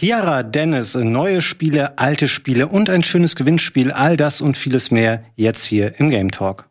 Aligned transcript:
Chiara, 0.00 0.44
Dennis, 0.44 0.94
neue 0.94 1.42
Spiele, 1.42 1.98
alte 1.98 2.28
Spiele 2.28 2.68
und 2.68 2.88
ein 2.88 3.02
schönes 3.02 3.34
Gewinnspiel, 3.34 3.90
all 3.90 4.16
das 4.16 4.40
und 4.40 4.56
vieles 4.56 4.92
mehr 4.92 5.24
jetzt 5.34 5.64
hier 5.64 5.98
im 5.98 6.10
Game 6.10 6.30
Talk. 6.30 6.68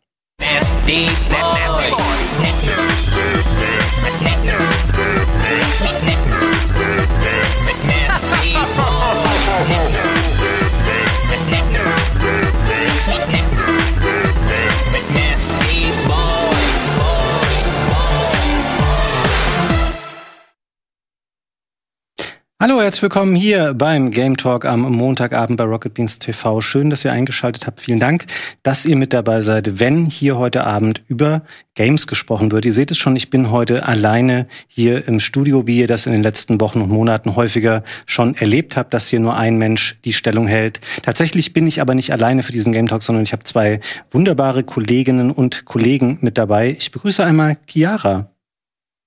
Hallo, 22.60 22.80
herzlich 22.80 23.02
willkommen 23.02 23.36
hier 23.36 23.72
beim 23.72 24.10
Game 24.10 24.36
Talk 24.36 24.64
am 24.64 24.80
Montagabend 24.80 25.58
bei 25.58 25.62
Rocket 25.62 25.94
Beans 25.94 26.18
TV. 26.18 26.60
Schön, 26.60 26.90
dass 26.90 27.04
ihr 27.04 27.12
eingeschaltet 27.12 27.68
habt. 27.68 27.80
Vielen 27.80 28.00
Dank, 28.00 28.26
dass 28.64 28.84
ihr 28.84 28.96
mit 28.96 29.12
dabei 29.12 29.42
seid, 29.42 29.78
wenn 29.78 30.06
hier 30.06 30.38
heute 30.38 30.66
Abend 30.66 31.04
über 31.06 31.42
Games 31.76 32.08
gesprochen 32.08 32.50
wird. 32.50 32.64
Ihr 32.64 32.72
seht 32.72 32.90
es 32.90 32.98
schon, 32.98 33.14
ich 33.14 33.30
bin 33.30 33.52
heute 33.52 33.86
alleine 33.86 34.48
hier 34.66 35.06
im 35.06 35.20
Studio, 35.20 35.68
wie 35.68 35.78
ihr 35.78 35.86
das 35.86 36.06
in 36.06 36.12
den 36.12 36.24
letzten 36.24 36.60
Wochen 36.60 36.80
und 36.80 36.90
Monaten 36.90 37.36
häufiger 37.36 37.84
schon 38.06 38.34
erlebt 38.34 38.76
habt, 38.76 38.92
dass 38.92 39.06
hier 39.06 39.20
nur 39.20 39.36
ein 39.36 39.56
Mensch 39.56 40.00
die 40.04 40.12
Stellung 40.12 40.48
hält. 40.48 40.80
Tatsächlich 41.04 41.52
bin 41.52 41.68
ich 41.68 41.80
aber 41.80 41.94
nicht 41.94 42.10
alleine 42.10 42.42
für 42.42 42.50
diesen 42.50 42.72
Game 42.72 42.88
Talk, 42.88 43.04
sondern 43.04 43.22
ich 43.22 43.32
habe 43.32 43.44
zwei 43.44 43.78
wunderbare 44.10 44.64
Kolleginnen 44.64 45.30
und 45.30 45.64
Kollegen 45.64 46.18
mit 46.22 46.36
dabei. 46.36 46.74
Ich 46.76 46.90
begrüße 46.90 47.24
einmal 47.24 47.56
Chiara. 47.68 48.32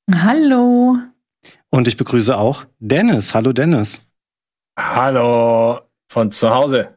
Hallo. 0.09 1.10
Und 1.71 1.88
ich 1.88 1.98
begrüße 1.98 2.38
auch 2.38 2.66
Dennis. 2.80 3.34
Hallo 3.34 3.53
Dennis. 3.53 4.02
Hallo 4.77 5.79
von 6.09 6.29
zu 6.29 6.49
Hause. 6.49 6.89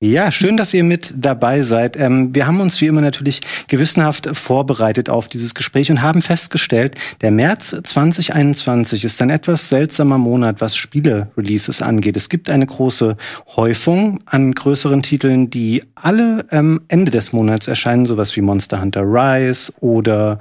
Ja, 0.00 0.32
schön, 0.32 0.56
dass 0.56 0.74
ihr 0.74 0.82
mit 0.82 1.14
dabei 1.16 1.62
seid. 1.62 1.96
Ähm, 1.96 2.34
wir 2.34 2.48
haben 2.48 2.60
uns 2.60 2.80
wie 2.80 2.88
immer 2.88 3.02
natürlich 3.02 3.40
gewissenhaft 3.68 4.36
vorbereitet 4.36 5.08
auf 5.08 5.28
dieses 5.28 5.54
Gespräch 5.54 5.92
und 5.92 6.02
haben 6.02 6.22
festgestellt, 6.22 6.96
der 7.20 7.30
März 7.30 7.76
2021 7.84 9.04
ist 9.04 9.22
ein 9.22 9.30
etwas 9.30 9.68
seltsamer 9.68 10.18
Monat, 10.18 10.60
was 10.60 10.74
Spiele-Releases 10.74 11.82
angeht. 11.82 12.16
Es 12.16 12.28
gibt 12.28 12.50
eine 12.50 12.66
große 12.66 13.16
Häufung 13.54 14.18
an 14.26 14.52
größeren 14.52 15.04
Titeln, 15.04 15.50
die 15.50 15.84
alle 15.94 16.46
ähm, 16.50 16.80
Ende 16.88 17.12
des 17.12 17.32
Monats 17.32 17.68
erscheinen, 17.68 18.04
sowas 18.04 18.34
wie 18.34 18.40
Monster 18.40 18.80
Hunter 18.80 19.02
Rise 19.02 19.72
oder 19.78 20.40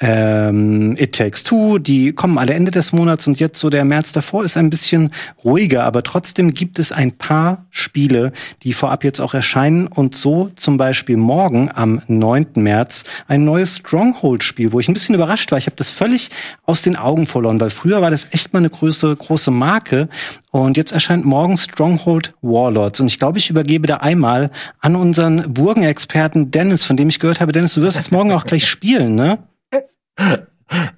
ähm, 0.00 0.96
It 0.98 1.14
Takes 1.14 1.44
Two, 1.44 1.78
die 1.78 2.12
kommen 2.12 2.38
alle 2.38 2.54
Ende 2.54 2.70
des 2.70 2.92
Monats 2.92 3.26
und 3.26 3.40
jetzt 3.40 3.58
so 3.58 3.70
der 3.70 3.84
März 3.84 4.12
davor 4.12 4.44
ist 4.44 4.56
ein 4.56 4.70
bisschen 4.70 5.10
ruhiger, 5.44 5.84
aber 5.84 6.02
trotzdem 6.02 6.52
gibt 6.52 6.78
es 6.78 6.92
ein 6.92 7.12
paar 7.12 7.66
Spiele, 7.70 8.32
die 8.62 8.72
vorab 8.72 9.04
jetzt 9.04 9.20
auch 9.20 9.34
erscheinen 9.34 9.88
und 9.88 10.14
so 10.14 10.50
zum 10.56 10.76
Beispiel 10.76 11.16
morgen 11.16 11.70
am 11.74 12.02
9. 12.06 12.46
März 12.56 13.04
ein 13.26 13.44
neues 13.44 13.76
Stronghold-Spiel, 13.76 14.72
wo 14.72 14.80
ich 14.80 14.88
ein 14.88 14.94
bisschen 14.94 15.14
überrascht 15.14 15.50
war. 15.50 15.58
Ich 15.58 15.66
habe 15.66 15.76
das 15.76 15.90
völlig 15.90 16.30
aus 16.64 16.82
den 16.82 16.96
Augen 16.96 17.26
verloren, 17.26 17.60
weil 17.60 17.70
früher 17.70 18.00
war 18.00 18.10
das 18.10 18.28
echt 18.30 18.52
mal 18.52 18.60
eine 18.60 18.70
große, 18.70 19.16
große 19.16 19.50
Marke 19.50 20.08
und 20.50 20.76
jetzt 20.76 20.92
erscheint 20.92 21.24
morgen 21.24 21.58
Stronghold 21.58 22.34
Warlords 22.40 23.00
und 23.00 23.08
ich 23.08 23.18
glaube, 23.18 23.38
ich 23.38 23.50
übergebe 23.50 23.86
da 23.86 23.96
einmal 23.96 24.50
an 24.80 24.96
unseren 24.96 25.52
Burgenexperten 25.52 26.50
Dennis, 26.50 26.84
von 26.84 26.96
dem 26.96 27.08
ich 27.08 27.18
gehört 27.18 27.40
habe, 27.40 27.52
Dennis, 27.52 27.74
du 27.74 27.82
wirst 27.82 27.98
es 27.98 28.10
morgen 28.10 28.32
auch 28.32 28.44
gleich 28.44 28.66
spielen, 28.66 29.14
ne? 29.14 29.38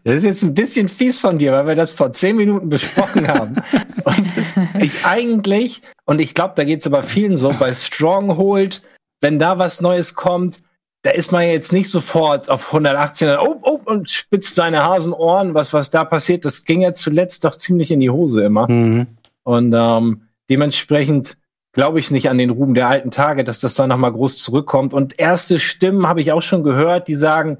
Das 0.02 0.16
ist 0.16 0.24
jetzt 0.24 0.42
ein 0.42 0.54
bisschen 0.54 0.88
fies 0.88 1.20
von 1.20 1.38
dir, 1.38 1.52
weil 1.52 1.66
wir 1.68 1.76
das 1.76 1.92
vor 1.92 2.12
zehn 2.12 2.36
Minuten 2.36 2.68
besprochen 2.68 3.28
haben. 3.28 3.54
und 4.04 4.82
ich 4.82 5.04
eigentlich, 5.04 5.82
und 6.06 6.20
ich 6.20 6.34
glaube, 6.34 6.54
da 6.56 6.64
geht 6.64 6.80
es 6.80 6.86
aber 6.86 7.02
vielen 7.02 7.36
so, 7.36 7.50
bei 7.58 7.72
Stronghold, 7.72 8.82
wenn 9.20 9.38
da 9.38 9.58
was 9.58 9.80
Neues 9.80 10.14
kommt, 10.14 10.60
da 11.02 11.10
ist 11.10 11.32
man 11.32 11.44
jetzt 11.44 11.72
nicht 11.72 11.88
sofort 11.88 12.50
auf 12.50 12.66
118 12.66 13.36
oh, 13.38 13.58
oh, 13.62 13.80
und 13.84 14.10
spitzt 14.10 14.54
seine 14.54 14.84
Hasenohren, 14.84 15.54
was, 15.54 15.72
was 15.72 15.88
da 15.88 16.04
passiert. 16.04 16.44
Das 16.44 16.64
ging 16.64 16.82
ja 16.82 16.92
zuletzt 16.92 17.44
doch 17.44 17.54
ziemlich 17.54 17.90
in 17.90 18.00
die 18.00 18.10
Hose 18.10 18.44
immer. 18.44 18.70
Mhm. 18.70 19.06
Und 19.44 19.72
ähm, 19.74 20.22
dementsprechend 20.50 21.38
glaube 21.72 22.00
ich 22.00 22.10
nicht 22.10 22.28
an 22.28 22.36
den 22.36 22.50
Ruhm 22.50 22.74
der 22.74 22.88
alten 22.88 23.10
Tage, 23.10 23.44
dass 23.44 23.60
das 23.60 23.74
da 23.74 23.86
nochmal 23.86 24.12
groß 24.12 24.38
zurückkommt. 24.42 24.92
Und 24.92 25.18
erste 25.18 25.58
Stimmen 25.58 26.06
habe 26.06 26.20
ich 26.20 26.32
auch 26.32 26.42
schon 26.42 26.62
gehört, 26.62 27.08
die 27.08 27.14
sagen, 27.14 27.58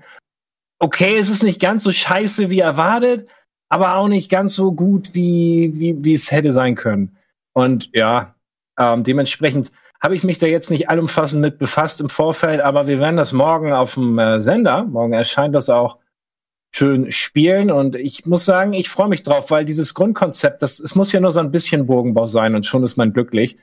okay, 0.81 1.19
es 1.19 1.29
ist 1.29 1.45
nicht 1.45 1.61
ganz 1.61 1.85
so 1.85 1.93
scheiße 1.93 2.51
wie 2.51 2.61
erwartet, 2.61 3.29
aber 3.69 3.97
auch 3.97 4.09
nicht 4.09 4.29
ganz 4.31 4.55
so 4.55 4.73
gut, 4.73 5.15
wie, 5.15 5.73
wie, 5.75 6.05
wie 6.05 6.15
es 6.15 6.33
hätte 6.33 6.53
sein 6.53 6.75
können. 6.75 7.17
Und 7.53 7.91
ja, 7.95 8.35
ähm, 8.79 9.05
dementsprechend 9.05 9.71
habe 10.03 10.17
ich 10.17 10.25
mich 10.25 10.39
da 10.39 10.47
jetzt 10.47 10.71
nicht 10.71 10.89
allumfassend 10.89 11.43
mit 11.43 11.59
befasst 11.59 12.01
im 12.01 12.09
Vorfeld, 12.09 12.61
aber 12.61 12.87
wir 12.87 12.99
werden 12.99 13.19
das 13.19 13.33
morgen 13.33 13.73
auf 13.73 13.95
dem 13.95 14.19
äh, 14.19 14.41
Sender, 14.41 14.85
morgen 14.85 15.13
erscheint 15.13 15.55
das 15.55 15.69
auch 15.69 15.99
schön 16.73 17.11
spielen 17.11 17.71
und 17.71 17.97
ich 17.97 18.27
muss 18.27 18.45
sagen, 18.45 18.73
ich 18.73 18.89
freue 18.89 19.09
mich 19.09 19.23
drauf, 19.23 19.51
weil 19.51 19.65
dieses 19.65 19.93
Grundkonzept, 19.93 20.63
das 20.63 20.81
es 20.81 20.95
muss 20.95 21.13
ja 21.13 21.21
nur 21.21 21.33
so 21.33 21.41
ein 21.41 21.51
bisschen 21.51 21.87
Bogenbau 21.87 22.27
sein 22.27 22.55
und 22.55 22.65
schon 22.65 22.85
ist 22.85 22.97
man 22.97 23.13
glücklich. 23.13 23.59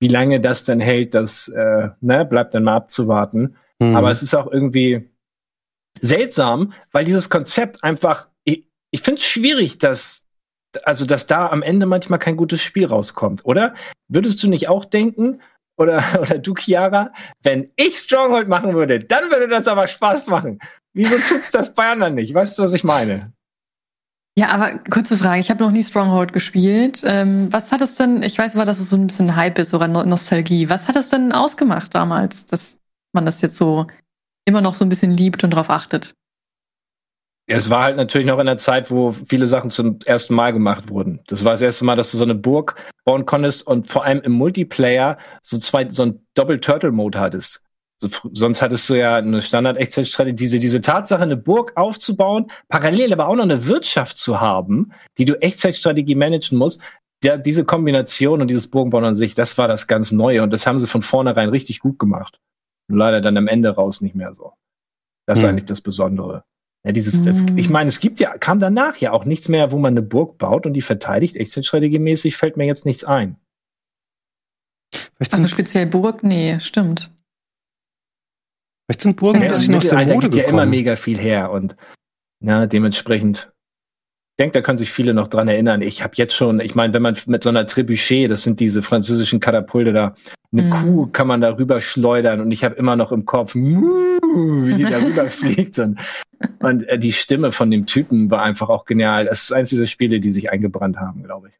Wie 0.00 0.08
lange 0.08 0.40
das 0.40 0.64
denn 0.64 0.80
hält, 0.80 1.14
das 1.14 1.48
äh, 1.48 1.88
ne, 2.00 2.24
bleibt 2.24 2.54
dann 2.54 2.64
mal 2.64 2.74
abzuwarten. 2.76 3.56
Mhm. 3.78 3.94
Aber 3.94 4.10
es 4.10 4.22
ist 4.22 4.34
auch 4.34 4.50
irgendwie 4.50 5.10
seltsam, 6.00 6.72
weil 6.92 7.04
dieses 7.04 7.30
Konzept 7.30 7.82
einfach, 7.84 8.28
ich, 8.44 8.66
ich 8.90 9.02
finde 9.02 9.20
es 9.20 9.26
schwierig, 9.26 9.78
dass, 9.78 10.24
also, 10.84 11.04
dass 11.06 11.26
da 11.26 11.48
am 11.48 11.62
Ende 11.62 11.86
manchmal 11.86 12.18
kein 12.18 12.36
gutes 12.36 12.60
Spiel 12.60 12.86
rauskommt, 12.86 13.44
oder? 13.44 13.74
Würdest 14.08 14.42
du 14.42 14.48
nicht 14.48 14.68
auch 14.68 14.84
denken, 14.84 15.40
oder, 15.80 16.02
oder 16.20 16.38
du, 16.38 16.54
Chiara, 16.54 17.12
wenn 17.42 17.70
ich 17.76 17.98
Stronghold 17.98 18.48
machen 18.48 18.74
würde, 18.74 18.98
dann 19.00 19.30
würde 19.30 19.48
das 19.48 19.66
aber 19.66 19.88
Spaß 19.88 20.26
machen. 20.26 20.58
Wieso 20.92 21.16
tut's 21.18 21.50
das 21.50 21.74
bei 21.74 21.88
anderen 21.88 22.14
nicht? 22.14 22.34
Weißt 22.34 22.58
du, 22.58 22.62
was 22.62 22.74
ich 22.74 22.84
meine? 22.84 23.32
Ja, 24.38 24.48
aber 24.48 24.78
kurze 24.90 25.16
Frage. 25.16 25.40
Ich 25.40 25.50
habe 25.50 25.62
noch 25.62 25.70
nie 25.70 25.82
Stronghold 25.82 26.32
gespielt. 26.32 27.02
Ähm, 27.04 27.52
was 27.52 27.72
hat 27.72 27.80
es 27.80 27.96
denn, 27.96 28.22
ich 28.22 28.38
weiß 28.38 28.56
aber, 28.56 28.64
dass 28.64 28.80
es 28.80 28.88
so 28.88 28.96
ein 28.96 29.06
bisschen 29.06 29.36
Hype 29.36 29.58
ist 29.58 29.74
oder 29.74 29.88
Nostalgie. 29.88 30.70
Was 30.70 30.88
hat 30.88 30.96
es 30.96 31.10
denn 31.10 31.32
ausgemacht 31.32 31.94
damals, 31.94 32.46
dass 32.46 32.78
man 33.12 33.26
das 33.26 33.42
jetzt 33.42 33.56
so 33.56 33.86
immer 34.44 34.60
noch 34.60 34.74
so 34.74 34.84
ein 34.84 34.88
bisschen 34.88 35.12
liebt 35.12 35.44
und 35.44 35.50
darauf 35.50 35.70
achtet. 35.70 36.14
Es 37.52 37.68
war 37.68 37.82
halt 37.82 37.96
natürlich 37.96 38.28
noch 38.28 38.38
in 38.38 38.46
der 38.46 38.58
Zeit, 38.58 38.92
wo 38.92 39.10
viele 39.10 39.48
Sachen 39.48 39.70
zum 39.70 39.98
ersten 40.06 40.34
Mal 40.34 40.52
gemacht 40.52 40.88
wurden. 40.88 41.18
Das 41.26 41.44
war 41.44 41.52
das 41.52 41.62
erste 41.62 41.84
Mal, 41.84 41.96
dass 41.96 42.12
du 42.12 42.16
so 42.16 42.22
eine 42.22 42.36
Burg 42.36 42.76
bauen 43.04 43.26
konntest 43.26 43.66
und 43.66 43.88
vor 43.88 44.04
allem 44.04 44.20
im 44.20 44.32
Multiplayer 44.32 45.18
so 45.42 45.58
zwei, 45.58 45.88
so 45.90 46.04
ein 46.04 46.24
Doppel-Turtle-Mode 46.34 47.18
hattest. 47.18 47.60
So, 47.98 48.08
sonst 48.32 48.62
hattest 48.62 48.88
du 48.88 48.94
ja 48.94 49.16
eine 49.16 49.42
Standard-Echtzeitstrategie, 49.42 50.36
diese, 50.36 50.58
diese 50.60 50.80
Tatsache, 50.80 51.22
eine 51.22 51.36
Burg 51.36 51.72
aufzubauen, 51.74 52.46
parallel 52.68 53.12
aber 53.12 53.26
auch 53.26 53.34
noch 53.34 53.42
eine 53.42 53.66
Wirtschaft 53.66 54.16
zu 54.16 54.40
haben, 54.40 54.92
die 55.18 55.24
du 55.24 55.34
Echtzeitstrategie 55.42 56.14
managen 56.14 56.56
musst. 56.56 56.80
Der, 57.24 57.36
diese 57.36 57.64
Kombination 57.64 58.40
und 58.40 58.48
dieses 58.48 58.68
Burgenbauen 58.68 59.04
an 59.04 59.14
sich, 59.16 59.34
das 59.34 59.58
war 59.58 59.66
das 59.66 59.88
ganz 59.88 60.12
Neue 60.12 60.42
und 60.42 60.52
das 60.52 60.66
haben 60.66 60.78
sie 60.78 60.86
von 60.86 61.02
vornherein 61.02 61.48
richtig 61.48 61.80
gut 61.80 61.98
gemacht 61.98 62.38
leider 62.96 63.20
dann 63.20 63.36
am 63.36 63.48
Ende 63.48 63.70
raus 63.70 64.00
nicht 64.00 64.14
mehr 64.14 64.34
so. 64.34 64.52
Das 65.26 65.38
ist 65.38 65.44
hm. 65.44 65.50
eigentlich 65.50 65.64
das 65.66 65.80
Besondere. 65.80 66.44
Ja, 66.84 66.92
dieses, 66.92 67.22
das, 67.22 67.40
hm. 67.40 67.58
ich 67.58 67.68
meine, 67.68 67.88
es 67.88 68.00
gibt 68.00 68.20
ja, 68.20 68.36
kam 68.38 68.58
danach 68.58 68.96
ja 68.96 69.12
auch 69.12 69.24
nichts 69.24 69.48
mehr, 69.48 69.70
wo 69.70 69.78
man 69.78 69.92
eine 69.92 70.02
Burg 70.02 70.38
baut 70.38 70.66
und 70.66 70.72
die 70.72 70.82
verteidigt. 70.82 71.36
Exit-strategiemäßig 71.36 72.36
fällt 72.36 72.56
mir 72.56 72.66
jetzt 72.66 72.86
nichts 72.86 73.04
ein. 73.04 73.36
Also 75.18 75.48
speziell 75.48 75.86
Burg? 75.86 76.22
Nee, 76.22 76.58
stimmt. 76.60 77.12
Vielleicht 78.86 79.02
sind 79.02 79.16
Burgen 79.16 79.40
ja, 79.40 79.46
ein 79.46 79.52
bisschen 79.52 79.74
aus 79.74 79.88
der 79.88 80.06
Mode 80.06 80.30
gibt 80.30 80.34
ja 80.34 80.48
immer 80.48 80.66
mega 80.66 80.96
viel 80.96 81.18
her 81.18 81.52
und 81.52 81.76
ja, 82.42 82.66
dementsprechend 82.66 83.52
denke, 84.40 84.54
da 84.54 84.62
können 84.62 84.78
sich 84.78 84.90
viele 84.90 85.12
noch 85.12 85.28
dran 85.28 85.48
erinnern. 85.48 85.82
Ich 85.82 86.02
habe 86.02 86.14
jetzt 86.16 86.34
schon, 86.34 86.60
ich 86.60 86.74
meine, 86.74 86.94
wenn 86.94 87.02
man 87.02 87.16
mit 87.26 87.42
so 87.42 87.50
einer 87.50 87.66
Trebuchet, 87.66 88.30
das 88.30 88.42
sind 88.42 88.58
diese 88.58 88.82
französischen 88.82 89.38
Katapulte 89.38 89.92
da, 89.92 90.14
eine 90.50 90.62
mhm. 90.62 90.70
Kuh 90.70 91.06
kann 91.06 91.28
man 91.28 91.42
da 91.42 91.56
rüber 91.56 91.80
schleudern 91.80 92.40
und 92.40 92.50
ich 92.50 92.64
habe 92.64 92.74
immer 92.74 92.96
noch 92.96 93.12
im 93.12 93.24
Kopf, 93.26 93.54
wie 93.54 94.74
die 94.74 94.84
da 94.84 94.98
rüber 95.04 95.26
fliegt 95.26 95.78
und, 95.78 96.00
und 96.60 96.88
äh, 96.88 96.98
die 96.98 97.12
Stimme 97.12 97.52
von 97.52 97.70
dem 97.70 97.86
Typen 97.86 98.30
war 98.30 98.42
einfach 98.42 98.68
auch 98.70 98.86
genial. 98.86 99.26
Das 99.26 99.42
ist 99.42 99.52
eins 99.52 99.68
dieser 99.68 99.86
Spiele, 99.86 100.20
die 100.20 100.30
sich 100.30 100.50
eingebrannt 100.50 100.96
haben, 100.96 101.22
glaube 101.22 101.48
ich. 101.48 101.54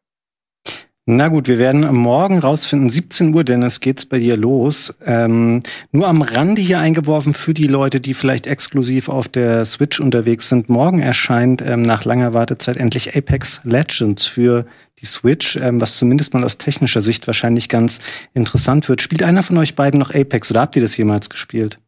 Na 1.07 1.29
gut, 1.29 1.47
wir 1.47 1.57
werden 1.57 1.95
morgen 1.95 2.37
rausfinden, 2.37 2.87
17 2.87 3.33
Uhr, 3.33 3.43
Dennis, 3.43 3.79
geht's 3.79 4.05
bei 4.05 4.19
dir 4.19 4.37
los. 4.37 4.93
Ähm, 5.03 5.63
nur 5.91 6.07
am 6.07 6.21
Rande 6.21 6.61
hier 6.61 6.77
eingeworfen 6.77 7.33
für 7.33 7.55
die 7.55 7.65
Leute, 7.65 7.99
die 7.99 8.13
vielleicht 8.13 8.45
exklusiv 8.45 9.09
auf 9.09 9.27
der 9.27 9.65
Switch 9.65 9.99
unterwegs 9.99 10.49
sind. 10.49 10.69
Morgen 10.69 10.99
erscheint 10.99 11.63
ähm, 11.65 11.81
nach 11.81 12.05
langer 12.05 12.35
Wartezeit 12.35 12.77
endlich 12.77 13.17
Apex 13.17 13.61
Legends 13.63 14.27
für 14.27 14.67
die 14.99 15.07
Switch, 15.07 15.55
ähm, 15.55 15.81
was 15.81 15.97
zumindest 15.97 16.35
mal 16.35 16.43
aus 16.43 16.59
technischer 16.59 17.01
Sicht 17.01 17.25
wahrscheinlich 17.25 17.67
ganz 17.67 17.99
interessant 18.35 18.87
wird. 18.87 19.01
Spielt 19.01 19.23
einer 19.23 19.41
von 19.41 19.57
euch 19.57 19.75
beiden 19.75 19.99
noch 19.99 20.13
Apex 20.13 20.51
oder 20.51 20.61
habt 20.61 20.75
ihr 20.75 20.83
das 20.83 20.95
jemals 20.97 21.31
gespielt? 21.31 21.79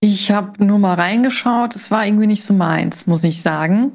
Ich 0.00 0.32
habe 0.32 0.62
nur 0.64 0.80
mal 0.80 0.94
reingeschaut. 0.94 1.76
Es 1.76 1.92
war 1.92 2.04
irgendwie 2.04 2.26
nicht 2.26 2.42
so 2.42 2.52
meins, 2.52 3.06
muss 3.06 3.22
ich 3.22 3.42
sagen. 3.42 3.94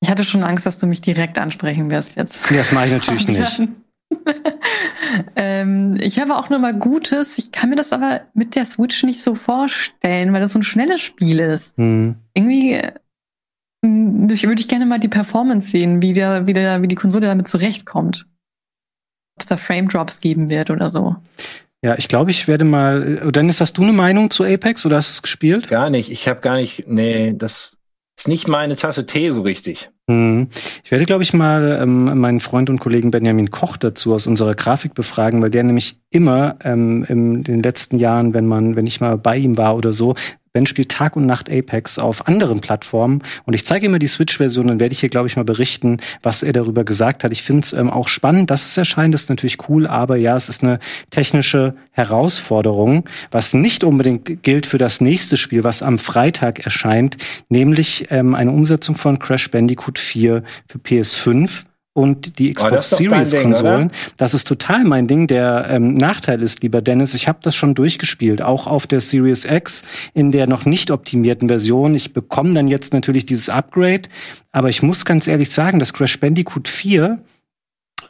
Ich 0.00 0.10
hatte 0.10 0.24
schon 0.24 0.42
Angst, 0.42 0.66
dass 0.66 0.78
du 0.78 0.86
mich 0.86 1.00
direkt 1.00 1.38
ansprechen 1.38 1.90
wirst 1.90 2.16
jetzt. 2.16 2.50
Das 2.50 2.72
mache 2.72 2.86
ich 2.86 2.92
natürlich 2.92 3.28
nicht. 3.28 3.62
ähm, 5.36 5.96
ich 6.00 6.20
habe 6.20 6.36
auch 6.36 6.50
nur 6.50 6.58
mal 6.58 6.74
Gutes. 6.74 7.38
Ich 7.38 7.50
kann 7.52 7.70
mir 7.70 7.76
das 7.76 7.92
aber 7.92 8.22
mit 8.34 8.54
der 8.54 8.66
Switch 8.66 9.02
nicht 9.02 9.22
so 9.22 9.34
vorstellen, 9.34 10.32
weil 10.32 10.40
das 10.40 10.52
so 10.52 10.58
ein 10.58 10.62
schnelles 10.62 11.00
Spiel 11.00 11.40
ist. 11.40 11.76
Hm. 11.76 12.16
Irgendwie 12.34 12.80
hm, 13.86 14.28
ich 14.30 14.44
würde 14.44 14.60
ich 14.60 14.68
gerne 14.68 14.86
mal 14.86 14.98
die 14.98 15.08
Performance 15.08 15.70
sehen, 15.70 16.02
wie, 16.02 16.12
der, 16.12 16.46
wie, 16.46 16.52
der, 16.52 16.82
wie 16.82 16.88
die 16.88 16.96
Konsole 16.96 17.26
damit 17.26 17.48
zurechtkommt. 17.48 18.26
Ob 19.36 19.42
es 19.42 19.46
da 19.46 19.56
Frame 19.56 19.88
Drops 19.88 20.20
geben 20.20 20.50
wird 20.50 20.70
oder 20.70 20.90
so. 20.90 21.16
Ja, 21.82 21.96
ich 21.98 22.08
glaube, 22.08 22.30
ich 22.30 22.48
werde 22.48 22.64
mal. 22.64 23.30
Dennis, 23.30 23.60
hast 23.60 23.74
du 23.78 23.82
eine 23.82 23.92
Meinung 23.92 24.30
zu 24.30 24.44
Apex 24.44 24.86
oder 24.86 24.96
hast 24.96 25.10
du 25.10 25.12
es 25.12 25.22
gespielt? 25.22 25.68
Gar 25.68 25.90
nicht. 25.90 26.10
Ich 26.10 26.26
habe 26.26 26.40
gar 26.40 26.56
nicht. 26.56 26.88
Nee, 26.88 27.34
das 27.36 27.78
ist 28.16 28.28
nicht 28.28 28.48
meine 28.48 28.76
Tasse 28.76 29.06
Tee 29.06 29.30
so 29.30 29.42
richtig. 29.42 29.90
Hm. 30.08 30.48
Ich 30.84 30.90
werde, 30.90 31.04
glaube 31.04 31.22
ich, 31.22 31.34
mal 31.34 31.78
ähm, 31.82 32.18
meinen 32.18 32.40
Freund 32.40 32.70
und 32.70 32.78
Kollegen 32.80 33.10
Benjamin 33.10 33.50
Koch 33.50 33.76
dazu 33.76 34.14
aus 34.14 34.26
unserer 34.26 34.54
Grafik 34.54 34.94
befragen, 34.94 35.42
weil 35.42 35.50
der 35.50 35.64
nämlich 35.64 35.98
immer 36.10 36.56
ähm, 36.64 37.04
in 37.08 37.42
den 37.42 37.62
letzten 37.62 37.98
Jahren, 37.98 38.32
wenn 38.32 38.46
man, 38.46 38.76
wenn 38.76 38.86
ich 38.86 39.00
mal 39.00 39.18
bei 39.18 39.36
ihm 39.36 39.56
war 39.56 39.76
oder 39.76 39.92
so, 39.92 40.14
Ben 40.56 40.64
spielt 40.64 40.90
Tag 40.90 41.16
und 41.16 41.26
Nacht 41.26 41.50
Apex 41.50 41.98
auf 41.98 42.28
anderen 42.28 42.62
Plattformen 42.62 43.20
und 43.44 43.52
ich 43.52 43.66
zeige 43.66 43.84
ihm 43.84 43.92
mal 43.92 43.98
die 43.98 44.06
Switch-Version, 44.06 44.68
dann 44.68 44.80
werde 44.80 44.94
ich 44.94 45.00
hier, 45.00 45.10
glaube 45.10 45.26
ich, 45.26 45.36
mal 45.36 45.44
berichten, 45.44 45.98
was 46.22 46.42
er 46.42 46.54
darüber 46.54 46.82
gesagt 46.82 47.24
hat. 47.24 47.32
Ich 47.32 47.42
finde 47.42 47.60
es 47.60 47.74
ähm, 47.74 47.90
auch 47.90 48.08
spannend, 48.08 48.50
dass 48.50 48.64
es 48.64 48.74
erscheint, 48.74 49.12
das 49.12 49.24
ist 49.24 49.28
natürlich 49.28 49.68
cool, 49.68 49.86
aber 49.86 50.16
ja, 50.16 50.34
es 50.34 50.48
ist 50.48 50.62
eine 50.62 50.78
technische 51.10 51.74
Herausforderung, 51.90 53.04
was 53.30 53.52
nicht 53.52 53.84
unbedingt 53.84 54.42
gilt 54.42 54.64
für 54.64 54.78
das 54.78 55.02
nächste 55.02 55.36
Spiel, 55.36 55.62
was 55.62 55.82
am 55.82 55.98
Freitag 55.98 56.60
erscheint, 56.60 57.18
nämlich 57.50 58.06
ähm, 58.08 58.34
eine 58.34 58.50
Umsetzung 58.50 58.96
von 58.96 59.18
Crash 59.18 59.50
Bandicoot 59.50 59.98
4 59.98 60.42
für 60.66 60.78
PS5 60.78 61.66
und 61.96 62.38
die 62.38 62.52
Xbox 62.52 62.92
oh, 62.92 62.96
Series 62.96 63.34
Konsolen. 63.34 63.90
Das 64.18 64.34
ist 64.34 64.46
total 64.46 64.84
mein 64.84 65.06
Ding. 65.06 65.28
Der 65.28 65.66
ähm, 65.70 65.94
Nachteil 65.94 66.42
ist, 66.42 66.62
lieber 66.62 66.82
Dennis, 66.82 67.14
ich 67.14 67.26
habe 67.26 67.38
das 67.40 67.56
schon 67.56 67.74
durchgespielt, 67.74 68.42
auch 68.42 68.66
auf 68.66 68.86
der 68.86 69.00
Series 69.00 69.46
X 69.46 69.82
in 70.12 70.30
der 70.30 70.46
noch 70.46 70.66
nicht 70.66 70.90
optimierten 70.90 71.48
Version. 71.48 71.94
Ich 71.94 72.12
bekomme 72.12 72.52
dann 72.52 72.68
jetzt 72.68 72.92
natürlich 72.92 73.24
dieses 73.24 73.48
Upgrade, 73.48 74.02
aber 74.52 74.68
ich 74.68 74.82
muss 74.82 75.06
ganz 75.06 75.26
ehrlich 75.26 75.50
sagen, 75.50 75.78
das 75.78 75.94
Crash 75.94 76.20
Bandicoot 76.20 76.68
4 76.68 77.18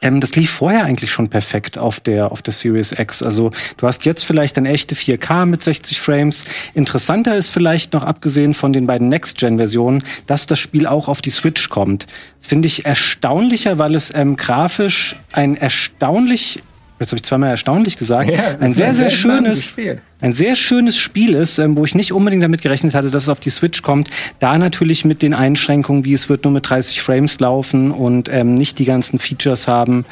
ähm, 0.01 0.21
das 0.21 0.35
lief 0.35 0.49
vorher 0.49 0.85
eigentlich 0.85 1.11
schon 1.11 1.29
perfekt 1.29 1.77
auf 1.77 1.99
der, 1.99 2.31
auf 2.31 2.41
der 2.41 2.53
Series 2.53 2.91
X. 2.91 3.23
Also 3.23 3.51
du 3.77 3.87
hast 3.87 4.05
jetzt 4.05 4.23
vielleicht 4.23 4.57
ein 4.57 4.65
echte 4.65 4.95
4K 4.95 5.45
mit 5.45 5.63
60 5.63 5.99
Frames. 5.99 6.45
Interessanter 6.73 7.35
ist 7.35 7.51
vielleicht 7.51 7.93
noch, 7.93 8.03
abgesehen 8.03 8.53
von 8.53 8.73
den 8.73 8.87
beiden 8.87 9.09
Next-Gen-Versionen, 9.09 10.03
dass 10.25 10.47
das 10.47 10.59
Spiel 10.59 10.87
auch 10.87 11.07
auf 11.07 11.21
die 11.21 11.29
Switch 11.29 11.69
kommt. 11.69 12.07
Das 12.39 12.47
finde 12.47 12.67
ich 12.67 12.85
erstaunlicher, 12.85 13.77
weil 13.77 13.95
es 13.95 14.13
ähm, 14.13 14.35
grafisch 14.35 15.15
ein 15.31 15.55
erstaunlich 15.55 16.61
jetzt 16.99 17.09
habe 17.09 17.17
ich 17.17 17.23
zweimal 17.23 17.49
erstaunlich 17.49 17.97
gesagt, 17.97 18.29
ja, 18.29 18.57
ein 18.59 18.73
sehr, 18.73 18.93
sehr, 18.93 18.93
sehr 18.93 19.09
schönes, 19.09 19.69
Spiel. 19.69 20.01
ein 20.21 20.33
sehr 20.33 20.55
schönes 20.55 20.97
Spiel 20.97 21.35
ist, 21.35 21.59
ähm, 21.59 21.77
wo 21.77 21.85
ich 21.85 21.95
nicht 21.95 22.11
unbedingt 22.11 22.43
damit 22.43 22.61
gerechnet 22.61 22.95
hatte, 22.95 23.09
dass 23.09 23.23
es 23.23 23.29
auf 23.29 23.39
die 23.39 23.49
Switch 23.49 23.81
kommt. 23.81 24.09
Da 24.39 24.57
natürlich 24.57 25.05
mit 25.05 25.21
den 25.21 25.33
Einschränkungen, 25.33 26.05
wie 26.05 26.13
es 26.13 26.29
wird 26.29 26.43
nur 26.43 26.53
mit 26.53 26.69
30 26.69 27.01
Frames 27.01 27.39
laufen 27.39 27.91
und 27.91 28.29
ähm, 28.29 28.55
nicht 28.55 28.79
die 28.79 28.85
ganzen 28.85 29.19
Features 29.19 29.67
haben, 29.67 30.05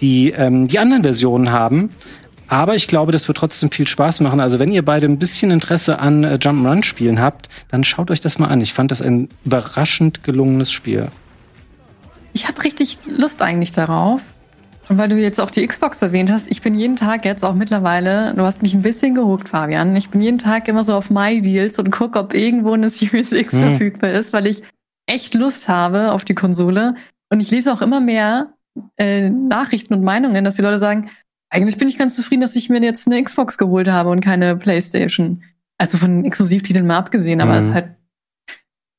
die 0.00 0.30
ähm, 0.30 0.66
die 0.66 0.78
anderen 0.78 1.02
Versionen 1.02 1.52
haben. 1.52 1.90
Aber 2.48 2.74
ich 2.74 2.86
glaube, 2.86 3.12
das 3.12 3.28
wird 3.28 3.38
trotzdem 3.38 3.70
viel 3.70 3.88
Spaß 3.88 4.20
machen. 4.20 4.38
Also 4.38 4.58
wenn 4.58 4.70
ihr 4.70 4.84
beide 4.84 5.06
ein 5.06 5.18
bisschen 5.18 5.50
Interesse 5.50 6.00
an 6.00 6.22
äh, 6.22 6.34
Jump'n'Run-Spielen 6.34 7.18
habt, 7.18 7.48
dann 7.70 7.82
schaut 7.82 8.10
euch 8.10 8.20
das 8.20 8.38
mal 8.38 8.48
an. 8.48 8.60
Ich 8.60 8.74
fand 8.74 8.90
das 8.90 9.00
ein 9.00 9.30
überraschend 9.44 10.22
gelungenes 10.22 10.70
Spiel. 10.70 11.08
Ich 12.34 12.48
habe 12.48 12.62
richtig 12.62 12.98
Lust 13.06 13.40
eigentlich 13.40 13.72
darauf. 13.72 14.20
Und 14.92 14.98
weil 14.98 15.08
du 15.08 15.16
jetzt 15.16 15.40
auch 15.40 15.50
die 15.50 15.66
Xbox 15.66 16.02
erwähnt 16.02 16.30
hast, 16.30 16.50
ich 16.50 16.60
bin 16.60 16.74
jeden 16.74 16.96
Tag 16.96 17.24
jetzt 17.24 17.46
auch 17.46 17.54
mittlerweile, 17.54 18.34
du 18.34 18.42
hast 18.42 18.60
mich 18.60 18.74
ein 18.74 18.82
bisschen 18.82 19.14
gehuckt, 19.14 19.48
Fabian. 19.48 19.96
Ich 19.96 20.10
bin 20.10 20.20
jeden 20.20 20.36
Tag 20.36 20.68
immer 20.68 20.84
so 20.84 20.94
auf 20.94 21.08
My 21.08 21.40
Deals 21.40 21.78
und 21.78 21.90
gucke, 21.90 22.18
ob 22.18 22.34
irgendwo 22.34 22.74
eine 22.74 22.90
Series 22.90 23.32
X 23.32 23.52
hm. 23.52 23.60
verfügbar 23.60 24.10
ist, 24.10 24.34
weil 24.34 24.46
ich 24.46 24.62
echt 25.06 25.32
Lust 25.32 25.66
habe 25.66 26.12
auf 26.12 26.26
die 26.26 26.34
Konsole. 26.34 26.94
Und 27.30 27.40
ich 27.40 27.50
lese 27.50 27.72
auch 27.72 27.80
immer 27.80 28.00
mehr 28.00 28.52
äh, 28.98 29.30
Nachrichten 29.30 29.94
und 29.94 30.04
Meinungen, 30.04 30.44
dass 30.44 30.56
die 30.56 30.62
Leute 30.62 30.78
sagen, 30.78 31.08
eigentlich 31.48 31.78
bin 31.78 31.88
ich 31.88 31.96
ganz 31.96 32.14
zufrieden, 32.14 32.42
dass 32.42 32.54
ich 32.54 32.68
mir 32.68 32.82
jetzt 32.82 33.06
eine 33.06 33.22
Xbox 33.22 33.56
geholt 33.56 33.88
habe 33.88 34.10
und 34.10 34.20
keine 34.20 34.56
Playstation. 34.56 35.42
Also 35.78 35.96
von 35.96 36.26
Exklusivtiteln 36.26 36.86
mal 36.86 36.98
abgesehen, 36.98 37.40
aber 37.40 37.56
es 37.56 37.62
mhm. 37.62 37.68
ist 37.68 37.74
halt, 37.74 37.88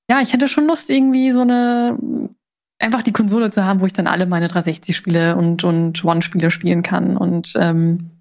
ja, 0.09 0.21
ich 0.21 0.33
hätte 0.33 0.47
schon 0.47 0.65
Lust, 0.65 0.89
irgendwie 0.89 1.31
so 1.31 1.41
eine 1.41 1.99
einfach 2.83 3.01
die 3.01 3.13
Konsole 3.13 3.49
zu 3.49 3.65
haben, 3.65 3.79
wo 3.79 3.85
ich 3.85 3.93
dann 3.93 4.07
alle 4.07 4.25
meine 4.25 4.47
360-Spiele 4.47 5.35
und, 5.35 5.63
und 5.63 6.03
One-Spiele 6.03 6.51
spielen 6.51 6.83
kann. 6.83 7.17
Und 7.17 7.53
ähm, 7.59 8.11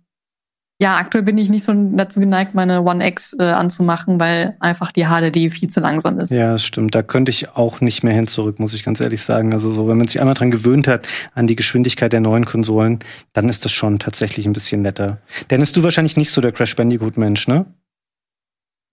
ja, 0.80 0.96
aktuell 0.96 1.22
bin 1.22 1.38
ich 1.38 1.48
nicht 1.48 1.62
so 1.62 1.72
dazu 1.72 2.18
geneigt, 2.18 2.54
meine 2.54 2.82
One 2.82 3.06
X 3.06 3.36
äh, 3.38 3.44
anzumachen, 3.44 4.18
weil 4.18 4.56
einfach 4.58 4.90
die 4.90 5.04
HDD 5.04 5.52
viel 5.52 5.68
zu 5.68 5.78
langsam 5.78 6.18
ist. 6.18 6.32
Ja, 6.32 6.52
das 6.52 6.64
stimmt. 6.64 6.94
Da 6.94 7.02
könnte 7.02 7.30
ich 7.30 7.50
auch 7.50 7.80
nicht 7.80 8.02
mehr 8.02 8.14
hin 8.14 8.26
zurück, 8.26 8.58
muss 8.58 8.74
ich 8.74 8.82
ganz 8.82 9.00
ehrlich 9.00 9.22
sagen. 9.22 9.52
Also 9.52 9.70
so, 9.70 9.86
wenn 9.86 9.98
man 9.98 10.08
sich 10.08 10.20
einmal 10.20 10.34
dran 10.34 10.50
gewöhnt 10.50 10.88
hat 10.88 11.06
an 11.34 11.46
die 11.46 11.54
Geschwindigkeit 11.54 12.12
der 12.12 12.20
neuen 12.20 12.46
Konsolen, 12.46 12.98
dann 13.32 13.48
ist 13.48 13.64
das 13.64 13.70
schon 13.70 14.00
tatsächlich 14.00 14.46
ein 14.46 14.52
bisschen 14.52 14.82
netter. 14.82 15.18
Dennis, 15.50 15.72
du 15.72 15.84
wahrscheinlich 15.84 16.16
nicht 16.16 16.32
so 16.32 16.40
der 16.40 16.50
Crash 16.50 16.74
Bandicoot-Mensch, 16.74 17.46
ne? 17.46 17.66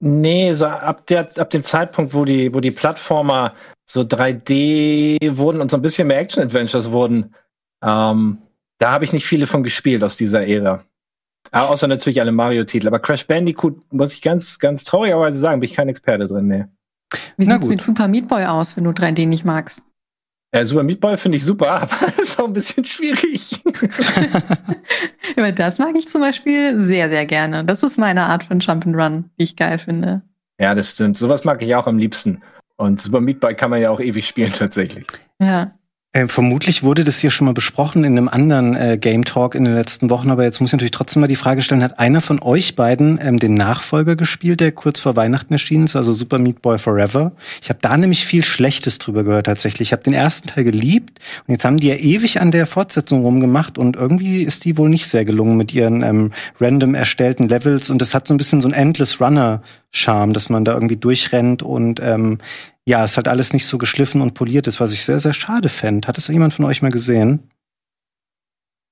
Nee, 0.02 0.54
so 0.54 0.68
ab, 0.68 1.08
der, 1.08 1.28
ab 1.38 1.50
dem 1.50 1.62
Zeitpunkt, 1.62 2.14
wo 2.14 2.24
die, 2.24 2.54
wo 2.54 2.60
die 2.60 2.72
Plattformer 2.72 3.54
so 3.90 4.02
3D 4.02 5.38
wurden 5.38 5.62
und 5.62 5.72
so 5.72 5.78
ein 5.78 5.82
bisschen 5.82 6.08
mehr 6.08 6.20
Action-Adventures 6.20 6.92
wurden, 6.92 7.34
ähm, 7.84 8.38
da 8.78 8.92
habe 8.92 9.04
ich 9.04 9.14
nicht 9.14 9.26
viele 9.26 9.48
von 9.48 9.64
gespielt 9.64 10.04
aus 10.04 10.16
dieser 10.16 10.48
Ära. 10.48 10.84
Aber 11.52 11.72
außer 11.72 11.88
natürlich 11.88 12.22
alle 12.22 12.32
Mario-Titel. 12.32 12.88
Aber 12.88 13.00
Crash 13.00 13.26
Bandicoot, 13.26 13.82
muss 13.92 14.14
ich 14.14 14.22
ganz, 14.22 14.60
ganz 14.60 14.84
traurigerweise 14.84 15.40
sagen, 15.40 15.60
bin 15.60 15.70
ich 15.70 15.76
kein 15.76 15.90
Experte 15.90 16.28
drin, 16.28 16.48
nee. 16.48 16.66
Wie 17.38 17.46
sieht's 17.46 17.68
mit 17.68 17.84
Super 17.84 18.08
Meat 18.08 18.28
Boy 18.28 18.46
aus, 18.46 18.78
wenn 18.78 18.84
du 18.84 18.92
3D 18.92 19.26
nicht 19.26 19.44
magst? 19.44 19.84
Ja, 20.54 20.64
Super 20.64 20.84
Meat 20.84 21.00
Boy 21.00 21.18
finde 21.18 21.38
ich 21.38 21.44
super, 21.44 21.72
aber 21.82 22.22
ist 22.22 22.40
auch 22.40 22.46
ein 22.46 22.54
bisschen 22.54 22.86
schwierig. 22.86 23.60
aber 25.36 25.52
das 25.52 25.80
mag 25.80 25.96
ich 25.96 26.08
zum 26.08 26.22
Beispiel 26.22 26.80
sehr, 26.80 27.10
sehr 27.10 27.26
gerne. 27.26 27.66
Das 27.66 27.82
ist 27.82 27.98
meine 27.98 28.26
Art 28.26 28.44
von 28.44 28.60
Jump'n'Run, 28.60 29.24
die 29.40 29.44
ich 29.44 29.56
geil 29.56 29.80
finde. 29.80 30.22
Ja, 30.60 30.76
das 30.76 30.92
stimmt. 30.92 31.18
Sowas 31.18 31.44
mag 31.44 31.64
ich 31.64 31.74
auch 31.74 31.88
am 31.88 31.98
liebsten. 31.98 32.44
Und 32.80 33.02
Super 33.02 33.20
Meat 33.20 33.42
Boy 33.42 33.56
kann 33.56 33.72
man 33.72 33.82
ja 33.82 33.90
auch 33.90 34.00
ewig 34.00 34.26
spielen 34.26 34.54
tatsächlich. 34.54 35.06
Ja. 35.40 35.72
Äh, 36.12 36.28
vermutlich 36.28 36.82
wurde 36.82 37.04
das 37.04 37.20
hier 37.20 37.30
schon 37.30 37.46
mal 37.46 37.54
besprochen 37.54 38.04
in 38.04 38.18
einem 38.18 38.30
anderen 38.30 38.76
äh, 38.76 38.98
Game 39.00 39.26
Talk 39.26 39.54
in 39.54 39.64
den 39.64 39.76
letzten 39.76 40.10
Wochen, 40.10 40.32
aber 40.32 40.44
jetzt 40.44 40.60
muss 40.60 40.70
ich 40.70 40.74
natürlich 40.74 40.90
trotzdem 40.90 41.22
mal 41.22 41.28
die 41.28 41.36
Frage 41.36 41.62
stellen, 41.62 41.84
hat 41.84 42.00
einer 42.00 42.20
von 42.22 42.42
euch 42.42 42.76
beiden 42.76 43.20
ähm, 43.22 43.38
den 43.38 43.54
Nachfolger 43.54 44.16
gespielt, 44.16 44.60
der 44.60 44.72
kurz 44.72 45.00
vor 45.00 45.16
Weihnachten 45.16 45.54
erschienen 45.54 45.86
ist, 45.86 45.96
also 45.96 46.12
Super 46.12 46.40
Meat 46.40 46.64
Boy 46.64 46.80
Forever? 46.80 47.34
Ich 47.62 47.70
habe 47.70 47.78
da 47.84 47.96
nämlich 47.96 48.26
viel 48.26 48.44
Schlechtes 48.44 48.98
drüber 48.98 49.24
gehört 49.24 49.46
tatsächlich. 49.46 49.90
Ich 49.90 49.92
habe 49.92 50.02
den 50.02 50.14
ersten 50.14 50.48
Teil 50.48 50.64
geliebt 50.64 51.20
und 51.46 51.52
jetzt 51.52 51.64
haben 51.64 51.78
die 51.78 51.90
ja 51.90 51.96
ewig 51.96 52.42
an 52.42 52.50
der 52.50 52.66
Fortsetzung 52.66 53.22
rumgemacht 53.22 53.78
und 53.78 53.96
irgendwie 53.96 54.42
ist 54.42 54.66
die 54.66 54.78
wohl 54.80 54.90
nicht 54.90 55.06
sehr 55.06 55.26
gelungen 55.26 55.58
mit 55.58 55.76
ihren 55.76 56.02
ähm, 56.02 56.32
random 56.60 56.96
erstellten 56.96 57.48
Levels 57.48 57.92
und 57.92 58.02
es 58.02 58.16
hat 58.16 58.28
so 58.28 58.34
ein 58.34 58.38
bisschen 58.38 58.62
so 58.62 58.68
ein 58.68 58.74
Endless 58.74 59.22
Runner 59.22 59.62
Charme, 59.92 60.34
dass 60.34 60.50
man 60.50 60.66
da 60.66 60.74
irgendwie 60.74 60.98
durchrennt 60.98 61.62
und 61.62 62.00
ähm, 62.02 62.40
ja, 62.90 63.04
es 63.04 63.18
hat 63.18 63.28
alles 63.28 63.54
nicht 63.54 63.68
so 63.68 63.78
geschliffen 63.78 64.20
und 64.20 64.34
poliert 64.34 64.66
ist, 64.66 64.80
was 64.80 64.94
ich 64.94 65.06
sehr, 65.06 65.20
sehr 65.20 65.36
schade 65.36 65.70
fände. 65.70 66.08
Hat 66.08 66.18
es 66.18 66.28
jemand 66.28 66.56
von 66.56 66.66
euch 66.66 66.82
mal 66.82 66.90
gesehen? 66.90 67.52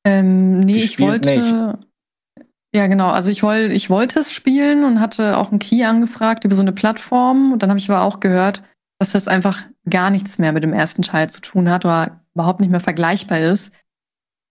Ähm, 0.05 0.59
nee, 0.59 0.83
ich 0.83 0.99
wollte. 0.99 1.29
Nicht. 1.29 2.45
Ja, 2.75 2.85
genau. 2.85 3.09
Also 3.09 3.31
ich 3.31 3.41
wollte, 3.41 3.73
ich 3.73 3.89
wollte 3.89 4.19
es 4.19 4.31
spielen 4.31 4.83
und 4.83 4.99
hatte 4.99 5.35
auch 5.35 5.49
einen 5.49 5.57
Key 5.57 5.83
angefragt 5.83 6.43
über 6.43 6.55
so 6.55 6.61
eine 6.61 6.73
Plattform. 6.73 7.51
Und 7.51 7.63
dann 7.63 7.71
habe 7.71 7.79
ich 7.79 7.89
aber 7.89 8.03
auch 8.03 8.19
gehört, 8.19 8.61
dass 8.99 9.13
das 9.13 9.27
einfach 9.27 9.63
gar 9.89 10.11
nichts 10.11 10.37
mehr 10.37 10.51
mit 10.51 10.61
dem 10.61 10.73
ersten 10.73 11.01
Teil 11.01 11.27
zu 11.31 11.41
tun 11.41 11.71
hat 11.71 11.83
oder 11.83 12.21
überhaupt 12.35 12.59
nicht 12.59 12.69
mehr 12.69 12.79
vergleichbar 12.79 13.39
ist. 13.39 13.73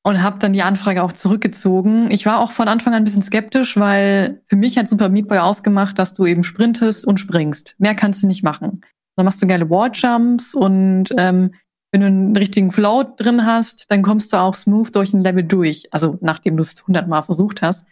Und 0.03 0.25
habe 0.25 0.41
dann 0.41 0.55
die 0.55 0.63
Anfrage 0.63 1.05
auch 1.05 1.13
zurückgezogen. 1.13 2.11
Ich 2.11 2.27
war 2.27 2.41
auch 2.41 2.51
von 2.51 2.67
Anfang 2.67 2.95
an 2.95 3.03
ein 3.03 3.05
bisschen 3.05 3.23
skeptisch, 3.23 3.77
weil 3.77 4.43
für 4.49 4.57
mich 4.57 4.77
hat 4.77 4.89
Super 4.89 5.09
Meat 5.09 5.29
Boy 5.29 5.39
ausgemacht, 5.39 6.01
dass 6.01 6.15
du 6.15 6.27
eben 6.27 6.43
sprintest 6.43 7.07
und 7.07 7.21
springst. 7.21 7.77
Mehr 7.79 7.95
kannst 7.95 8.25
du 8.25 8.27
nicht 8.27 8.43
machen. 8.43 8.83
Dann 9.17 9.25
machst 9.25 9.43
du 9.43 9.47
geile 9.47 9.69
Walljumps 9.71 10.55
und 10.55 11.07
ähm, 11.17 11.53
wenn 11.93 12.01
du 12.01 12.07
einen 12.07 12.37
richtigen 12.37 12.71
Flow 12.73 13.05
drin 13.05 13.47
hast, 13.47 13.91
dann 13.91 14.03
kommst 14.03 14.33
du 14.33 14.37
auch 14.37 14.55
smooth 14.55 14.95
durch 14.95 15.15
ein 15.15 15.23
Level 15.23 15.43
durch. 15.43 15.93
Also 15.93 16.19
nachdem 16.21 16.57
du 16.57 16.61
es 16.61 16.87
hundertmal 16.87 17.23
versucht 17.23 17.63
hast. 17.63 17.87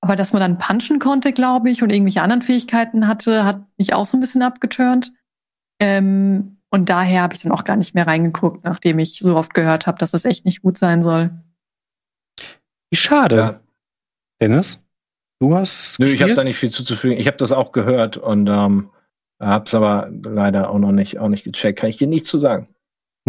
Aber 0.00 0.14
dass 0.14 0.32
man 0.32 0.40
dann 0.40 0.58
punchen 0.58 1.00
konnte, 1.00 1.32
glaube 1.32 1.70
ich, 1.70 1.82
und 1.82 1.90
irgendwelche 1.90 2.22
anderen 2.22 2.42
Fähigkeiten 2.42 3.08
hatte, 3.08 3.44
hat 3.44 3.64
mich 3.76 3.94
auch 3.94 4.06
so 4.06 4.16
ein 4.16 4.20
bisschen 4.20 4.42
abgeturnt. 4.42 5.12
Ähm, 5.80 6.58
und 6.70 6.88
daher 6.88 7.22
habe 7.22 7.34
ich 7.34 7.42
dann 7.42 7.52
auch 7.52 7.64
gar 7.64 7.76
nicht 7.76 7.94
mehr 7.94 8.06
reingeguckt, 8.06 8.64
nachdem 8.64 8.98
ich 8.98 9.18
so 9.18 9.36
oft 9.36 9.54
gehört 9.54 9.86
habe, 9.86 9.98
dass 9.98 10.14
es 10.14 10.24
echt 10.24 10.44
nicht 10.44 10.62
gut 10.62 10.78
sein 10.78 11.02
soll. 11.02 11.30
Wie 12.90 12.96
schade. 12.96 13.36
Ja. 13.36 13.60
Dennis, 14.40 14.84
du 15.40 15.56
hast. 15.56 15.98
Nö, 15.98 16.06
gespielt? 16.06 16.14
ich 16.14 16.22
habe 16.22 16.34
da 16.34 16.44
nicht 16.44 16.58
viel 16.58 16.70
zuzufügen. 16.70 17.18
Ich 17.18 17.26
habe 17.26 17.36
das 17.36 17.52
auch 17.52 17.72
gehört 17.72 18.16
und 18.16 18.46
ähm, 18.48 18.90
Hab's 19.40 19.74
aber 19.74 20.10
leider 20.24 20.70
auch 20.70 20.78
noch 20.78 20.92
nicht, 20.92 21.18
auch 21.18 21.28
nicht 21.28 21.44
gecheckt. 21.44 21.78
Kann 21.78 21.90
ich 21.90 21.96
dir 21.96 22.08
nichts 22.08 22.28
zu 22.28 22.38
sagen. 22.38 22.68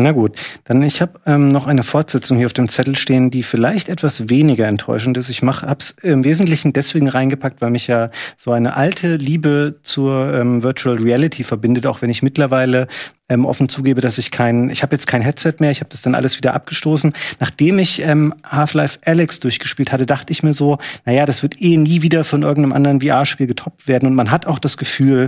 Na 0.01 0.13
gut, 0.13 0.39
dann 0.63 0.81
ich 0.81 1.01
habe 1.01 1.19
ähm, 1.25 1.51
noch 1.51 1.67
eine 1.67 1.83
Fortsetzung 1.83 2.37
hier 2.37 2.45
auf 2.45 2.53
dem 2.53 2.69
Zettel 2.69 2.95
stehen, 2.95 3.31
die 3.31 3.43
vielleicht 3.43 3.89
etwas 3.89 4.29
weniger 4.29 4.65
enttäuschend 4.65 5.17
ist. 5.17 5.29
Ich 5.29 5.41
mache 5.41 5.67
hab's 5.67 5.93
im 6.01 6.23
Wesentlichen 6.23 6.71
deswegen 6.71 7.09
reingepackt, 7.09 7.59
weil 7.59 7.69
mich 7.69 7.87
ja 7.87 8.09
so 8.37 8.51
eine 8.51 8.77
alte 8.77 9.17
Liebe 9.17 9.81
zur 9.83 10.33
ähm, 10.33 10.63
Virtual 10.63 10.95
Reality 10.95 11.43
verbindet, 11.43 11.85
auch 11.85 12.01
wenn 12.01 12.09
ich 12.09 12.23
mittlerweile 12.23 12.87
ähm, 13.27 13.45
offen 13.45 13.67
zugebe, 13.67 13.99
dass 13.99 14.17
ich 14.17 14.31
kein, 14.31 14.69
ich 14.69 14.83
habe 14.83 14.95
jetzt 14.95 15.05
kein 15.05 15.21
Headset 15.21 15.55
mehr, 15.59 15.71
ich 15.71 15.81
habe 15.81 15.89
das 15.89 16.01
dann 16.01 16.15
alles 16.15 16.37
wieder 16.37 16.53
abgestoßen. 16.53 17.11
Nachdem 17.41 17.77
ich 17.77 18.01
ähm, 18.01 18.33
Half-Life 18.45 18.99
Alex 19.03 19.41
durchgespielt 19.41 19.91
hatte, 19.91 20.05
dachte 20.05 20.31
ich 20.31 20.43
mir 20.43 20.53
so, 20.53 20.77
naja, 21.03 21.25
das 21.25 21.43
wird 21.43 21.61
eh 21.61 21.75
nie 21.75 22.01
wieder 22.01 22.23
von 22.23 22.43
irgendeinem 22.43 22.71
anderen 22.71 23.01
VR-Spiel 23.01 23.47
getoppt 23.47 23.89
werden. 23.89 24.07
Und 24.07 24.15
man 24.15 24.31
hat 24.31 24.45
auch 24.45 24.59
das 24.59 24.77
Gefühl, 24.77 25.27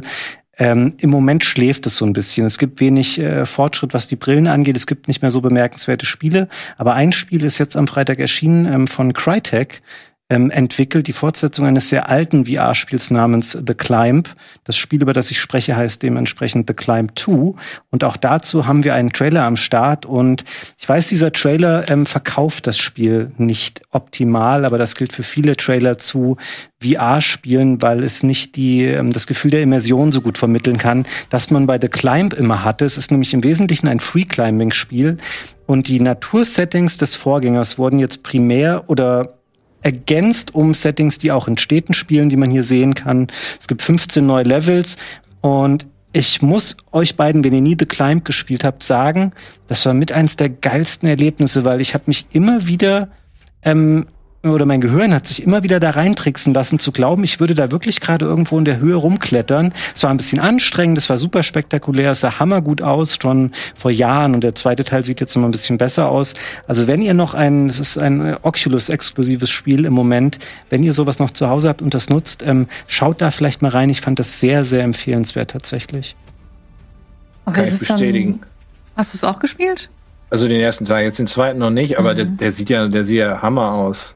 ähm, 0.58 0.94
Im 1.00 1.10
Moment 1.10 1.46
schläft 1.46 1.86
es 1.86 1.98
so 1.98 2.06
ein 2.06 2.14
bisschen. 2.14 2.46
Es 2.46 2.58
gibt 2.58 2.80
wenig 2.82 3.20
äh, 3.20 3.46
Fortschritt, 3.46 3.94
was 3.94 4.08
die 4.08 4.18
Brillen 4.18 4.48
angeht. 4.48 4.76
Es 4.76 4.86
gibt 4.86 5.08
nicht 5.08 5.22
mehr 5.22 5.32
so 5.32 5.42
bemerkenswerte 5.42 6.06
Spiele. 6.06 6.50
Aber 6.78 6.94
ein 6.94 7.14
Spiel 7.14 7.46
ist 7.46 7.58
jetzt 7.58 7.78
am 7.78 7.88
Freitag 7.88 8.20
erschienen 8.20 8.72
ähm, 8.72 8.88
von 8.88 9.14
Crytek 9.14 9.82
ähm, 10.32 10.50
entwickelt, 10.50 11.08
die 11.08 11.12
Fortsetzung 11.12 11.66
eines 11.66 11.90
sehr 11.90 12.10
alten 12.10 12.46
VR-Spiels 12.46 13.12
namens 13.12 13.52
The 13.52 13.74
Climb. 13.74 14.30
Das 14.64 14.78
Spiel, 14.78 15.02
über 15.02 15.12
das 15.12 15.30
ich 15.30 15.42
spreche, 15.42 15.76
heißt 15.76 16.02
dementsprechend 16.02 16.68
The 16.70 16.74
Climb 16.74 17.20
2. 17.20 17.54
Und 17.90 18.04
auch 18.06 18.16
dazu 18.16 18.66
haben 18.66 18.86
wir 18.86 18.96
einen 18.96 19.12
Trailer 19.12 19.44
am 19.44 19.58
Start. 19.58 20.06
Und 20.06 20.46
ich 20.80 20.88
weiß, 20.88 21.10
dieser 21.10 21.34
Trailer 21.34 21.90
ähm, 21.90 22.06
verkauft 22.06 22.66
das 22.66 22.78
Spiel 22.78 23.32
nicht 23.38 23.82
optimal, 23.92 24.64
aber 24.64 24.78
das 24.78 24.96
gilt 24.96 25.12
für 25.12 25.24
viele 25.24 25.58
Trailer 25.58 25.98
zu 25.98 26.38
VR-Spielen, 26.82 27.82
weil 27.82 28.02
es 28.02 28.24
nicht 28.24 28.56
die, 28.56 28.86
ähm, 28.86 29.12
das 29.12 29.28
Gefühl 29.28 29.52
der 29.52 29.62
Immersion 29.62 30.14
so 30.14 30.22
gut 30.22 30.38
vermitteln 30.38 30.78
kann, 30.78 31.06
dass 31.30 31.52
man 31.52 31.68
bei 31.68 31.78
The 31.80 31.90
Climb 31.90 32.34
immer 32.34 32.64
hatte. 32.64 32.86
Es 32.86 32.98
ist 32.98 33.12
nämlich 33.12 33.34
im 33.34 33.44
Wesentlichen 33.44 33.90
ein 33.90 34.00
Free-Climbing-Spiel. 34.00 35.18
Und 35.66 35.90
die 35.90 36.00
Natursettings 36.00 36.96
des 36.98 37.18
Vorgängers 37.18 37.78
wurden 37.78 38.00
jetzt 38.00 38.24
primär 38.24 38.86
oder 38.88 39.41
ergänzt 39.82 40.54
um 40.56 40.74
Settings, 40.74 41.18
die 41.18 41.32
auch 41.32 41.48
in 41.48 41.58
Städten 41.58 41.94
spielen, 41.94 42.30
die 42.30 42.38
man 42.38 42.52
hier 42.52 42.64
sehen 42.64 42.94
kann. 42.94 43.28
Es 43.60 43.68
gibt 43.68 43.82
15 43.82 44.26
neue 44.26 44.44
Levels 44.44 44.98
und 45.42 45.88
ich 46.14 46.42
muss 46.42 46.76
euch 46.92 47.16
beiden, 47.16 47.44
wenn 47.44 47.54
ihr 47.54 47.62
nie 47.62 47.78
The 47.80 47.86
Climb 47.86 48.26
gespielt 48.26 48.64
habt, 48.64 48.84
sagen, 48.84 49.32
das 49.68 49.86
war 49.86 49.94
mit 49.94 50.12
eins 50.12 50.36
der 50.36 50.50
geilsten 50.50 51.08
Erlebnisse, 51.08 51.64
weil 51.64 51.80
ich 51.80 51.94
habe 51.94 52.04
mich 52.08 52.28
immer 52.34 52.68
wieder 52.68 53.10
ähm, 53.64 54.08
oder 54.44 54.66
mein 54.66 54.82
Gehirn 54.82 55.14
hat 55.14 55.28
sich 55.28 55.44
immer 55.44 55.62
wieder 55.62 55.80
da 55.80 55.92
reintricksen 55.92 56.54
lassen, 56.54 56.80
zu 56.80 56.92
glauben, 56.92 57.24
ich 57.24 57.40
würde 57.40 57.54
da 57.54 57.70
wirklich 57.72 58.00
gerade 58.00 58.26
irgendwo 58.26 58.58
in 58.58 58.66
der 58.66 58.80
Höhe 58.80 58.96
rumklettern. 58.96 59.72
Es 59.94 60.02
war 60.02 60.10
ein 60.10 60.18
bisschen 60.18 60.40
anstrengend, 60.40 60.98
es 60.98 61.10
war 61.10 61.20
super 61.20 61.44
spektakulär, 61.44 62.12
es 62.12 62.22
sah 62.22 62.40
hammergut 62.40 62.82
aus, 62.82 63.18
schon 63.22 63.52
vor 63.76 63.92
Jahren 63.92 64.34
und 64.34 64.44
der 64.44 64.56
zweite 64.56 64.84
Teil 64.84 65.06
sieht 65.06 65.20
jetzt 65.20 65.36
noch 65.36 65.44
ein 65.44 65.52
bisschen 65.52 65.78
besser 65.78 66.10
aus. 66.10 66.34
Also 66.68 66.88
wenn 66.88 67.04
ihr 67.04 67.14
noch 67.14 67.36
ein, 67.36 67.68
es 67.68 67.80
ist 67.80 68.00
ein 68.00 68.36
Oculus-exklusives 68.42 69.50
Spiel 69.50 69.86
im 69.86 69.94
Moment, 69.94 70.40
wenn 70.72 70.82
ihr 70.82 70.94
sowas 70.94 71.20
noch 71.20 71.32
zu 71.32 71.48
Hause 71.48 71.70
habt 71.70 71.84
und 71.84 71.94
das 71.94 72.10
nutzt, 72.10 72.44
ähm, 72.44 72.68
schaut 72.88 73.22
da 73.22 73.30
vielleicht 73.30 73.62
mal 73.62 73.70
rein. 73.70 73.92
Ich 73.92 74.02
fand 74.02 74.18
das 74.18 74.40
sehr, 74.40 74.66
sehr 74.66 74.84
empfehlenswert 74.84 75.52
tatsächlich. 75.52 76.16
Okay, 77.46 77.64
Kann 77.64 77.74
ich 77.74 77.80
bestätigen. 77.80 78.40
Dann, 78.40 78.50
hast 78.98 79.14
du 79.14 79.18
es 79.18 79.24
auch 79.24 79.38
gespielt? 79.38 79.90
Also 80.32 80.48
den 80.48 80.62
ersten 80.62 80.86
Teil, 80.86 81.04
jetzt 81.04 81.20
den 81.20 81.28
zweiten 81.28 81.60
noch 81.60 81.70
nicht, 81.70 82.00
aber 82.00 82.14
mhm. 82.14 82.18
der, 82.18 82.26
der 82.26 82.52
sieht 82.52 82.70
ja, 82.70 82.88
der 82.88 83.04
sieht 83.04 83.20
ja 83.20 83.42
Hammer 83.42 83.74
aus. 83.74 84.16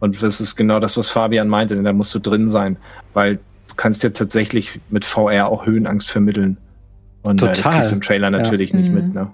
Und 0.00 0.22
das 0.22 0.40
ist 0.40 0.56
genau 0.56 0.80
das, 0.80 0.96
was 0.96 1.08
Fabian 1.08 1.48
meinte, 1.48 1.74
denn 1.74 1.84
da 1.84 1.92
musst 1.92 2.14
du 2.14 2.18
drin 2.18 2.48
sein, 2.48 2.76
weil 3.14 3.36
du 3.36 3.74
kannst 3.76 4.02
ja 4.02 4.10
tatsächlich 4.10 4.80
mit 4.90 5.04
VR 5.04 5.48
auch 5.48 5.66
Höhenangst 5.66 6.10
vermitteln. 6.10 6.58
Und 7.22 7.40
Total. 7.40 7.54
Äh, 7.54 7.62
das 7.62 7.70
kriegst 7.70 7.90
du 7.90 7.94
im 7.96 8.02
Trailer 8.02 8.30
natürlich 8.30 8.70
ja. 8.70 8.78
nicht 8.78 8.88
mhm. 8.88 8.94
mit, 8.94 9.14
ne? 9.14 9.30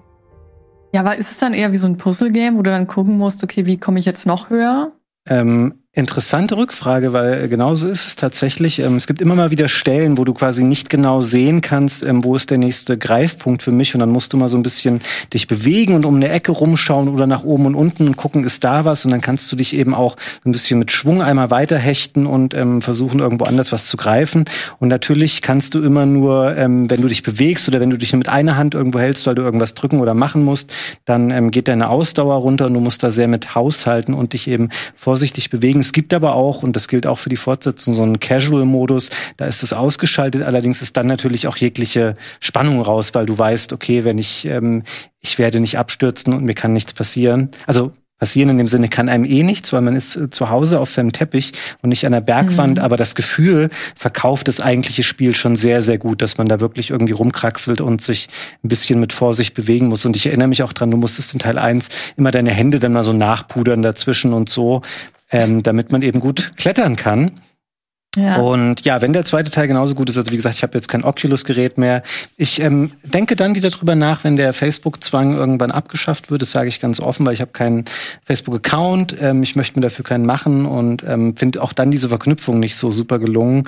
Ja, 0.93 1.01
aber 1.01 1.17
ist 1.17 1.31
es 1.31 1.37
dann 1.37 1.53
eher 1.53 1.71
wie 1.71 1.77
so 1.77 1.87
ein 1.87 1.97
Puzzle-Game, 1.97 2.57
wo 2.57 2.61
du 2.61 2.69
dann 2.69 2.85
gucken 2.85 3.17
musst, 3.17 3.43
okay, 3.43 3.65
wie 3.65 3.77
komme 3.77 3.99
ich 3.99 4.05
jetzt 4.05 4.25
noch 4.25 4.49
höher? 4.49 4.91
Ähm, 5.25 5.80
Interessante 5.93 6.55
Rückfrage, 6.55 7.11
weil 7.11 7.49
genauso 7.49 7.89
ist 7.89 8.07
es 8.07 8.15
tatsächlich. 8.15 8.79
Ähm, 8.79 8.95
es 8.95 9.07
gibt 9.07 9.21
immer 9.21 9.35
mal 9.35 9.51
wieder 9.51 9.67
Stellen, 9.67 10.17
wo 10.17 10.23
du 10.23 10.33
quasi 10.33 10.63
nicht 10.63 10.89
genau 10.89 11.19
sehen 11.19 11.59
kannst, 11.59 12.01
ähm, 12.05 12.23
wo 12.23 12.33
ist 12.33 12.49
der 12.49 12.59
nächste 12.59 12.97
Greifpunkt 12.97 13.61
für 13.61 13.73
mich. 13.73 13.93
Und 13.93 13.99
dann 13.99 14.09
musst 14.09 14.31
du 14.31 14.37
mal 14.37 14.47
so 14.47 14.55
ein 14.55 14.63
bisschen 14.63 15.01
dich 15.33 15.47
bewegen 15.47 15.93
und 15.93 16.05
um 16.05 16.15
eine 16.15 16.29
Ecke 16.29 16.53
rumschauen 16.53 17.09
oder 17.09 17.27
nach 17.27 17.43
oben 17.43 17.65
und 17.65 17.75
unten 17.75 18.07
und 18.07 18.15
gucken, 18.15 18.45
ist 18.45 18.63
da 18.63 18.85
was. 18.85 19.03
Und 19.03 19.11
dann 19.11 19.19
kannst 19.19 19.51
du 19.51 19.57
dich 19.57 19.75
eben 19.75 19.93
auch 19.93 20.15
ein 20.45 20.53
bisschen 20.53 20.79
mit 20.79 20.93
Schwung 20.93 21.21
einmal 21.21 21.51
weiterhechten 21.51 22.25
und 22.25 22.53
ähm, 22.53 22.79
versuchen, 22.79 23.19
irgendwo 23.19 23.43
anders 23.43 23.73
was 23.73 23.87
zu 23.87 23.97
greifen. 23.97 24.45
Und 24.79 24.87
natürlich 24.87 25.41
kannst 25.41 25.73
du 25.73 25.83
immer 25.83 26.05
nur, 26.05 26.55
wenn 26.55 26.87
du 26.87 27.07
dich 27.09 27.21
bewegst 27.21 27.67
oder 27.67 27.81
wenn 27.81 27.89
du 27.89 27.97
dich 27.97 28.13
nur 28.13 28.19
mit 28.19 28.29
einer 28.29 28.55
Hand 28.55 28.75
irgendwo 28.75 28.99
hältst, 28.99 29.27
weil 29.27 29.35
du 29.35 29.41
irgendwas 29.41 29.73
drücken 29.73 29.99
oder 29.99 30.13
machen 30.13 30.45
musst, 30.45 30.71
dann 31.03 31.51
geht 31.51 31.67
deine 31.67 31.89
Ausdauer 31.89 32.35
runter 32.35 32.67
und 32.67 32.75
du 32.75 32.79
musst 32.79 33.03
da 33.03 33.11
sehr 33.11 33.27
mit 33.27 33.55
haushalten 33.55 34.13
und 34.13 34.31
dich 34.31 34.47
eben 34.47 34.69
vorsichtig 34.95 35.49
bewegen 35.49 35.80
es 35.81 35.93
gibt 35.93 36.13
aber 36.13 36.35
auch, 36.35 36.63
und 36.63 36.75
das 36.75 36.87
gilt 36.87 37.05
auch 37.05 37.19
für 37.19 37.29
die 37.29 37.35
Fortsetzung, 37.35 37.93
so 37.93 38.03
einen 38.03 38.19
Casual-Modus, 38.19 39.09
da 39.37 39.45
ist 39.45 39.63
es 39.63 39.73
ausgeschaltet, 39.73 40.43
allerdings 40.43 40.81
ist 40.81 40.97
dann 40.97 41.07
natürlich 41.07 41.47
auch 41.47 41.57
jegliche 41.57 42.15
Spannung 42.39 42.81
raus, 42.81 43.13
weil 43.13 43.25
du 43.25 43.37
weißt, 43.37 43.73
okay, 43.73 44.03
wenn 44.03 44.17
ich, 44.17 44.45
ähm, 44.45 44.83
ich 45.19 45.37
werde 45.37 45.59
nicht 45.59 45.77
abstürzen 45.77 46.33
und 46.33 46.43
mir 46.43 46.55
kann 46.55 46.73
nichts 46.73 46.93
passieren. 46.93 47.51
Also 47.67 47.91
passieren 48.21 48.49
in 48.49 48.59
dem 48.59 48.67
Sinne 48.67 48.87
kann 48.87 49.09
einem 49.09 49.25
eh 49.25 49.41
nichts, 49.41 49.73
weil 49.73 49.81
man 49.81 49.95
ist 49.95 50.15
äh, 50.15 50.29
zu 50.29 50.51
Hause 50.51 50.79
auf 50.79 50.91
seinem 50.91 51.11
Teppich 51.11 51.53
und 51.81 51.89
nicht 51.89 52.05
an 52.05 52.11
der 52.11 52.21
Bergwand, 52.21 52.77
mhm. 52.77 52.83
aber 52.83 52.95
das 52.95 53.15
Gefühl 53.15 53.71
verkauft 53.95 54.47
das 54.47 54.61
eigentliche 54.61 55.01
Spiel 55.01 55.35
schon 55.35 55.55
sehr, 55.55 55.81
sehr 55.81 55.97
gut, 55.97 56.21
dass 56.21 56.37
man 56.37 56.47
da 56.47 56.59
wirklich 56.59 56.91
irgendwie 56.91 57.13
rumkraxelt 57.13 57.81
und 57.81 57.99
sich 57.99 58.29
ein 58.63 58.69
bisschen 58.69 58.99
mit 58.99 59.11
Vorsicht 59.11 59.55
bewegen 59.55 59.87
muss. 59.87 60.05
Und 60.05 60.15
ich 60.15 60.27
erinnere 60.27 60.49
mich 60.49 60.61
auch 60.61 60.71
dran, 60.71 60.91
du 60.91 60.97
musstest 60.97 61.33
in 61.33 61.39
Teil 61.39 61.57
1 61.57 61.89
immer 62.15 62.29
deine 62.29 62.51
Hände 62.51 62.79
dann 62.79 62.93
mal 62.93 63.03
so 63.03 63.11
nachpudern 63.11 63.81
dazwischen 63.81 64.33
und 64.33 64.49
so, 64.49 64.83
ähm, 65.31 65.63
damit 65.63 65.91
man 65.91 66.01
eben 66.01 66.19
gut 66.19 66.53
klettern 66.57 66.95
kann. 66.95 67.31
Ja. 68.17 68.41
Und 68.41 68.83
ja, 68.83 69.01
wenn 69.01 69.13
der 69.13 69.23
zweite 69.23 69.51
Teil 69.51 69.69
genauso 69.69 69.95
gut 69.95 70.09
ist, 70.09 70.17
also 70.17 70.31
wie 70.31 70.35
gesagt, 70.35 70.55
ich 70.55 70.63
habe 70.63 70.73
jetzt 70.73 70.89
kein 70.89 71.05
Oculus-Gerät 71.05 71.77
mehr. 71.77 72.03
Ich 72.35 72.61
ähm, 72.61 72.91
denke 73.03 73.37
dann 73.37 73.55
wieder 73.55 73.69
drüber 73.69 73.95
nach, 73.95 74.25
wenn 74.25 74.35
der 74.35 74.51
Facebook-Zwang 74.51 75.37
irgendwann 75.37 75.71
abgeschafft 75.71 76.29
wird. 76.29 76.41
Das 76.41 76.51
sage 76.51 76.67
ich 76.67 76.81
ganz 76.81 76.99
offen, 76.99 77.25
weil 77.25 77.33
ich 77.33 77.39
habe 77.39 77.51
keinen 77.51 77.85
Facebook-Account. 78.25 79.15
Ähm, 79.21 79.43
ich 79.43 79.55
möchte 79.55 79.79
mir 79.79 79.83
dafür 79.83 80.03
keinen 80.03 80.25
machen 80.25 80.65
und 80.65 81.05
ähm, 81.07 81.37
finde 81.37 81.61
auch 81.63 81.71
dann 81.71 81.89
diese 81.89 82.09
Verknüpfung 82.09 82.59
nicht 82.59 82.75
so 82.75 82.91
super 82.91 83.17
gelungen. 83.17 83.63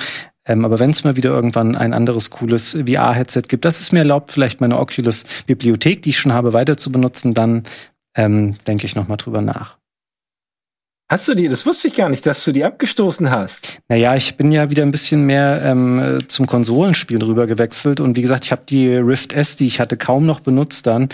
Ähm, 0.46 0.66
aber 0.66 0.78
wenn 0.78 0.90
es 0.90 1.06
mal 1.06 1.16
wieder 1.16 1.30
irgendwann 1.30 1.78
ein 1.78 1.94
anderes 1.94 2.30
cooles 2.30 2.78
VR-Headset 2.86 3.44
gibt, 3.48 3.64
das 3.64 3.80
es 3.80 3.94
mir 3.94 4.00
erlaubt, 4.00 4.30
vielleicht 4.30 4.60
meine 4.60 4.78
Oculus-Bibliothek, 4.78 6.02
die 6.02 6.10
ich 6.10 6.20
schon 6.20 6.34
habe, 6.34 6.52
weiter 6.52 6.76
zu 6.76 6.92
benutzen, 6.92 7.34
dann 7.34 7.64
ähm, 8.18 8.56
denke 8.68 8.86
ich 8.86 8.96
noch 8.98 9.08
mal 9.08 9.16
drüber 9.16 9.42
nach. 9.42 9.78
Hast 11.10 11.28
du 11.28 11.36
die? 11.36 11.48
Das 11.48 11.66
wusste 11.66 11.90
ich 11.90 11.96
gar 11.96 12.10
nicht, 12.10 12.26
dass 12.26 12.44
du 12.44 12.52
die 12.52 12.64
abgestoßen 12.64 13.30
hast. 13.30 13.80
Naja, 13.88 14.16
ich 14.16 14.36
bin 14.36 14.52
ja 14.52 14.70
wieder 14.70 14.84
ein 14.84 14.92
bisschen 14.92 15.26
mehr 15.26 15.62
ähm, 15.64 16.20
zum 16.28 16.48
Konsolenspielen 16.48 17.22
rüber 17.22 17.46
gewechselt 17.46 18.00
und 18.00 18.18
wie 18.18 18.22
gesagt, 18.22 18.46
ich 18.46 18.52
habe 18.52 18.64
die 18.68 18.96
Rift 18.96 19.34
S, 19.34 19.56
die 19.56 19.68
ich 19.68 19.80
hatte, 19.80 19.98
kaum 19.98 20.26
noch 20.26 20.40
benutzt 20.40 20.88
dann. 20.88 21.10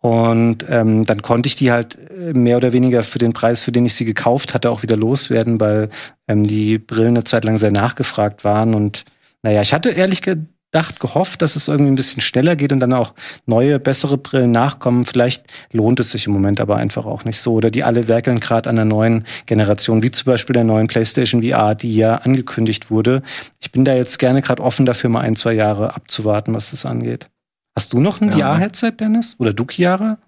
Und 0.00 0.66
ähm, 0.68 1.06
dann 1.06 1.22
konnte 1.22 1.46
ich 1.46 1.56
die 1.56 1.72
halt 1.72 1.96
äh, 2.10 2.34
mehr 2.34 2.58
oder 2.58 2.74
weniger 2.74 3.02
für 3.02 3.18
den 3.18 3.32
Preis, 3.32 3.62
für 3.62 3.72
den 3.72 3.86
ich 3.86 3.94
sie 3.94 4.04
gekauft 4.04 4.52
hatte, 4.52 4.70
auch 4.70 4.82
wieder 4.82 4.96
loswerden, 4.96 5.58
weil 5.60 5.88
ähm, 6.28 6.42
die 6.44 6.76
Brillen 6.76 7.16
eine 7.16 7.24
Zeit 7.24 7.44
lang 7.44 7.56
sehr 7.56 7.70
nachgefragt 7.70 8.44
waren. 8.44 8.74
Und 8.74 9.04
naja, 9.42 9.62
ich 9.62 9.72
hatte 9.72 9.88
ehrlich 9.88 10.20
gesagt 10.20 10.42
gedacht, 10.74 10.98
gehofft, 10.98 11.40
dass 11.40 11.54
es 11.54 11.68
irgendwie 11.68 11.92
ein 11.92 11.94
bisschen 11.94 12.20
schneller 12.20 12.56
geht 12.56 12.72
und 12.72 12.80
dann 12.80 12.92
auch 12.92 13.14
neue, 13.46 13.78
bessere 13.78 14.18
Brillen 14.18 14.50
nachkommen. 14.50 15.04
Vielleicht 15.04 15.44
lohnt 15.70 16.00
es 16.00 16.10
sich 16.10 16.26
im 16.26 16.32
Moment 16.32 16.60
aber 16.60 16.76
einfach 16.78 17.06
auch 17.06 17.24
nicht 17.24 17.40
so. 17.40 17.54
Oder 17.54 17.70
die 17.70 17.84
alle 17.84 18.08
werkeln 18.08 18.40
gerade 18.40 18.68
an 18.68 18.74
der 18.74 18.84
neuen 18.84 19.24
Generation, 19.46 20.02
wie 20.02 20.10
zum 20.10 20.26
Beispiel 20.26 20.54
der 20.54 20.64
neuen 20.64 20.88
PlayStation 20.88 21.44
VR, 21.44 21.76
die 21.76 21.94
ja 21.94 22.16
angekündigt 22.16 22.90
wurde. 22.90 23.22
Ich 23.60 23.70
bin 23.70 23.84
da 23.84 23.94
jetzt 23.94 24.18
gerne 24.18 24.42
gerade 24.42 24.64
offen 24.64 24.84
dafür, 24.84 25.10
mal 25.10 25.20
ein, 25.20 25.36
zwei 25.36 25.52
Jahre 25.52 25.94
abzuwarten, 25.94 26.52
was 26.54 26.72
das 26.72 26.84
angeht. 26.84 27.30
Hast 27.76 27.92
du 27.92 28.00
noch 28.00 28.20
ein 28.20 28.36
ja. 28.36 28.54
VR-Headset, 28.54 28.92
Dennis? 28.98 29.36
Oder 29.38 29.52
du, 29.52 29.66
Chiara? 29.66 30.18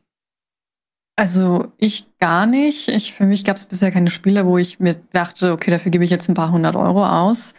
Also 1.17 1.73
ich 1.77 2.07
gar 2.21 2.47
nicht. 2.47 2.87
Ich, 2.87 3.15
für 3.15 3.25
mich 3.25 3.45
gab 3.45 3.57
es 3.57 3.67
bisher 3.67 3.91
keine 3.91 4.11
Spiele, 4.11 4.47
wo 4.47 4.59
ich 4.59 4.79
mir 4.79 4.95
dachte, 5.13 5.51
okay, 5.51 5.73
dafür 5.73 5.91
gebe 5.91 6.05
ich 6.05 6.11
jetzt 6.11 6.29
ein 6.29 6.35
paar 6.35 6.53
hundert 6.53 6.77
Euro 6.77 7.05
aus. 7.05 7.55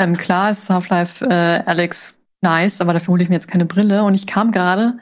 Ähm, 0.00 0.16
klar 0.16 0.52
ist 0.52 0.70
Half-Life 0.70 1.24
äh, 1.24 1.62
Alex 1.66 2.17
nice, 2.42 2.80
aber 2.80 2.92
dafür 2.92 3.12
hole 3.12 3.22
ich 3.22 3.28
mir 3.28 3.36
jetzt 3.36 3.48
keine 3.48 3.66
Brille. 3.66 4.04
Und 4.04 4.14
ich 4.14 4.26
kam 4.26 4.52
gerade 4.52 4.98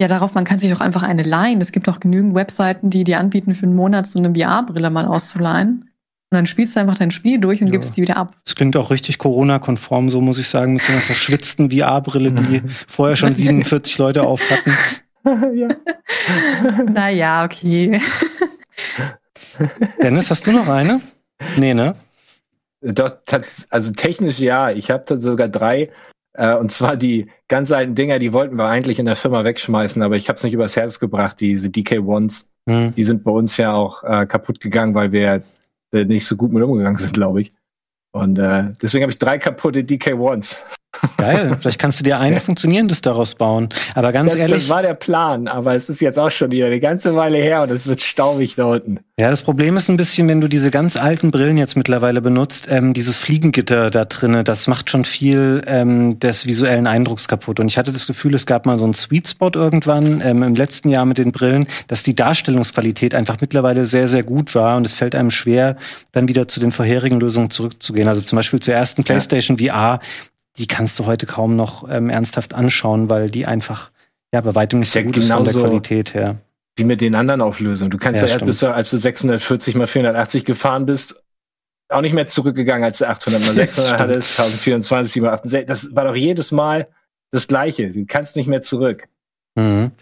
ja 0.00 0.08
darauf, 0.08 0.34
man 0.34 0.44
kann 0.44 0.58
sich 0.58 0.70
doch 0.70 0.80
einfach 0.80 1.02
eine 1.02 1.22
leihen. 1.22 1.60
Es 1.60 1.72
gibt 1.72 1.88
auch 1.88 2.00
genügend 2.00 2.34
Webseiten, 2.34 2.90
die 2.90 3.04
dir 3.04 3.18
anbieten, 3.18 3.54
für 3.54 3.66
einen 3.66 3.76
Monat 3.76 4.06
so 4.06 4.18
eine 4.18 4.34
VR-Brille 4.34 4.90
mal 4.90 5.06
auszuleihen. 5.06 5.90
Und 6.30 6.36
dann 6.36 6.46
spielst 6.46 6.74
du 6.74 6.80
einfach 6.80 6.98
dein 6.98 7.12
Spiel 7.12 7.38
durch 7.38 7.62
und 7.62 7.68
ja. 7.68 7.72
gibst 7.72 7.96
die 7.96 8.02
wieder 8.02 8.16
ab. 8.16 8.36
Das 8.44 8.56
klingt 8.56 8.76
auch 8.76 8.90
richtig 8.90 9.18
Corona-konform, 9.18 10.10
so 10.10 10.20
muss 10.20 10.38
ich 10.38 10.48
sagen, 10.48 10.74
mit 10.74 10.82
so 10.82 10.92
einer 10.92 11.00
verschwitzten 11.00 11.70
VR-Brille, 11.70 12.32
die 12.32 12.62
vorher 12.88 13.16
schon 13.16 13.34
47 13.36 13.96
Leute 13.98 14.24
auf 14.24 14.42
hatten. 14.50 14.76
ja. 15.56 15.68
naja, 16.92 17.44
okay. 17.44 18.00
Dennis, 20.02 20.30
hast 20.30 20.46
du 20.46 20.52
noch 20.52 20.68
eine? 20.68 21.00
Nee, 21.56 21.74
ne? 21.74 21.94
Doch, 22.82 23.16
also 23.70 23.92
technisch 23.92 24.38
ja. 24.38 24.70
Ich 24.70 24.90
habe 24.90 25.18
sogar 25.18 25.48
drei 25.48 25.90
Äh, 26.36 26.54
und 26.54 26.70
zwar 26.72 26.96
die 26.96 27.28
ganz 27.48 27.72
alten 27.72 27.94
Dinger, 27.94 28.18
die 28.18 28.32
wollten 28.32 28.56
wir 28.56 28.66
eigentlich 28.66 28.98
in 28.98 29.06
der 29.06 29.16
Firma 29.16 29.44
wegschmeißen, 29.44 30.02
aber 30.02 30.16
ich 30.16 30.28
habe 30.28 30.36
es 30.36 30.44
nicht 30.44 30.54
übers 30.54 30.76
Herz 30.76 31.00
gebracht, 31.00 31.40
diese 31.40 31.68
DK1s. 31.68 32.46
Hm. 32.68 32.94
Die 32.94 33.04
sind 33.04 33.24
bei 33.24 33.30
uns 33.30 33.56
ja 33.56 33.72
auch 33.72 34.04
äh, 34.04 34.26
kaputt 34.26 34.60
gegangen, 34.60 34.94
weil 34.94 35.12
wir 35.12 35.42
äh, 35.92 36.04
nicht 36.04 36.26
so 36.26 36.36
gut 36.36 36.52
mit 36.52 36.62
umgegangen 36.62 36.98
sind, 36.98 37.14
glaube 37.14 37.40
ich. 37.40 37.52
Und 38.12 38.38
äh, 38.38 38.72
deswegen 38.80 39.02
habe 39.02 39.12
ich 39.12 39.18
drei 39.18 39.38
kaputte 39.38 39.80
DK1s. 39.80 40.58
Geil, 41.16 41.56
vielleicht 41.60 41.78
kannst 41.78 42.00
du 42.00 42.04
dir 42.04 42.18
ein 42.18 42.38
funktionierendes 42.40 43.00
daraus 43.00 43.34
bauen. 43.34 43.68
Aber 43.94 44.12
ganz 44.12 44.32
das, 44.32 44.40
ehrlich. 44.40 44.56
Das 44.56 44.68
war 44.68 44.82
der 44.82 44.94
Plan, 44.94 45.48
aber 45.48 45.74
es 45.74 45.88
ist 45.88 46.00
jetzt 46.00 46.18
auch 46.18 46.30
schon 46.30 46.50
wieder 46.50 46.66
eine 46.66 46.80
ganze 46.80 47.14
Weile 47.14 47.38
her 47.38 47.62
und 47.62 47.70
es 47.70 47.86
wird 47.86 48.00
staubig 48.00 48.54
da 48.56 48.64
unten. 48.66 49.00
Ja, 49.18 49.30
das 49.30 49.40
Problem 49.40 49.78
ist 49.78 49.88
ein 49.88 49.96
bisschen, 49.96 50.28
wenn 50.28 50.42
du 50.42 50.48
diese 50.48 50.70
ganz 50.70 50.96
alten 50.96 51.30
Brillen 51.30 51.56
jetzt 51.56 51.74
mittlerweile 51.74 52.20
benutzt, 52.20 52.68
ähm, 52.70 52.92
dieses 52.92 53.16
Fliegengitter 53.16 53.90
da 53.90 54.04
drinnen, 54.04 54.44
das 54.44 54.68
macht 54.68 54.90
schon 54.90 55.06
viel 55.06 55.62
ähm, 55.66 56.18
des 56.18 56.46
visuellen 56.46 56.86
Eindrucks 56.86 57.26
kaputt. 57.26 57.58
Und 57.58 57.68
ich 57.68 57.78
hatte 57.78 57.92
das 57.92 58.06
Gefühl, 58.06 58.34
es 58.34 58.44
gab 58.44 58.66
mal 58.66 58.78
so 58.78 58.84
einen 58.84 58.92
Sweet 58.92 59.28
Spot 59.28 59.50
irgendwann 59.54 60.20
ähm, 60.22 60.42
im 60.42 60.54
letzten 60.54 60.90
Jahr 60.90 61.06
mit 61.06 61.16
den 61.16 61.32
Brillen, 61.32 61.66
dass 61.88 62.02
die 62.02 62.14
Darstellungsqualität 62.14 63.14
einfach 63.14 63.38
mittlerweile 63.40 63.86
sehr, 63.86 64.06
sehr 64.06 64.22
gut 64.22 64.54
war 64.54 64.76
und 64.76 64.86
es 64.86 64.92
fällt 64.92 65.14
einem 65.14 65.30
schwer, 65.30 65.76
dann 66.12 66.28
wieder 66.28 66.46
zu 66.46 66.60
den 66.60 66.70
vorherigen 66.70 67.18
Lösungen 67.18 67.48
zurückzugehen. 67.48 68.08
Also 68.08 68.20
zum 68.20 68.36
Beispiel 68.36 68.60
zur 68.60 68.74
ersten 68.74 69.02
PlayStation 69.02 69.56
ja. 69.56 69.72
VR, 69.72 70.00
die 70.58 70.66
kannst 70.66 70.98
du 70.98 71.06
heute 71.06 71.26
kaum 71.26 71.56
noch 71.56 71.88
ähm, 71.88 72.10
ernsthaft 72.10 72.54
anschauen, 72.54 73.08
weil 73.08 73.30
die 73.30 73.46
einfach 73.46 73.90
ja 74.32 74.40
bei 74.40 74.54
weitem 74.54 74.80
nicht 74.80 74.90
so 74.90 75.02
gut 75.02 75.16
ist 75.16 75.30
von 75.30 75.44
der 75.44 75.52
Qualität 75.52 76.14
her. 76.14 76.36
Wie 76.76 76.84
mit 76.84 77.00
den 77.00 77.14
anderen 77.14 77.40
Auflösungen. 77.40 77.90
Du 77.90 77.98
kannst 77.98 78.20
ja, 78.20 78.28
ja 78.28 78.38
bis 78.38 78.62
als 78.62 78.90
du 78.90 78.98
640 78.98 79.74
mal 79.76 79.86
480 79.86 80.44
gefahren 80.44 80.84
bist, 80.84 81.22
auch 81.88 82.00
nicht 82.00 82.12
mehr 82.12 82.26
zurückgegangen, 82.26 82.84
als 82.84 82.98
du 82.98 83.08
800 83.08 83.46
mal 83.46 83.54
600 83.54 84.00
hattest, 84.00 84.38
1024 84.38 85.22
mal 85.22 85.30
68. 85.30 85.66
Das 85.66 85.94
war 85.94 86.04
doch 86.04 86.16
jedes 86.16 86.52
Mal 86.52 86.88
das 87.30 87.48
Gleiche. 87.48 87.90
Du 87.90 88.04
kannst 88.06 88.36
nicht 88.36 88.46
mehr 88.46 88.60
zurück. 88.62 89.08
Mhm. 89.54 89.92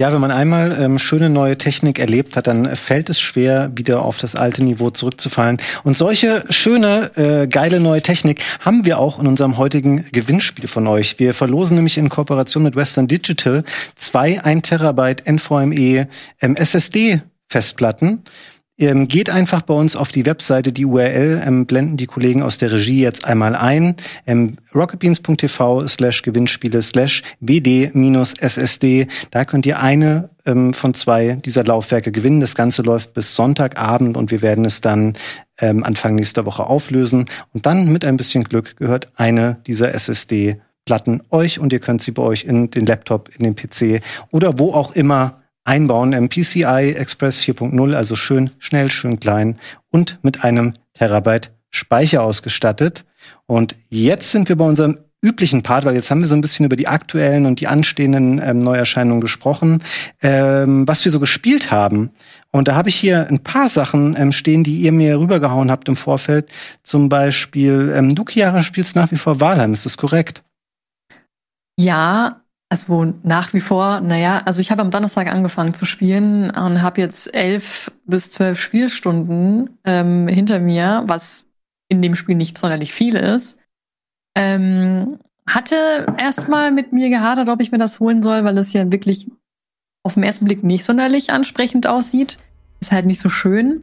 Ja, 0.00 0.12
wenn 0.12 0.20
man 0.20 0.30
einmal 0.30 0.80
ähm, 0.80 1.00
schöne 1.00 1.28
neue 1.28 1.58
Technik 1.58 1.98
erlebt 1.98 2.36
hat, 2.36 2.46
dann 2.46 2.76
fällt 2.76 3.10
es 3.10 3.20
schwer, 3.20 3.72
wieder 3.74 4.02
auf 4.02 4.16
das 4.18 4.36
alte 4.36 4.62
Niveau 4.62 4.90
zurückzufallen. 4.90 5.58
Und 5.82 5.96
solche 5.96 6.44
schöne, 6.50 7.10
äh, 7.16 7.48
geile 7.48 7.80
neue 7.80 8.00
Technik 8.00 8.44
haben 8.60 8.84
wir 8.84 9.00
auch 9.00 9.18
in 9.18 9.26
unserem 9.26 9.58
heutigen 9.58 10.04
Gewinnspiel 10.12 10.68
von 10.68 10.86
euch. 10.86 11.18
Wir 11.18 11.34
verlosen 11.34 11.74
nämlich 11.74 11.98
in 11.98 12.10
Kooperation 12.10 12.62
mit 12.62 12.76
Western 12.76 13.08
Digital 13.08 13.64
zwei 13.96 14.40
1 14.40 14.68
Terabyte 14.68 15.26
NVMe 15.26 16.06
ähm, 16.40 16.54
SSD 16.54 17.22
Festplatten. 17.48 18.22
Ähm, 18.78 19.08
geht 19.08 19.28
einfach 19.28 19.62
bei 19.62 19.74
uns 19.74 19.96
auf 19.96 20.12
die 20.12 20.24
Webseite, 20.24 20.72
die 20.72 20.84
URL 20.84 21.42
ähm, 21.44 21.66
blenden 21.66 21.96
die 21.96 22.06
Kollegen 22.06 22.42
aus 22.42 22.58
der 22.58 22.72
Regie 22.72 23.02
jetzt 23.02 23.24
einmal 23.24 23.56
ein. 23.56 23.96
Ähm, 24.26 24.56
rocketbeans.tv 24.72 25.88
slash 25.88 26.22
Gewinnspiele 26.22 26.80
slash 26.80 27.24
wd-ssd. 27.40 29.08
Da 29.32 29.44
könnt 29.44 29.66
ihr 29.66 29.80
eine 29.80 30.30
ähm, 30.46 30.74
von 30.74 30.94
zwei 30.94 31.32
dieser 31.44 31.64
Laufwerke 31.64 32.12
gewinnen. 32.12 32.40
Das 32.40 32.54
Ganze 32.54 32.82
läuft 32.82 33.14
bis 33.14 33.34
Sonntagabend 33.34 34.16
und 34.16 34.30
wir 34.30 34.42
werden 34.42 34.64
es 34.64 34.80
dann 34.80 35.14
ähm, 35.60 35.82
Anfang 35.82 36.14
nächster 36.14 36.46
Woche 36.46 36.64
auflösen. 36.64 37.26
Und 37.52 37.66
dann 37.66 37.92
mit 37.92 38.04
ein 38.04 38.16
bisschen 38.16 38.44
Glück 38.44 38.76
gehört 38.76 39.10
eine 39.16 39.58
dieser 39.66 39.92
SSD 39.92 40.60
Platten 40.84 41.22
euch 41.30 41.58
und 41.58 41.72
ihr 41.72 41.80
könnt 41.80 42.00
sie 42.00 42.12
bei 42.12 42.22
euch 42.22 42.44
in 42.44 42.70
den 42.70 42.86
Laptop, 42.86 43.28
in 43.36 43.44
den 43.44 43.54
PC 43.54 44.02
oder 44.30 44.58
wo 44.58 44.72
auch 44.72 44.92
immer 44.92 45.42
einbauen 45.68 46.12
im 46.14 46.28
PCI 46.28 46.94
Express 46.96 47.40
4.0, 47.42 47.94
also 47.94 48.16
schön 48.16 48.50
schnell, 48.58 48.90
schön 48.90 49.20
klein 49.20 49.56
und 49.90 50.18
mit 50.22 50.42
einem 50.42 50.72
Terabyte 50.94 51.52
Speicher 51.70 52.22
ausgestattet. 52.22 53.04
Und 53.46 53.76
jetzt 53.90 54.32
sind 54.32 54.48
wir 54.48 54.56
bei 54.56 54.64
unserem 54.64 54.98
üblichen 55.20 55.62
Part, 55.62 55.84
weil 55.84 55.94
jetzt 55.94 56.10
haben 56.10 56.20
wir 56.20 56.28
so 56.28 56.36
ein 56.36 56.40
bisschen 56.40 56.64
über 56.64 56.76
die 56.76 56.86
aktuellen 56.88 57.44
und 57.44 57.60
die 57.60 57.66
anstehenden 57.66 58.40
ähm, 58.42 58.60
Neuerscheinungen 58.60 59.20
gesprochen, 59.20 59.82
ähm, 60.22 60.86
was 60.86 61.04
wir 61.04 61.12
so 61.12 61.20
gespielt 61.20 61.70
haben. 61.70 62.10
Und 62.50 62.68
da 62.68 62.74
habe 62.74 62.88
ich 62.88 62.96
hier 62.96 63.26
ein 63.28 63.40
paar 63.40 63.68
Sachen 63.68 64.16
ähm, 64.16 64.32
stehen, 64.32 64.64
die 64.64 64.80
ihr 64.80 64.92
mir 64.92 65.18
rübergehauen 65.18 65.70
habt 65.70 65.88
im 65.88 65.96
Vorfeld. 65.96 66.48
Zum 66.82 67.08
Beispiel, 67.08 67.92
ähm, 67.94 68.14
du, 68.14 68.24
Chiara, 68.24 68.62
spielst 68.62 68.96
nach 68.96 69.10
wie 69.10 69.16
vor 69.16 69.40
Valheim, 69.40 69.72
ist 69.72 69.86
das 69.86 69.98
korrekt? 69.98 70.44
Ja, 71.76 72.42
also 72.70 73.14
nach 73.22 73.54
wie 73.54 73.60
vor, 73.60 74.00
naja, 74.00 74.42
also 74.44 74.60
ich 74.60 74.70
habe 74.70 74.82
am 74.82 74.90
Donnerstag 74.90 75.32
angefangen 75.32 75.72
zu 75.72 75.86
spielen 75.86 76.50
und 76.50 76.82
habe 76.82 77.00
jetzt 77.00 77.34
elf 77.34 77.90
bis 78.04 78.32
zwölf 78.32 78.60
Spielstunden 78.60 79.78
ähm, 79.84 80.28
hinter 80.28 80.60
mir, 80.60 81.04
was 81.06 81.46
in 81.88 82.02
dem 82.02 82.14
Spiel 82.14 82.36
nicht 82.36 82.58
sonderlich 82.58 82.92
viel 82.92 83.16
ist. 83.16 83.58
Ähm, 84.36 85.18
hatte 85.46 86.14
erstmal 86.18 86.70
mit 86.70 86.92
mir 86.92 87.08
gehadert, 87.08 87.48
ob 87.48 87.62
ich 87.62 87.72
mir 87.72 87.78
das 87.78 88.00
holen 88.00 88.22
soll, 88.22 88.44
weil 88.44 88.58
es 88.58 88.74
ja 88.74 88.92
wirklich 88.92 89.28
auf 90.02 90.14
den 90.14 90.22
ersten 90.22 90.44
Blick 90.44 90.62
nicht 90.62 90.84
sonderlich 90.84 91.30
ansprechend 91.30 91.86
aussieht. 91.86 92.36
Ist 92.80 92.92
halt 92.92 93.06
nicht 93.06 93.20
so 93.20 93.30
schön. 93.30 93.82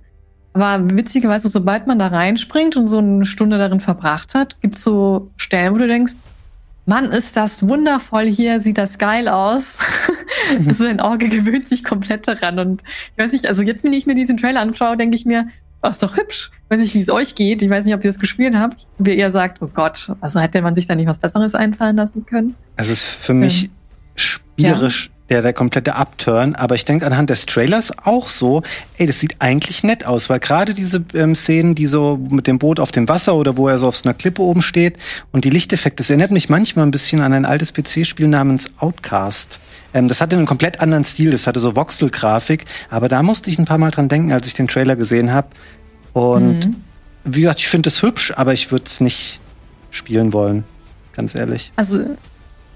Aber 0.53 0.95
witzigerweise, 0.95 1.49
sobald 1.49 1.87
man 1.87 1.99
da 1.99 2.07
reinspringt 2.07 2.77
und 2.77 2.87
so 2.87 2.99
eine 2.99 3.25
Stunde 3.25 3.57
darin 3.57 3.81
verbracht 3.81 4.35
hat, 4.35 4.61
gibt's 4.61 4.83
so 4.83 5.31
Stellen, 5.37 5.73
wo 5.73 5.79
du 5.79 5.87
denkst, 5.87 6.13
Mann, 6.85 7.11
ist 7.11 7.35
das 7.35 7.67
wundervoll 7.67 8.25
hier, 8.25 8.61
sieht 8.61 8.77
das 8.77 8.97
geil 8.97 9.27
aus. 9.27 9.79
also 10.67 10.85
ein 10.85 10.99
Auge 10.99 11.29
gewöhnt 11.29 11.67
sich 11.67 11.83
komplett 11.83 12.27
daran. 12.27 12.59
Und 12.59 12.83
ich 13.15 13.23
weiß 13.23 13.31
nicht, 13.31 13.47
also 13.47 13.63
jetzt, 13.63 13.83
wenn 13.83 13.93
ich 13.93 14.05
mir 14.05 14.15
diesen 14.15 14.37
Trailer 14.37 14.61
anschaue, 14.61 14.95
denke 14.95 15.15
ich 15.15 15.25
mir, 15.25 15.47
oh, 15.81 15.89
ist 15.89 16.03
doch 16.03 16.15
hübsch. 16.15 16.51
Ich 16.63 16.69
weiß 16.69 16.79
nicht, 16.79 16.93
wie 16.93 17.01
es 17.01 17.09
euch 17.09 17.33
geht. 17.33 17.63
Ich 17.63 17.69
weiß 17.69 17.85
nicht, 17.85 17.95
ob 17.95 18.03
ihr 18.03 18.09
es 18.09 18.19
gespielt 18.19 18.55
habt. 18.55 18.85
Wie 18.99 19.15
ihr 19.15 19.31
sagt, 19.31 19.61
oh 19.61 19.69
Gott, 19.73 20.11
also 20.21 20.39
hätte 20.39 20.61
man 20.61 20.75
sich 20.75 20.85
da 20.85 20.95
nicht 20.95 21.07
was 21.07 21.19
Besseres 21.19 21.55
einfallen 21.55 21.95
lassen 21.95 22.25
können. 22.25 22.55
Es 22.75 22.89
ist 22.89 23.03
für 23.03 23.33
mich 23.33 23.65
ähm, 23.65 23.71
spielerisch 24.15 25.11
der, 25.29 25.41
der 25.41 25.53
komplette 25.53 25.95
Upturn. 25.95 26.55
Aber 26.55 26.75
ich 26.75 26.85
denke 26.85 27.05
anhand 27.05 27.29
des 27.29 27.45
Trailers 27.45 27.91
auch 28.03 28.29
so, 28.29 28.61
ey, 28.97 29.07
das 29.07 29.19
sieht 29.19 29.35
eigentlich 29.39 29.83
nett 29.83 30.05
aus, 30.05 30.29
weil 30.29 30.39
gerade 30.39 30.73
diese 30.73 31.03
ähm, 31.13 31.35
Szenen, 31.35 31.75
die 31.75 31.87
so 31.87 32.17
mit 32.29 32.47
dem 32.47 32.59
Boot 32.59 32.79
auf 32.79 32.91
dem 32.91 33.07
Wasser 33.09 33.35
oder 33.35 33.57
wo 33.57 33.67
er 33.67 33.79
so 33.79 33.87
auf 33.87 33.97
so 33.97 34.07
einer 34.07 34.13
Klippe 34.13 34.41
oben 34.41 34.61
steht 34.61 34.97
und 35.31 35.45
die 35.45 35.49
Lichteffekte, 35.49 35.97
das 35.97 36.09
erinnert 36.09 36.31
mich 36.31 36.49
manchmal 36.49 36.85
ein 36.85 36.91
bisschen 36.91 37.21
an 37.21 37.33
ein 37.33 37.45
altes 37.45 37.73
PC-Spiel 37.73 38.27
namens 38.27 38.73
Outcast. 38.77 39.59
Ähm, 39.93 40.07
das 40.07 40.21
hatte 40.21 40.35
einen 40.35 40.45
komplett 40.45 40.79
anderen 40.79 41.05
Stil, 41.05 41.31
das 41.31 41.47
hatte 41.47 41.59
so 41.59 41.75
Voxel-Grafik, 41.75 42.65
aber 42.89 43.07
da 43.07 43.23
musste 43.23 43.49
ich 43.49 43.57
ein 43.57 43.65
paar 43.65 43.77
Mal 43.79 43.91
dran 43.91 44.09
denken, 44.09 44.31
als 44.31 44.47
ich 44.47 44.53
den 44.53 44.67
Trailer 44.67 44.95
gesehen 44.95 45.31
habe. 45.31 45.47
Und 46.13 46.67
mhm. 46.67 46.75
wie 47.23 47.41
gesagt, 47.41 47.59
ich 47.59 47.67
finde 47.67 47.89
es 47.89 48.01
hübsch, 48.01 48.33
aber 48.35 48.53
ich 48.53 48.71
würde 48.71 48.85
es 48.85 49.01
nicht 49.01 49.39
spielen 49.89 50.33
wollen, 50.33 50.65
ganz 51.13 51.33
ehrlich. 51.33 51.71
Also 51.75 52.15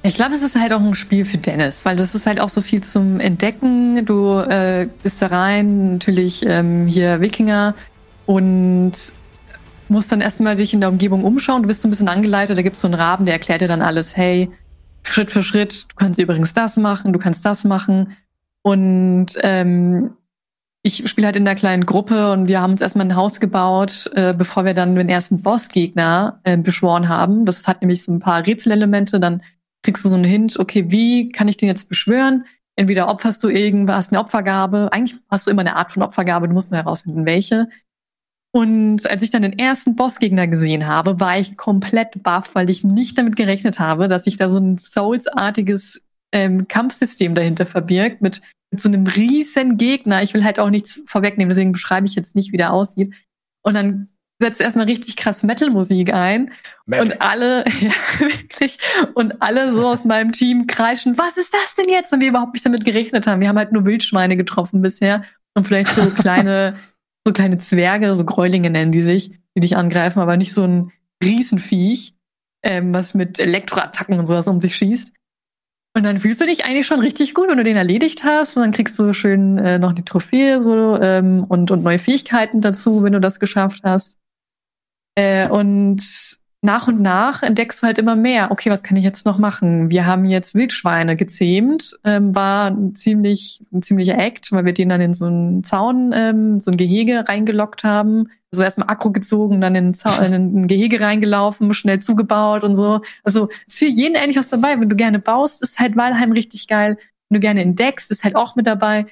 ich 0.01 0.13
glaube, 0.15 0.33
es 0.33 0.43
ist 0.43 0.59
halt 0.59 0.71
auch 0.71 0.79
ein 0.79 0.95
Spiel 0.95 1.25
für 1.25 1.37
Dennis, 1.37 1.85
weil 1.85 1.97
das 1.97 2.15
ist 2.15 2.25
halt 2.25 2.39
auch 2.39 2.49
so 2.49 2.61
viel 2.61 2.81
zum 2.81 3.19
Entdecken. 3.19 4.05
Du 4.05 4.39
äh, 4.39 4.87
bist 5.03 5.21
da 5.21 5.27
rein, 5.27 5.93
natürlich 5.93 6.45
ähm, 6.45 6.87
hier 6.87 7.19
Wikinger 7.19 7.75
und 8.25 8.93
musst 9.89 10.11
dann 10.11 10.21
erstmal 10.21 10.55
dich 10.55 10.73
in 10.73 10.79
der 10.79 10.89
Umgebung 10.89 11.25
umschauen. 11.25 11.63
Du 11.63 11.67
bist 11.67 11.81
so 11.81 11.87
ein 11.87 11.91
bisschen 11.91 12.07
angeleitet, 12.07 12.57
da 12.57 12.61
gibt 12.61 12.75
es 12.75 12.81
so 12.81 12.87
einen 12.87 12.93
Raben, 12.93 13.25
der 13.25 13.33
erklärt 13.33 13.61
dir 13.61 13.67
dann 13.67 13.81
alles, 13.81 14.15
hey, 14.15 14.49
Schritt 15.03 15.31
für 15.31 15.43
Schritt, 15.43 15.85
du 15.89 15.95
kannst 15.95 16.19
übrigens 16.19 16.53
das 16.53 16.77
machen, 16.77 17.11
du 17.11 17.19
kannst 17.19 17.43
das 17.43 17.63
machen. 17.63 18.15
Und 18.61 19.27
ähm, 19.41 20.11
ich 20.81 21.09
spiele 21.09 21.27
halt 21.27 21.35
in 21.35 21.45
der 21.45 21.55
kleinen 21.55 21.85
Gruppe 21.85 22.31
und 22.31 22.47
wir 22.47 22.61
haben 22.61 22.71
uns 22.71 22.81
erstmal 22.81 23.05
ein 23.05 23.15
Haus 23.15 23.39
gebaut, 23.39 24.09
äh, 24.15 24.33
bevor 24.33 24.63
wir 24.63 24.73
dann 24.73 24.95
den 24.95 25.09
ersten 25.09 25.41
Bossgegner 25.41 26.39
äh, 26.43 26.57
beschworen 26.57 27.09
haben. 27.09 27.45
Das 27.45 27.67
hat 27.67 27.81
nämlich 27.81 28.03
so 28.03 28.13
ein 28.13 28.19
paar 28.19 28.45
Rätselelemente, 28.45 29.19
dann 29.19 29.41
kriegst 29.83 30.03
du 30.03 30.09
so 30.09 30.15
einen 30.15 30.23
Hint, 30.23 30.59
okay, 30.59 30.85
wie 30.89 31.29
kann 31.29 31.47
ich 31.47 31.57
den 31.57 31.67
jetzt 31.67 31.89
beschwören? 31.89 32.45
Entweder 32.75 33.09
opferst 33.09 33.43
du 33.43 33.49
irgendwas, 33.49 34.09
eine 34.09 34.19
Opfergabe. 34.19 34.89
Eigentlich 34.91 35.19
hast 35.29 35.47
du 35.47 35.51
immer 35.51 35.61
eine 35.61 35.75
Art 35.75 35.91
von 35.91 36.03
Opfergabe, 36.03 36.47
du 36.47 36.53
musst 36.53 36.71
nur 36.71 36.79
herausfinden, 36.79 37.25
welche. 37.25 37.69
Und 38.51 39.09
als 39.09 39.21
ich 39.21 39.29
dann 39.29 39.43
den 39.43 39.59
ersten 39.59 39.95
Bossgegner 39.95 40.47
gesehen 40.47 40.87
habe, 40.87 41.19
war 41.19 41.37
ich 41.37 41.55
komplett 41.55 42.23
baff, 42.23 42.55
weil 42.55 42.69
ich 42.69 42.83
nicht 42.83 43.17
damit 43.17 43.35
gerechnet 43.35 43.79
habe, 43.79 44.07
dass 44.07 44.23
sich 44.23 44.37
da 44.37 44.49
so 44.49 44.59
ein 44.59 44.77
Souls-artiges 44.77 46.01
ähm, 46.31 46.67
Kampfsystem 46.67 47.35
dahinter 47.35 47.65
verbirgt 47.65 48.21
mit, 48.21 48.41
mit 48.71 48.81
so 48.81 48.89
einem 48.89 49.05
riesen 49.05 49.77
Gegner. 49.77 50.23
Ich 50.23 50.33
will 50.33 50.43
halt 50.43 50.59
auch 50.59 50.69
nichts 50.69 51.01
vorwegnehmen, 51.05 51.49
deswegen 51.49 51.73
beschreibe 51.73 52.07
ich 52.07 52.15
jetzt 52.15 52.35
nicht, 52.35 52.51
wie 52.51 52.57
der 52.57 52.73
aussieht. 52.73 53.13
Und 53.61 53.75
dann 53.75 54.09
setzt 54.41 54.61
erstmal 54.61 54.85
richtig 54.85 55.17
krass 55.17 55.43
Metal-Musik 55.43 56.13
ein 56.13 56.51
Metal. 56.85 57.05
und 57.05 57.21
alle, 57.21 57.65
ja, 57.79 57.91
wirklich, 58.19 58.77
und 59.13 59.41
alle 59.41 59.73
so 59.73 59.85
aus 59.85 60.05
meinem 60.05 60.31
Team 60.31 60.65
kreischen, 60.65 61.17
was 61.17 61.37
ist 61.37 61.53
das 61.53 61.75
denn 61.75 61.89
jetzt? 61.89 62.13
Und 62.13 62.21
wir 62.21 62.29
überhaupt 62.29 62.53
nicht 62.53 62.65
damit 62.65 62.85
gerechnet 62.85 63.27
haben. 63.27 63.41
Wir 63.41 63.49
haben 63.49 63.57
halt 63.57 63.71
nur 63.71 63.85
Wildschweine 63.85 64.37
getroffen 64.37 64.81
bisher 64.81 65.23
und 65.55 65.67
vielleicht 65.67 65.91
so 65.91 66.09
kleine, 66.09 66.77
so 67.27 67.33
kleine 67.33 67.57
Zwerge, 67.57 68.15
so 68.15 68.23
Gräulinge 68.23 68.69
nennen 68.69 68.91
die 68.91 69.01
sich, 69.01 69.31
die 69.55 69.61
dich 69.61 69.75
angreifen, 69.75 70.19
aber 70.19 70.37
nicht 70.37 70.53
so 70.53 70.63
ein 70.63 70.91
Riesenviech, 71.23 72.15
ähm, 72.63 72.93
was 72.93 73.13
mit 73.13 73.39
Elektroattacken 73.39 74.17
und 74.17 74.25
sowas 74.25 74.47
um 74.47 74.61
sich 74.61 74.75
schießt. 74.75 75.11
Und 75.95 76.03
dann 76.03 76.19
fühlst 76.19 76.39
du 76.39 76.45
dich 76.45 76.65
eigentlich 76.65 76.85
schon 76.85 76.99
richtig 76.99 77.33
gut, 77.33 77.49
wenn 77.49 77.57
du 77.57 77.63
den 77.63 77.75
erledigt 77.75 78.23
hast. 78.23 78.55
Und 78.55 78.63
dann 78.63 78.71
kriegst 78.71 78.97
du 78.99 79.13
schön 79.13 79.57
äh, 79.57 79.79
noch 79.79 79.91
die 79.91 80.05
Trophäe 80.05 80.61
so 80.61 80.97
ähm, 81.01 81.43
und, 81.49 81.71
und 81.71 81.83
neue 81.83 81.99
Fähigkeiten 81.99 82.61
dazu, 82.61 83.03
wenn 83.03 83.13
du 83.13 83.19
das 83.19 83.39
geschafft 83.39 83.81
hast. 83.83 84.18
Äh, 85.15 85.49
und 85.49 86.01
nach 86.61 86.89
und 86.89 86.99
nach 87.01 87.41
entdeckst 87.41 87.81
du 87.81 87.87
halt 87.87 87.97
immer 87.99 88.17
mehr. 88.17 88.51
Okay, 88.51 88.69
was 88.69 88.83
kann 88.83 88.97
ich 88.97 89.03
jetzt 89.05 89.25
noch 89.25 89.37
machen? 89.37 89.89
Wir 89.89 90.05
haben 90.05 90.25
jetzt 90.25 90.55
Wildschweine 90.55 91.15
gezähmt, 91.15 91.97
ähm, 92.03 92.35
war 92.35 92.67
ein 92.67 92.95
ziemlich 92.95 93.61
ein 93.71 93.81
ziemlicher 93.81 94.17
Act, 94.17 94.51
weil 94.51 94.65
wir 94.65 94.73
den 94.73 94.89
dann 94.89 94.99
in 94.99 95.13
so 95.13 95.25
einen 95.25 95.63
Zaun, 95.63 96.11
ähm, 96.13 96.59
so 96.59 96.71
ein 96.71 96.77
Gehege 96.77 97.25
reingelockt 97.29 97.85
haben. 97.85 98.29
Also 98.51 98.63
erstmal 98.63 98.89
Akku 98.89 99.11
gezogen, 99.11 99.61
dann 99.61 99.75
in, 99.75 99.95
in 100.25 100.33
ein 100.33 100.67
Gehege 100.67 100.99
reingelaufen, 100.99 101.73
schnell 101.73 102.01
zugebaut 102.01 102.63
und 102.63 102.75
so. 102.75 103.01
Also 103.23 103.47
ist 103.67 103.79
für 103.79 103.85
jeden 103.85 104.17
eigentlich 104.17 104.37
was 104.37 104.49
dabei. 104.49 104.79
Wenn 104.79 104.89
du 104.89 104.95
gerne 104.95 105.19
baust, 105.19 105.61
ist 105.61 105.79
halt 105.79 105.95
Walheim 105.95 106.33
richtig 106.33 106.67
geil. 106.67 106.97
Wenn 107.29 107.35
du 107.35 107.39
gerne 107.39 107.61
entdeckst, 107.61 108.11
ist 108.11 108.23
halt 108.23 108.35
auch 108.35 108.55
mit 108.55 108.67
dabei. 108.67 109.05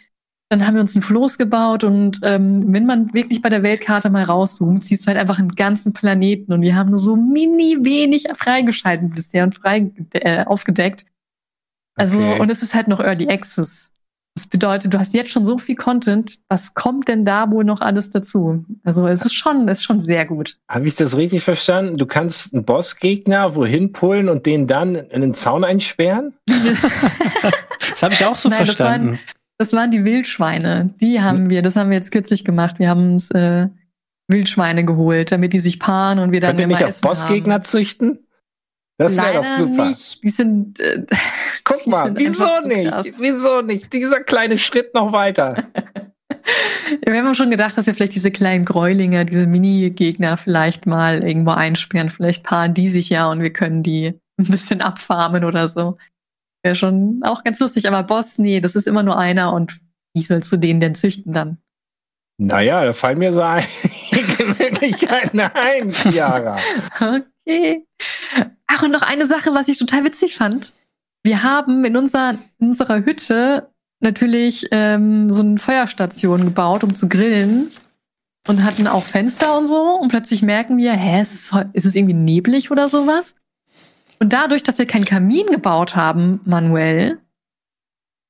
Dann 0.50 0.66
haben 0.66 0.76
wir 0.76 0.82
uns 0.82 0.96
ein 0.96 1.02
Floß 1.02 1.38
gebaut 1.38 1.84
und 1.84 2.22
ähm, 2.24 2.74
wenn 2.74 2.86
man 2.86 3.14
wirklich 3.14 3.42
bei 3.42 3.50
der 3.50 3.64
Weltkarte 3.64 4.10
mal 4.10 4.24
rauszoomt, 4.24 4.82
siehst 4.82 5.04
du 5.04 5.08
halt 5.08 5.18
einfach 5.18 5.40
einen 5.40 5.50
ganzen 5.50 5.92
Planeten 5.92 6.54
und 6.54 6.62
wir 6.62 6.76
haben 6.76 6.90
nur 6.90 7.00
so 7.00 7.18
mini 7.18 7.80
wenig 7.82 8.28
freigeschalten 8.34 9.10
bisher 9.10 9.44
und 9.44 9.56
frei 9.56 9.92
äh, 10.14 10.46
aufgedeckt. 10.46 11.06
Also 11.96 12.20
okay. 12.20 12.40
und 12.40 12.50
es 12.50 12.64
ist 12.64 12.76
halt 12.76 12.88
noch 12.88 13.02
Early 13.02 13.28
Access. 13.28 13.92
Das 14.36 14.46
bedeutet, 14.46 14.94
du 14.94 15.00
hast 15.00 15.16
jetzt 15.16 15.32
schon 15.32 15.44
so 15.44 15.58
viel 15.58 15.76
Content. 15.76 16.40
Was 16.48 16.76
kommt 16.76 17.08
denn 17.08 17.26
da 17.26 17.50
wohl 17.50 17.64
noch 17.64 17.82
alles 17.82 18.12
dazu? 18.12 18.64
Also 18.84 19.08
es 19.08 19.26
ist 19.26 19.34
schon, 19.34 19.68
es 19.68 19.80
ist 19.80 19.84
schon 19.84 20.00
sehr 20.00 20.28
gut. 20.28 20.60
Habe 20.70 20.88
ich 20.88 20.96
das 20.96 21.18
richtig 21.18 21.44
verstanden? 21.44 21.98
Du 21.98 22.06
kannst 22.06 22.54
einen 22.54 22.64
Bossgegner 22.64 23.56
wohin 23.56 23.94
pullen 23.94 24.30
und 24.30 24.46
den 24.46 24.68
dann 24.68 24.96
in 24.96 25.22
den 25.22 25.34
Zaun 25.34 25.64
einsperren? 25.64 26.36
das 26.48 28.04
habe 28.04 28.14
ich 28.14 28.24
auch 28.26 28.38
so 28.38 28.48
Nein, 28.50 28.66
verstanden. 28.66 29.20
Das 29.58 29.74
waren 29.74 29.90
die 29.90 30.06
Wildschweine. 30.06 30.94
Die 31.02 31.22
haben 31.22 31.50
wir, 31.50 31.62
das 31.62 31.76
haben 31.76 31.90
wir 31.90 31.98
jetzt 31.98 32.12
kürzlich 32.12 32.46
gemacht. 32.46 32.78
Wir 32.78 32.90
haben 32.90 33.14
uns 33.14 33.32
äh, 33.32 33.68
Wildschweine 34.28 34.86
geholt, 34.86 35.32
damit 35.32 35.54
die 35.54 35.60
sich 35.60 35.80
paaren 35.80 36.20
und 36.20 36.32
wir 36.32 36.42
dann 36.42 36.52
Könnt 36.52 36.62
ihr 36.62 36.68
nicht 36.68 36.84
auf 36.84 37.02
Bossgegner 37.02 37.64
züchten? 37.64 38.20
Das 39.00 39.16
wäre 39.16 39.34
doch 39.34 39.46
super. 39.46 39.88
Nicht. 39.88 40.24
Die 40.24 40.30
sind. 40.30 40.80
Äh, 40.80 41.06
Guck 41.64 41.88
mal, 41.88 42.16
wieso 42.16 42.62
nicht? 42.66 42.92
Krass. 42.92 43.06
Wieso 43.20 43.62
nicht? 43.62 43.94
Dieser 43.94 44.22
kleine 44.22 44.58
Schritt 44.58 44.94
noch 44.94 45.12
weiter. 45.12 45.68
wir 47.06 47.16
haben 47.16 47.36
schon 47.36 47.52
gedacht, 47.52 47.78
dass 47.78 47.86
wir 47.86 47.94
vielleicht 47.94 48.16
diese 48.16 48.32
kleinen 48.32 48.66
Gräulinge, 48.66 49.26
diese 49.26 49.48
Mini-Gegner 49.48 50.38
vielleicht 50.38 50.88
mal 50.88 51.24
irgendwo 51.24 51.52
einsperren. 51.52 52.10
Vielleicht 52.10 52.44
paaren 52.44 52.74
die 52.74 52.90
sich 52.90 53.10
ja 53.10 53.30
und 53.30 53.42
wir 53.42 53.54
können 53.54 53.84
die 53.84 54.20
ein 54.38 54.46
bisschen 54.46 54.82
abfarmen 54.82 55.44
oder 55.44 55.68
so. 55.68 55.98
Wäre 56.68 56.76
schon 56.76 57.22
auch 57.24 57.46
ganz 57.46 57.62
lustig, 57.62 57.88
aber 57.88 58.04
Boss, 58.04 58.40
nee, 58.40 58.60
das 58.60 58.76
ist 58.76 58.88
immer 58.88 59.02
nur 59.02 59.18
einer 59.18 59.54
und 59.54 59.80
wie 60.14 60.22
sollst 60.22 60.52
du 60.52 60.58
den 60.58 60.82
denn 60.82 60.96
züchten 60.96 61.32
dann? 61.32 61.60
Naja, 62.38 62.84
da 62.84 62.92
fallen 62.92 63.20
mir 63.20 63.32
so 63.32 63.42
einige 63.42 64.44
Möglichkeiten 64.60 65.40
ein, 65.40 65.90
Chiara. 65.94 66.58
Okay. 66.96 67.86
Ach, 68.68 68.84
und 68.84 68.92
noch 68.92 69.02
eine 69.02 69.28
Sache, 69.28 69.54
was 69.54 69.70
ich 69.70 69.78
total 69.78 70.04
witzig 70.04 70.36
fand. 70.36 70.74
Wir 71.24 71.42
haben 71.42 71.86
in, 71.86 71.96
unser, 71.96 72.32
in 72.60 72.68
unserer 72.68 73.06
Hütte 73.06 73.70
natürlich 74.02 74.68
ähm, 74.72 75.32
so 75.32 75.44
eine 75.44 75.60
Feuerstation 75.60 76.44
gebaut, 76.44 76.84
um 76.84 76.94
zu 76.94 77.08
grillen. 77.08 77.72
Und 78.46 78.66
hatten 78.66 78.88
auch 78.88 79.04
Fenster 79.04 79.58
und 79.58 79.68
so. 79.68 79.98
Und 80.02 80.10
plötzlich 80.10 80.42
merken 80.42 80.78
wir, 80.78 80.92
hä, 80.92 81.22
ist 81.22 81.34
es, 81.34 81.66
ist 81.72 81.86
es 81.86 81.96
irgendwie 81.96 82.14
neblig 82.14 82.72
oder 82.72 82.90
sowas? 82.90 83.36
Und 84.20 84.34
dadurch, 84.34 84.64
dass 84.64 84.80
wir 84.80 84.88
keinen 84.88 85.06
Kamin 85.06 85.46
gebaut 85.48 85.96
haben, 85.96 86.42
manuell, 86.44 87.20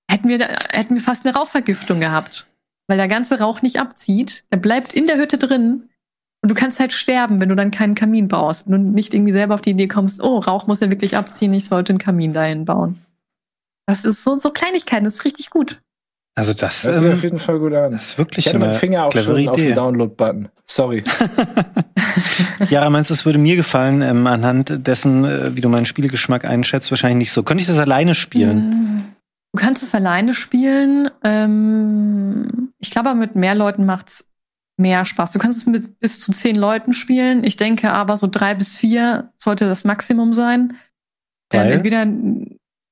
hätten 0.10 0.30
wir, 0.30 0.40
hätten 0.72 0.96
wir 0.96 1.02
fast 1.02 1.26
eine 1.26 1.36
Rauchvergiftung 1.36 2.00
gehabt. 2.00 2.48
Weil 2.88 2.98
der 2.98 3.08
ganze 3.08 3.40
Rauch 3.40 3.62
nicht 3.62 3.80
abzieht. 3.80 4.46
Der 4.52 4.58
bleibt 4.58 4.94
in 4.94 5.08
der 5.08 5.18
Hütte 5.18 5.38
drin. 5.38 5.90
Und 6.42 6.50
du 6.50 6.56
kannst 6.56 6.80
halt 6.80 6.94
sterben, 6.94 7.40
wenn 7.40 7.50
du 7.50 7.56
dann 7.56 7.72
keinen 7.72 7.96
Kamin 7.96 8.28
baust. 8.28 8.66
Wenn 8.66 8.86
du 8.86 8.92
nicht 8.92 9.14
irgendwie 9.14 9.34
selber 9.34 9.56
auf 9.56 9.62
die 9.62 9.72
Idee 9.72 9.88
kommst, 9.88 10.22
oh, 10.22 10.40
Rauch 10.40 10.68
muss 10.68 10.80
ja 10.80 10.90
wirklich 10.90 11.18
abziehen, 11.18 11.54
ich 11.54 11.66
sollte 11.66 11.92
einen 11.92 12.00
Kamin 12.00 12.34
dahin 12.34 12.66
bauen. 12.66 13.02
Das 13.86 14.06
ist 14.06 14.24
so, 14.24 14.38
so 14.38 14.52
Kleinigkeiten, 14.52 15.06
das 15.06 15.16
ist 15.16 15.26
richtig 15.26 15.50
gut. 15.50 15.82
Also 16.38 16.54
das, 16.54 16.84
das 16.84 17.02
ähm, 17.02 17.14
auf 17.14 17.24
jeden 17.24 17.40
Fall 17.40 17.58
gut 17.58 17.74
an. 17.74 17.92
Das 17.92 18.10
ist 18.10 18.18
wirklich 18.20 18.46
ich 18.46 18.54
eine 18.54 18.76
Finger 18.76 19.06
auch 19.06 19.12
schon 19.12 19.38
Idee. 19.38 19.50
auf 19.50 19.56
den 19.56 19.74
Download-Button. 19.74 20.50
Sorry. 20.68 21.04
ja, 22.70 22.88
meinst 22.92 23.10
du, 23.10 23.16
es 23.16 23.26
würde 23.26 23.40
mir 23.40 23.56
gefallen, 23.56 24.04
ähm, 24.04 24.28
anhand 24.28 24.86
dessen, 24.86 25.26
äh, 25.26 25.56
wie 25.56 25.62
du 25.62 25.70
meinen 25.70 25.88
Spielegeschmack 25.88 26.46
einschätzt? 26.46 26.92
Wahrscheinlich 26.92 27.18
nicht 27.18 27.32
so. 27.32 27.42
Könnte 27.42 27.64
ich 27.64 27.68
das 27.68 27.80
alleine 27.80 28.14
spielen? 28.14 29.16
Du 29.52 29.60
kannst 29.60 29.82
es 29.82 29.96
alleine 29.96 30.36
spielen. 30.36 31.10
Ähm, 31.24 32.72
ich 32.78 32.92
glaube, 32.92 33.16
mit 33.16 33.36
mehr 33.36 33.56
Leuten 33.56 33.88
macht's 33.88 34.28
mehr 34.78 35.06
Spaß. 35.06 35.32
Du 35.32 35.40
kannst 35.40 35.58
es 35.58 35.66
mit 35.66 36.00
bis 36.00 36.20
zu 36.20 36.32
zehn 36.32 36.56
Leuten 36.56 36.94
spielen. 36.94 37.44
Ich 37.46 37.58
denke 37.58 37.90
aber, 37.90 38.16
so 38.16 38.28
drei 38.28 38.54
bis 38.54 38.76
vier 38.76 39.32
sollte 39.38 39.66
das 39.66 39.86
Maximum 39.86 40.34
sein. 40.34 40.78
Weil? 41.50 41.72
entweder, 41.72 42.06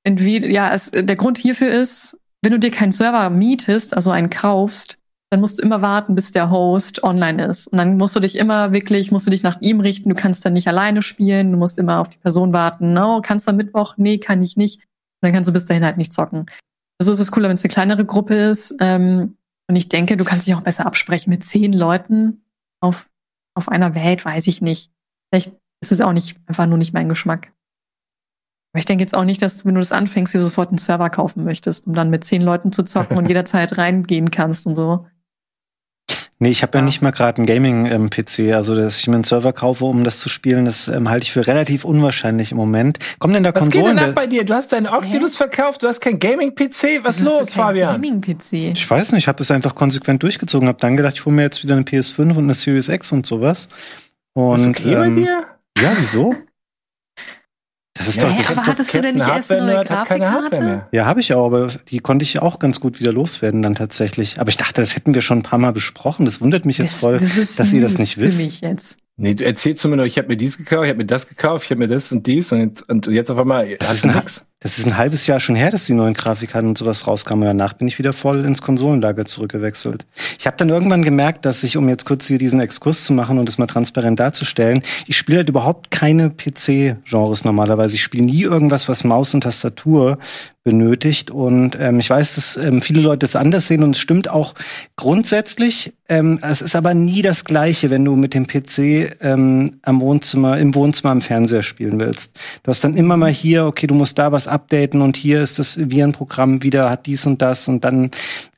entweder, 0.04 0.48
ja, 0.48 0.74
es, 0.74 0.90
der 0.90 1.16
Grund 1.16 1.38
hierfür 1.38 1.70
ist, 1.70 2.20
wenn 2.46 2.52
du 2.52 2.60
dir 2.60 2.72
keinen 2.72 2.92
Server 2.92 3.30
mietest, 3.32 3.96
also 3.96 4.12
einen 4.12 4.30
kaufst, 4.30 5.00
dann 5.32 5.42
musst 5.42 5.58
du 5.58 5.64
immer 5.64 5.82
warten, 5.82 6.14
bis 6.14 6.32
der 6.32 6.52
Host 6.52 7.04
online 7.04 7.44
ist. 7.44 7.68
Und 7.68 7.80
dann 7.80 7.98
musst 7.98 8.16
du 8.16 8.20
dich 8.20 8.36
immer 8.36 8.72
wirklich, 8.72 9.12
musst 9.12 9.26
du 9.26 9.32
dich 9.32 9.42
nach 9.42 9.60
ihm 9.62 9.80
richten. 9.80 10.10
Du 10.10 10.16
kannst 10.16 10.46
dann 10.46 10.54
nicht 10.54 10.68
alleine 10.68 11.02
spielen. 11.02 11.52
Du 11.52 11.58
musst 11.58 11.80
immer 11.80 12.00
auf 12.00 12.10
die 12.10 12.20
Person 12.20 12.54
warten. 12.54 12.94
No, 12.94 13.20
kannst 13.24 13.48
du 13.48 13.50
am 13.50 13.58
Mittwoch? 13.58 13.96
Nee, 13.98 14.20
kann 14.20 14.44
ich 14.44 14.56
nicht. 14.56 14.78
Und 14.78 15.24
dann 15.24 15.34
kannst 15.34 15.50
du 15.50 15.54
bis 15.54 15.66
dahin 15.66 15.84
halt 15.84 15.98
nicht 15.98 16.14
zocken. 16.14 16.46
Also 17.00 17.12
ist 17.12 17.20
es 17.20 17.32
cooler, 17.32 17.50
wenn 17.50 17.56
es 17.56 17.64
eine 17.64 17.74
kleinere 17.74 18.06
Gruppe 18.06 18.36
ist. 18.36 18.76
Ähm, 18.80 19.38
und 19.68 19.76
ich 19.76 19.90
denke, 19.90 20.16
du 20.16 20.24
kannst 20.24 20.46
dich 20.46 20.54
auch 20.54 20.62
besser 20.62 20.86
absprechen 20.86 21.32
mit 21.32 21.44
zehn 21.44 21.74
Leuten 21.74 22.44
auf, 22.80 23.10
auf 23.56 23.70
einer 23.70 23.96
Welt, 23.96 24.24
weiß 24.24 24.46
ich 24.46 24.62
nicht. 24.62 24.92
Vielleicht 25.32 25.52
ist 25.82 25.92
es 25.92 26.00
auch 26.00 26.14
nicht, 26.14 26.38
einfach 26.46 26.68
nur 26.68 26.78
nicht 26.78 26.94
mein 26.94 27.10
Geschmack. 27.10 27.52
Aber 28.76 28.80
ich 28.80 28.86
denke 28.86 29.04
jetzt 29.04 29.16
auch 29.16 29.24
nicht, 29.24 29.42
dass 29.42 29.60
du, 29.60 29.70
wenn 29.70 29.76
du 29.76 29.80
das 29.80 29.94
anfängst, 29.94 30.34
dir 30.34 30.44
sofort 30.44 30.68
einen 30.68 30.80
Server 30.80 31.10
kaufen 31.10 31.46
möchtest, 31.46 31.88
um 31.88 31.94
dann 31.94 32.10
mit 32.10 32.26
zehn 32.26 32.42
Leuten 32.42 32.74
zu 32.74 32.84
zocken 32.84 33.18
und 33.18 33.26
jederzeit 33.30 33.78
reingehen 33.78 34.32
kannst 34.32 34.68
und 34.68 34.76
so. 34.76 35.06
Nee, 36.40 36.50
ich 36.50 36.62
habe 36.62 36.74
ja. 36.74 36.82
ja 36.82 36.86
nicht 36.86 37.02
mal 37.02 37.12
gerade 37.12 37.38
einen 37.38 37.46
Gaming-PC, 37.46 38.54
also 38.54 38.76
dass 38.76 39.00
ich 39.00 39.08
mir 39.08 39.16
einen 39.16 39.24
Server 39.24 39.54
kaufe, 39.54 39.86
um 39.86 40.04
das 40.04 40.20
zu 40.20 40.28
spielen, 40.28 40.66
das 40.66 40.90
ähm, 40.90 41.10
halte 41.10 41.24
ich 41.24 41.32
für 41.32 41.48
relativ 41.48 41.86
unwahrscheinlich 41.86 42.52
im 42.52 42.58
Moment. 42.58 43.00
Kommen 43.18 43.36
denn 43.36 43.44
da 43.46 43.56
Was 43.56 43.62
Konsolen? 43.62 43.86
Was 43.86 43.92
geht 43.94 44.02
denn 44.02 44.10
ab 44.10 44.16
bei 44.16 44.28
dir? 44.28 44.44
Du 44.44 44.54
hast 44.54 44.74
deinen 44.74 44.88
Oculus 44.88 45.36
Hä? 45.36 45.38
verkauft, 45.38 45.82
du 45.82 45.88
hast 45.88 46.02
keinen 46.02 46.20
Gaming-PC. 46.20 47.02
Was 47.04 47.20
du 47.20 47.24
los, 47.24 47.54
Fabian? 47.54 48.02
Gaming-PC. 48.02 48.74
Ich 48.76 48.90
weiß 48.90 49.14
nicht, 49.14 49.24
ich 49.24 49.28
habe 49.30 49.42
es 49.42 49.52
einfach 49.52 49.74
konsequent 49.74 50.22
durchgezogen, 50.22 50.68
habe 50.68 50.80
dann 50.82 50.98
gedacht, 50.98 51.14
ich 51.16 51.26
hole 51.26 51.34
mir 51.34 51.44
jetzt 51.44 51.64
wieder 51.64 51.76
eine 51.76 51.86
PS5 51.86 52.32
und 52.32 52.40
eine 52.40 52.54
Series 52.54 52.90
X 52.90 53.14
und 53.14 53.26
sowas. 53.26 53.70
Und, 54.34 54.60
ist 54.60 54.68
okay 54.68 54.96
ähm, 54.96 55.16
bei 55.16 55.22
dir? 55.22 55.46
Ja, 55.82 55.94
wieso? 55.98 56.36
Das 57.98 58.10
ist 58.10 58.18
ja, 58.18 58.24
doch, 58.24 58.38
das 58.38 58.52
aber 58.52 58.62
ist 58.62 58.68
hattest 58.68 58.90
doch 58.90 58.96
du 58.96 59.02
denn 59.02 59.16
nicht 59.16 59.28
erst 59.28 59.52
eine 59.52 59.66
neue 59.66 59.86
Grafikkarte? 59.86 60.88
Ja, 60.92 61.06
habe 61.06 61.22
ich 61.22 61.34
auch, 61.34 61.46
aber 61.46 61.68
die 61.88 62.00
konnte 62.00 62.24
ich 62.24 62.40
auch 62.40 62.60
ganz 62.60 62.82
gut 62.82 63.00
wieder 63.00 63.14
loswerden 63.14 63.62
dann 63.62 63.74
tatsächlich. 63.74 64.40
Aber 64.40 64.50
ich 64.50 64.58
dachte, 64.58 64.82
das 64.82 64.98
hätten 64.98 65.14
wir 65.14 65.22
schon 65.22 65.40
ein 65.40 65.44
paar 65.44 65.60
Mal 65.60 65.72
besprochen. 65.72 66.26
Das 66.26 66.42
wundert 66.42 66.66
mich 66.66 66.78
jetzt 66.78 66.96
voll, 66.96 67.20
das 67.20 67.56
dass 67.56 67.72
ihr 67.72 67.82
das 67.82 67.98
nicht 67.98 68.18
wisst. 68.18 68.40
Mich 68.40 68.60
jetzt. 68.60 68.98
Nee, 69.18 69.34
du 69.34 69.46
erzählst 69.46 69.86
mir 69.86 69.96
nur, 69.96 70.06
ich 70.06 70.18
habe 70.18 70.28
mir 70.28 70.36
dies 70.36 70.58
gekauft, 70.58 70.84
ich 70.84 70.90
habe 70.90 70.98
mir 70.98 71.06
das 71.06 71.30
gekauft, 71.30 71.64
ich 71.64 71.72
habe 71.72 71.80
mir 71.80 71.88
das 71.88 72.12
und 72.12 72.28
dies 72.28 72.52
und 72.52 72.60
jetzt, 72.60 72.90
und 72.90 73.08
jetzt 73.08 73.32
auf 73.32 73.38
einmal 73.38 73.78
das 73.78 73.94
ist 73.94 74.06
ein, 74.06 74.14
nix. 74.14 74.46
Das 74.66 74.80
ist 74.80 74.88
ein 74.88 74.98
halbes 74.98 75.28
Jahr 75.28 75.40
schon 75.40 75.54
her, 75.54 75.70
dass 75.70 75.86
die 75.86 75.94
neuen 75.94 76.16
Grafikkarten 76.16 76.70
und 76.70 76.76
sowas 76.76 77.06
rauskamen. 77.06 77.44
Und 77.44 77.56
danach 77.56 77.74
bin 77.74 77.88
ich 77.88 78.00
wieder 78.00 78.14
voll 78.14 78.44
ins 78.48 78.64
Konsolenlager 78.64 79.24
zurückgewechselt. 79.24 80.08
Ich 80.40 80.48
habe 80.48 80.58
dann 80.58 80.70
irgendwann 80.70 81.04
gemerkt, 81.04 81.46
dass 81.46 81.64
ich, 81.64 81.78
um 81.78 81.88
jetzt 81.88 82.08
kurz 82.08 82.26
hier 82.26 82.40
diesen 82.40 82.60
Exkurs 82.60 83.04
zu 83.06 83.14
machen 83.14 83.38
und 83.38 83.48
es 83.48 83.60
mal 83.60 83.68
transparent 83.68 84.20
darzustellen, 84.20 84.82
ich 85.06 85.18
spiele 85.18 85.38
halt 85.38 85.50
überhaupt 85.50 85.92
keine 85.92 86.32
PC-Genres 86.32 87.46
normalerweise. 87.46 87.94
Ich 87.94 88.02
spiele 88.02 88.26
nie 88.26 88.42
irgendwas, 88.42 88.90
was 88.90 89.04
Maus 89.04 89.36
und 89.36 89.42
Tastatur 89.42 90.18
benötigt. 90.66 91.32
Und 91.32 91.78
ähm, 91.80 92.00
ich 92.00 92.10
weiß, 92.10 92.36
dass 92.36 92.58
ähm, 92.58 92.82
viele 92.82 93.00
Leute 93.00 93.20
das 93.20 93.36
anders 93.38 93.68
sehen 93.68 93.84
und 93.84 93.92
es 93.92 94.00
stimmt 94.00 94.30
auch 94.30 94.56
grundsätzlich. 94.98 95.94
Ähm, 96.10 96.40
es 96.42 96.62
ist 96.62 96.76
aber 96.76 96.94
nie 96.94 97.22
das 97.22 97.46
Gleiche, 97.46 97.92
wenn 97.92 98.04
du 98.04 98.16
mit 98.16 98.34
dem 98.34 98.48
PC 98.48 99.16
ähm, 99.22 99.80
am 99.84 100.02
Wohnzimmer, 100.02 100.58
im 100.58 100.74
Wohnzimmer 100.76 101.12
am 101.12 101.22
Fernseher 101.22 101.64
spielen 101.64 102.00
willst. 102.00 102.38
Du 102.64 102.70
hast 102.70 102.84
dann 102.84 102.98
immer 102.98 103.16
mal 103.16 103.32
hier, 103.32 103.66
okay, 103.66 103.86
du 103.88 103.94
musst 103.94 104.18
da 104.18 104.32
was 104.32 104.48
updaten 104.56 105.02
und 105.02 105.18
hier 105.18 105.42
ist 105.42 105.60
das 105.60 105.78
Virenprogramm 105.78 106.64
wieder, 106.64 106.90
hat 106.90 107.06
dies 107.06 107.28
und 107.28 107.42
das 107.42 107.68
und 107.68 107.86
dann 107.86 108.10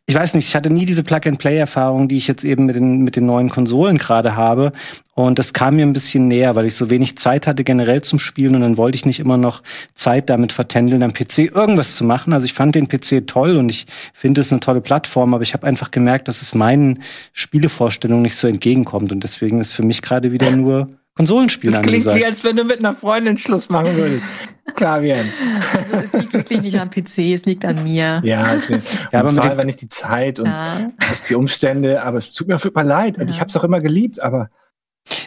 ich 0.10 0.15
weiß 0.15 0.36
nicht, 0.36 0.47
ich 0.47 0.55
hatte 0.55 0.69
nie 0.69 0.86
diese 0.86 1.03
Plug-and-Play-Erfahrung, 1.03 2.07
die 2.07 2.15
ich 2.15 2.29
jetzt 2.29 2.45
eben 2.45 2.65
mit 2.65 2.77
den, 2.77 3.01
mit 3.01 3.17
den 3.17 3.25
neuen 3.25 3.49
Konsolen 3.49 3.97
gerade 3.97 4.38
habe. 4.38 4.71
Und 5.15 5.38
das 5.38 5.51
kam 5.51 5.75
mir 5.75 5.86
ein 5.86 5.91
bisschen 5.91 6.29
näher, 6.29 6.55
weil 6.55 6.65
ich 6.65 6.75
so 6.75 6.89
wenig 6.89 7.17
Zeit 7.17 7.45
hatte 7.45 7.65
generell 7.65 8.01
zum 8.01 8.17
Spielen 8.17 8.55
und 8.55 8.62
dann 8.62 8.77
wollte 8.77 8.95
ich 8.95 9.05
nicht 9.05 9.19
immer 9.19 9.36
noch 9.36 9.63
Zeit 9.95 10.29
damit 10.29 10.53
vertändeln, 10.53 11.03
am 11.03 11.12
PC 11.12 11.53
irgendwas 11.53 11.97
zu 11.97 12.05
machen. 12.05 12.31
Also 12.31 12.45
ich 12.45 12.53
fand 12.53 12.75
den 12.75 12.88
PC 12.88 13.27
toll 13.27 13.57
und 13.57 13.69
ich 13.69 13.86
finde 14.13 14.39
es 14.39 14.53
eine 14.53 14.62
tolle 14.62 14.79
Plattform, 14.79 15.33
aber 15.33 15.43
ich 15.43 15.53
habe 15.53 15.67
einfach 15.67 15.91
gemerkt, 15.91 16.29
dass 16.29 16.41
es 16.41 16.55
meinen 16.55 17.03
Spielevorstellungen 17.33 18.21
nicht 18.21 18.38
so 18.38 18.47
entgegenkommt. 18.47 19.12
Und 19.12 19.25
deswegen 19.25 19.60
ist 19.60 19.73
für 19.73 19.83
mich 19.83 20.01
gerade 20.01 20.31
wieder 20.31 20.51
nur 20.51 20.88
Konsolenspielen 21.17 21.75
Das 21.75 21.86
klingt 21.86 22.06
wie, 22.15 22.25
als 22.25 22.43
wenn 22.43 22.56
du 22.56 22.63
mit 22.63 22.80
einer 22.80 22.93
Freundin 22.93 23.38
Schluss 23.38 23.69
machen 23.69 23.95
würdest. 23.97 24.23
Klavieren. 24.75 25.30
Also 25.73 26.06
es 26.06 26.13
liegt 26.13 26.34
wirklich 26.34 26.62
nicht 26.62 26.80
am 26.80 26.89
PC, 26.89 27.34
es 27.34 27.45
liegt 27.45 27.65
an 27.65 27.84
mir. 27.84 28.21
Ja, 28.23 28.53
es 28.53 28.67
ja 29.12 29.19
aber 29.19 29.32
mit 29.32 29.43
war 29.58 29.65
nicht 29.65 29.82
die 29.82 29.89
Zeit 29.89 30.39
und 30.39 30.45
ja. 30.45 30.91
die 31.27 31.36
Umstände, 31.36 32.03
aber 32.03 32.19
es 32.19 32.34
tut 32.34 32.47
mir 32.47 32.56
auf 32.56 32.63
jeden 32.63 32.75
Fall 32.75 32.86
leid. 32.86 33.17
Und 33.17 33.30
ich 33.30 33.39
habe 33.39 33.49
es 33.49 33.58
auch 33.58 33.63
immer 33.63 33.80
geliebt, 33.80 34.21
aber 34.21 34.49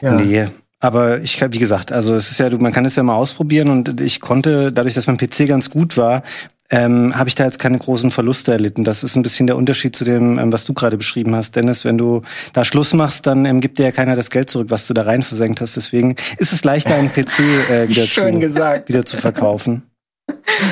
ja. 0.00 0.12
Nee, 0.12 0.46
Aber 0.78 1.20
ich, 1.20 1.40
wie 1.40 1.58
gesagt, 1.58 1.90
also 1.90 2.14
es 2.14 2.30
ist 2.30 2.38
ja, 2.38 2.50
man 2.56 2.72
kann 2.72 2.84
es 2.84 2.96
ja 2.96 3.02
mal 3.02 3.16
ausprobieren 3.16 3.68
und 3.70 4.00
ich 4.00 4.20
konnte, 4.20 4.72
dadurch, 4.72 4.94
dass 4.94 5.06
mein 5.06 5.16
PC 5.16 5.48
ganz 5.48 5.70
gut 5.70 5.96
war, 5.96 6.22
ähm, 6.70 7.16
habe 7.16 7.28
ich 7.28 7.34
da 7.34 7.44
jetzt 7.44 7.58
keine 7.58 7.78
großen 7.78 8.10
Verluste 8.10 8.52
erlitten. 8.52 8.84
Das 8.84 9.02
ist 9.02 9.16
ein 9.16 9.22
bisschen 9.22 9.46
der 9.46 9.56
Unterschied 9.56 9.96
zu 9.96 10.04
dem, 10.04 10.38
ähm, 10.38 10.52
was 10.52 10.64
du 10.64 10.72
gerade 10.72 10.96
beschrieben 10.96 11.34
hast, 11.34 11.56
Dennis. 11.56 11.84
Wenn 11.84 11.98
du 11.98 12.22
da 12.52 12.64
Schluss 12.64 12.94
machst, 12.94 13.26
dann 13.26 13.44
ähm, 13.44 13.60
gibt 13.60 13.78
dir 13.78 13.86
ja 13.86 13.92
keiner 13.92 14.16
das 14.16 14.30
Geld 14.30 14.50
zurück, 14.50 14.70
was 14.70 14.86
du 14.86 14.94
da 14.94 15.02
rein 15.02 15.22
versenkt 15.22 15.60
hast. 15.60 15.76
Deswegen 15.76 16.16
ist 16.38 16.52
es 16.52 16.64
leichter, 16.64 16.94
einen 16.94 17.12
PC 17.12 17.40
äh, 17.70 17.88
wieder, 17.88 18.04
zu, 18.04 18.24
wieder 18.24 19.04
zu 19.04 19.16
verkaufen. 19.16 19.82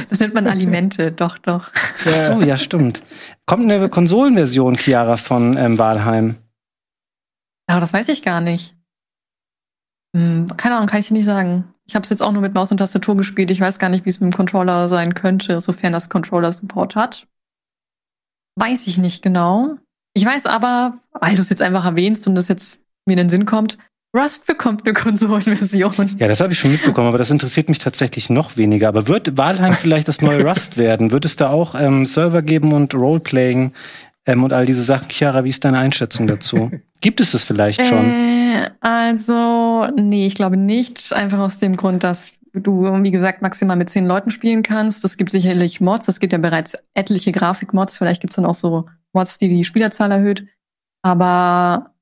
Das 0.08 0.20
nennt 0.20 0.34
man 0.34 0.46
Alimente, 0.46 1.10
doch, 1.16 1.38
doch. 1.38 1.70
Ach 1.74 1.96
so, 1.98 2.42
ja, 2.42 2.56
stimmt. 2.56 3.02
Kommt 3.46 3.64
eine 3.64 3.88
Konsolenversion, 3.88 4.76
Chiara, 4.76 5.16
von 5.16 5.56
ähm, 5.56 5.78
Walheim? 5.78 6.36
Aber 7.66 7.80
das 7.80 7.92
weiß 7.92 8.08
ich 8.08 8.22
gar 8.22 8.40
nicht. 8.40 8.76
Hm, 10.16 10.46
keine 10.56 10.76
Ahnung, 10.76 10.88
kann 10.88 11.00
ich 11.00 11.08
dir 11.08 11.14
nicht 11.14 11.26
sagen. 11.26 11.74
Ich 11.88 11.94
habe 11.94 12.04
es 12.04 12.10
jetzt 12.10 12.22
auch 12.22 12.32
nur 12.32 12.42
mit 12.42 12.54
Maus 12.54 12.70
und 12.70 12.76
Tastatur 12.76 13.16
gespielt. 13.16 13.50
Ich 13.50 13.60
weiß 13.60 13.78
gar 13.78 13.88
nicht, 13.88 14.04
wie 14.04 14.10
es 14.10 14.20
mit 14.20 14.32
dem 14.32 14.36
Controller 14.36 14.88
sein 14.88 15.14
könnte, 15.14 15.60
sofern 15.60 15.92
das 15.92 16.10
Controller 16.10 16.52
Support 16.52 16.94
hat. 16.94 17.26
Weiß 18.56 18.86
ich 18.86 18.98
nicht 18.98 19.22
genau. 19.22 19.76
Ich 20.12 20.24
weiß 20.24 20.46
aber, 20.46 20.98
weil 21.12 21.34
du 21.34 21.40
es 21.40 21.48
jetzt 21.48 21.62
einfach 21.62 21.84
erwähnst 21.86 22.26
und 22.26 22.34
das 22.34 22.48
jetzt 22.48 22.80
mir 23.06 23.14
in 23.14 23.18
den 23.18 23.28
Sinn 23.30 23.46
kommt, 23.46 23.78
Rust 24.14 24.46
bekommt 24.46 24.84
eine 24.84 24.92
Konsolenversion. 24.94 26.16
Ja, 26.18 26.28
das 26.28 26.40
habe 26.40 26.52
ich 26.52 26.58
schon 26.58 26.72
mitbekommen, 26.72 27.08
aber 27.08 27.18
das 27.18 27.30
interessiert 27.30 27.68
mich 27.68 27.78
tatsächlich 27.78 28.28
noch 28.28 28.56
weniger. 28.56 28.88
Aber 28.88 29.06
wird 29.08 29.36
Walheim 29.38 29.74
vielleicht 29.74 30.08
das 30.08 30.20
neue 30.20 30.44
Rust 30.44 30.76
werden? 30.76 31.10
Wird 31.10 31.24
es 31.24 31.36
da 31.36 31.48
auch 31.50 31.74
ähm, 31.74 32.04
Server 32.04 32.42
geben 32.42 32.72
und 32.72 32.94
Roleplaying 32.94 33.72
ähm, 34.26 34.44
und 34.44 34.52
all 34.52 34.66
diese 34.66 34.82
Sachen? 34.82 35.08
Chiara, 35.08 35.44
wie 35.44 35.50
ist 35.50 35.64
deine 35.64 35.78
Einschätzung 35.78 36.26
dazu? 36.26 36.70
Gibt 37.00 37.20
es 37.20 37.32
das 37.32 37.44
vielleicht 37.44 37.84
schon? 37.86 38.10
Äh, 38.10 38.37
also, 38.80 39.86
nee, 39.96 40.26
ich 40.26 40.34
glaube 40.34 40.56
nicht. 40.56 41.12
Einfach 41.12 41.38
aus 41.40 41.58
dem 41.58 41.76
Grund, 41.76 42.02
dass 42.04 42.32
du, 42.52 42.82
wie 43.02 43.10
gesagt, 43.10 43.42
maximal 43.42 43.76
mit 43.76 43.90
zehn 43.90 44.06
Leuten 44.06 44.30
spielen 44.30 44.62
kannst. 44.62 45.04
Es 45.04 45.16
gibt 45.16 45.30
sicherlich 45.30 45.80
Mods. 45.80 46.08
Es 46.08 46.20
gibt 46.20 46.32
ja 46.32 46.38
bereits 46.38 46.76
etliche 46.94 47.32
Grafikmods. 47.32 47.98
Vielleicht 47.98 48.20
gibt's 48.20 48.36
dann 48.36 48.46
auch 48.46 48.54
so 48.54 48.86
Mods, 49.12 49.38
die 49.38 49.48
die 49.48 49.64
Spielerzahl 49.64 50.10
erhöht. 50.10 50.46
Aber 51.02 51.94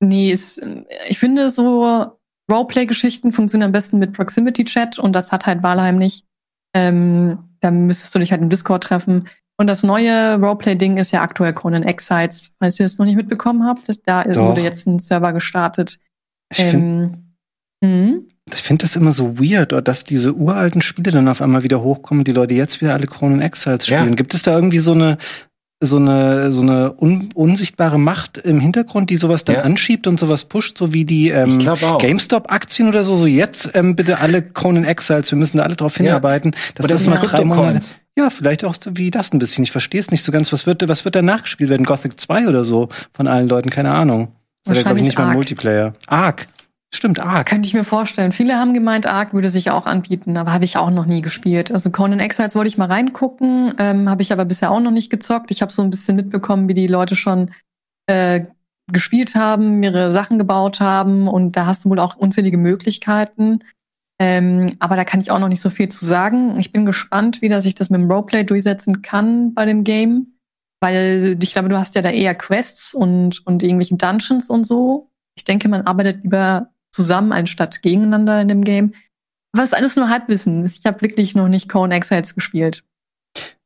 nee, 0.00 0.32
es, 0.32 0.60
ich 1.08 1.18
finde 1.18 1.50
so 1.50 2.18
Roleplay-Geschichten 2.50 3.32
funktionieren 3.32 3.68
am 3.68 3.72
besten 3.72 3.98
mit 3.98 4.12
Proximity-Chat 4.12 4.98
und 4.98 5.12
das 5.12 5.32
hat 5.32 5.46
halt 5.46 5.62
Valheim 5.62 5.98
nicht. 5.98 6.26
Ähm, 6.74 7.50
da 7.60 7.70
müsstest 7.70 8.14
du 8.14 8.18
dich 8.18 8.32
halt 8.32 8.42
im 8.42 8.48
Discord 8.48 8.84
treffen. 8.84 9.28
Und 9.62 9.68
das 9.68 9.84
neue 9.84 10.40
Roleplay-Ding 10.40 10.96
ist 10.96 11.12
ja 11.12 11.22
aktuell 11.22 11.52
Conan 11.52 11.84
Exiles, 11.84 12.50
falls 12.58 12.80
ihr 12.80 12.86
es 12.86 12.98
noch 12.98 13.06
nicht 13.06 13.14
mitbekommen 13.14 13.64
habt. 13.64 13.88
Da 14.06 14.24
Doch. 14.24 14.48
wurde 14.48 14.60
jetzt 14.60 14.88
ein 14.88 14.98
Server 14.98 15.32
gestartet. 15.32 16.00
Ich 16.50 16.64
finde 16.64 17.18
ähm, 17.80 18.26
find 18.50 18.82
das 18.82 18.96
immer 18.96 19.12
so 19.12 19.38
weird, 19.38 19.86
dass 19.86 20.02
diese 20.02 20.34
uralten 20.34 20.82
Spiele 20.82 21.12
dann 21.12 21.28
auf 21.28 21.40
einmal 21.40 21.62
wieder 21.62 21.80
hochkommen, 21.80 22.24
die 22.24 22.32
Leute 22.32 22.54
jetzt 22.54 22.80
wieder 22.80 22.94
alle 22.94 23.06
Conan 23.06 23.40
Exiles 23.40 23.86
spielen. 23.86 24.08
Ja. 24.08 24.14
Gibt 24.16 24.34
es 24.34 24.42
da 24.42 24.52
irgendwie 24.52 24.80
so 24.80 24.94
eine 24.94 25.16
so 25.78 25.96
eine 25.96 26.52
so 26.52 26.62
eine 26.62 26.94
un 27.00 27.28
unsichtbare 27.32 28.00
Macht 28.00 28.38
im 28.38 28.58
Hintergrund, 28.58 29.10
die 29.10 29.16
sowas 29.16 29.44
dann 29.44 29.56
ja. 29.56 29.62
anschiebt 29.62 30.08
und 30.08 30.18
sowas 30.18 30.46
pusht, 30.46 30.76
so 30.76 30.92
wie 30.92 31.04
die 31.04 31.28
ähm, 31.28 31.60
GameStop-Aktien 32.00 32.88
oder 32.88 33.04
so. 33.04 33.14
So 33.14 33.26
jetzt 33.26 33.70
ähm, 33.74 33.94
bitte 33.94 34.18
alle 34.18 34.42
Conan 34.42 34.82
Exiles, 34.82 35.30
wir 35.30 35.38
müssen 35.38 35.58
da 35.58 35.62
alle 35.62 35.76
drauf 35.76 35.98
hinarbeiten, 35.98 36.50
ja. 36.52 36.58
dass 36.74 36.88
das 36.88 37.06
mal 37.06 37.18
drei 37.18 37.44
Monate. 37.44 38.01
Ja, 38.18 38.28
vielleicht 38.28 38.64
auch 38.64 38.76
wie 38.90 39.10
das 39.10 39.32
ein 39.32 39.38
bisschen. 39.38 39.64
Ich 39.64 39.72
verstehe 39.72 40.00
es 40.00 40.10
nicht 40.10 40.22
so 40.22 40.32
ganz. 40.32 40.52
Was 40.52 40.66
wird, 40.66 40.86
was 40.88 41.04
wird 41.04 41.14
da 41.14 41.22
nachgespielt 41.22 41.70
werden? 41.70 41.86
Gothic 41.86 42.20
2 42.20 42.48
oder 42.48 42.64
so 42.64 42.88
von 43.14 43.26
allen 43.26 43.48
Leuten? 43.48 43.70
Keine 43.70 43.92
Ahnung. 43.92 44.32
Das 44.64 44.74
ist 44.74 44.78
ja, 44.78 44.82
glaube 44.84 44.98
ich, 44.98 45.04
nicht 45.04 45.18
mal 45.18 45.32
Multiplayer. 45.32 45.94
Arc. 46.06 46.46
Stimmt, 46.94 47.20
Arc. 47.20 47.48
Könnte 47.48 47.66
ich 47.66 47.72
mir 47.72 47.84
vorstellen. 47.84 48.32
Viele 48.32 48.56
haben 48.56 48.74
gemeint, 48.74 49.06
Arc 49.06 49.32
würde 49.32 49.48
sich 49.48 49.70
auch 49.70 49.86
anbieten, 49.86 50.36
aber 50.36 50.52
habe 50.52 50.66
ich 50.66 50.76
auch 50.76 50.90
noch 50.90 51.06
nie 51.06 51.22
gespielt. 51.22 51.72
Also 51.72 51.90
Conan 51.90 52.20
Exiles 52.20 52.54
wollte 52.54 52.68
ich 52.68 52.76
mal 52.76 52.88
reingucken, 52.88 53.74
ähm, 53.78 54.10
habe 54.10 54.20
ich 54.20 54.30
aber 54.30 54.44
bisher 54.44 54.70
auch 54.70 54.80
noch 54.80 54.90
nicht 54.90 55.08
gezockt. 55.08 55.50
Ich 55.50 55.62
habe 55.62 55.72
so 55.72 55.80
ein 55.80 55.88
bisschen 55.88 56.16
mitbekommen, 56.16 56.68
wie 56.68 56.74
die 56.74 56.86
Leute 56.86 57.16
schon 57.16 57.50
äh, 58.06 58.42
gespielt 58.92 59.34
haben, 59.34 59.80
mehrere 59.80 60.12
Sachen 60.12 60.38
gebaut 60.38 60.80
haben 60.80 61.28
und 61.28 61.56
da 61.56 61.64
hast 61.64 61.86
du 61.86 61.88
wohl 61.88 61.98
auch 61.98 62.16
unzählige 62.16 62.58
Möglichkeiten. 62.58 63.60
Ähm, 64.24 64.76
aber 64.78 64.94
da 64.94 65.02
kann 65.02 65.20
ich 65.20 65.32
auch 65.32 65.40
noch 65.40 65.48
nicht 65.48 65.60
so 65.60 65.68
viel 65.68 65.88
zu 65.88 66.04
sagen. 66.04 66.56
Ich 66.60 66.70
bin 66.70 66.86
gespannt, 66.86 67.42
wie 67.42 67.60
sich 67.60 67.74
das 67.74 67.90
mit 67.90 68.00
dem 68.00 68.08
Roleplay 68.08 68.44
durchsetzen 68.44 69.02
kann 69.02 69.52
bei 69.52 69.64
dem 69.64 69.82
Game. 69.82 70.38
Weil 70.80 71.36
ich 71.42 71.52
glaube, 71.52 71.68
du 71.68 71.76
hast 71.76 71.96
ja 71.96 72.02
da 72.02 72.10
eher 72.10 72.36
Quests 72.36 72.94
und, 72.94 73.44
und 73.46 73.64
irgendwelche 73.64 73.96
Dungeons 73.96 74.48
und 74.48 74.64
so. 74.64 75.10
Ich 75.36 75.42
denke, 75.42 75.68
man 75.68 75.82
arbeitet 75.82 76.22
lieber 76.22 76.70
zusammen 76.92 77.32
anstatt 77.32 77.82
gegeneinander 77.82 78.40
in 78.40 78.46
dem 78.46 78.62
Game. 78.62 78.94
Ist 79.60 79.74
alles 79.74 79.96
nur 79.96 80.08
Halbwissen. 80.08 80.64
Ich 80.64 80.86
habe 80.86 81.02
wirklich 81.02 81.34
noch 81.34 81.48
nicht 81.48 81.68
Cone 81.68 81.92
Exiles 81.92 82.36
gespielt. 82.36 82.84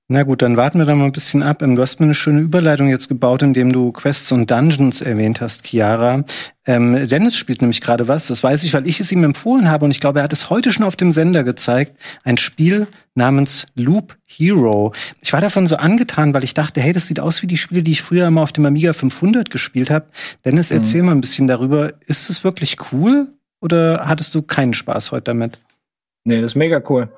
Na 0.08 0.22
gut, 0.22 0.40
dann 0.40 0.56
warten 0.56 0.78
wir 0.78 0.84
da 0.86 0.94
mal 0.94 1.06
ein 1.06 1.12
bisschen 1.12 1.42
ab. 1.42 1.62
Ähm, 1.62 1.74
du 1.74 1.82
hast 1.82 1.98
mir 1.98 2.04
eine 2.04 2.14
schöne 2.14 2.38
Überleitung 2.38 2.88
jetzt 2.88 3.08
gebaut, 3.08 3.42
indem 3.42 3.72
du 3.72 3.90
Quests 3.90 4.30
und 4.30 4.48
Dungeons 4.48 5.00
erwähnt 5.00 5.40
hast, 5.40 5.66
Chiara. 5.66 6.22
Ähm, 6.64 7.08
Dennis 7.08 7.34
spielt 7.36 7.60
nämlich 7.60 7.80
gerade 7.80 8.06
was, 8.06 8.28
das 8.28 8.44
weiß 8.44 8.62
ich, 8.62 8.72
weil 8.72 8.86
ich 8.86 9.00
es 9.00 9.10
ihm 9.10 9.24
empfohlen 9.24 9.68
habe 9.68 9.84
und 9.84 9.90
ich 9.90 9.98
glaube, 9.98 10.20
er 10.20 10.22
hat 10.22 10.32
es 10.32 10.48
heute 10.48 10.70
schon 10.70 10.84
auf 10.84 10.94
dem 10.94 11.10
Sender 11.10 11.42
gezeigt. 11.42 12.00
Ein 12.22 12.38
Spiel 12.38 12.86
namens 13.16 13.66
Loop 13.74 14.16
Hero. 14.26 14.92
Ich 15.22 15.32
war 15.32 15.40
davon 15.40 15.66
so 15.66 15.74
angetan, 15.74 16.32
weil 16.34 16.44
ich 16.44 16.54
dachte, 16.54 16.80
hey, 16.80 16.92
das 16.92 17.08
sieht 17.08 17.18
aus 17.18 17.42
wie 17.42 17.48
die 17.48 17.56
Spiele, 17.56 17.82
die 17.82 17.92
ich 17.92 18.02
früher 18.02 18.28
immer 18.28 18.42
auf 18.42 18.52
dem 18.52 18.64
Amiga 18.64 18.92
500 18.92 19.50
gespielt 19.50 19.90
habe. 19.90 20.06
Dennis, 20.44 20.70
mhm. 20.70 20.76
erzähl 20.76 21.02
mal 21.02 21.12
ein 21.12 21.20
bisschen 21.20 21.48
darüber. 21.48 21.94
Ist 22.06 22.30
es 22.30 22.44
wirklich 22.44 22.76
cool 22.92 23.32
oder 23.60 24.02
hattest 24.06 24.32
du 24.36 24.42
keinen 24.42 24.74
Spaß 24.74 25.10
heute 25.10 25.24
damit? 25.24 25.58
Nee, 26.22 26.40
das 26.40 26.52
ist 26.52 26.56
mega 26.56 26.80
cool. 26.88 27.08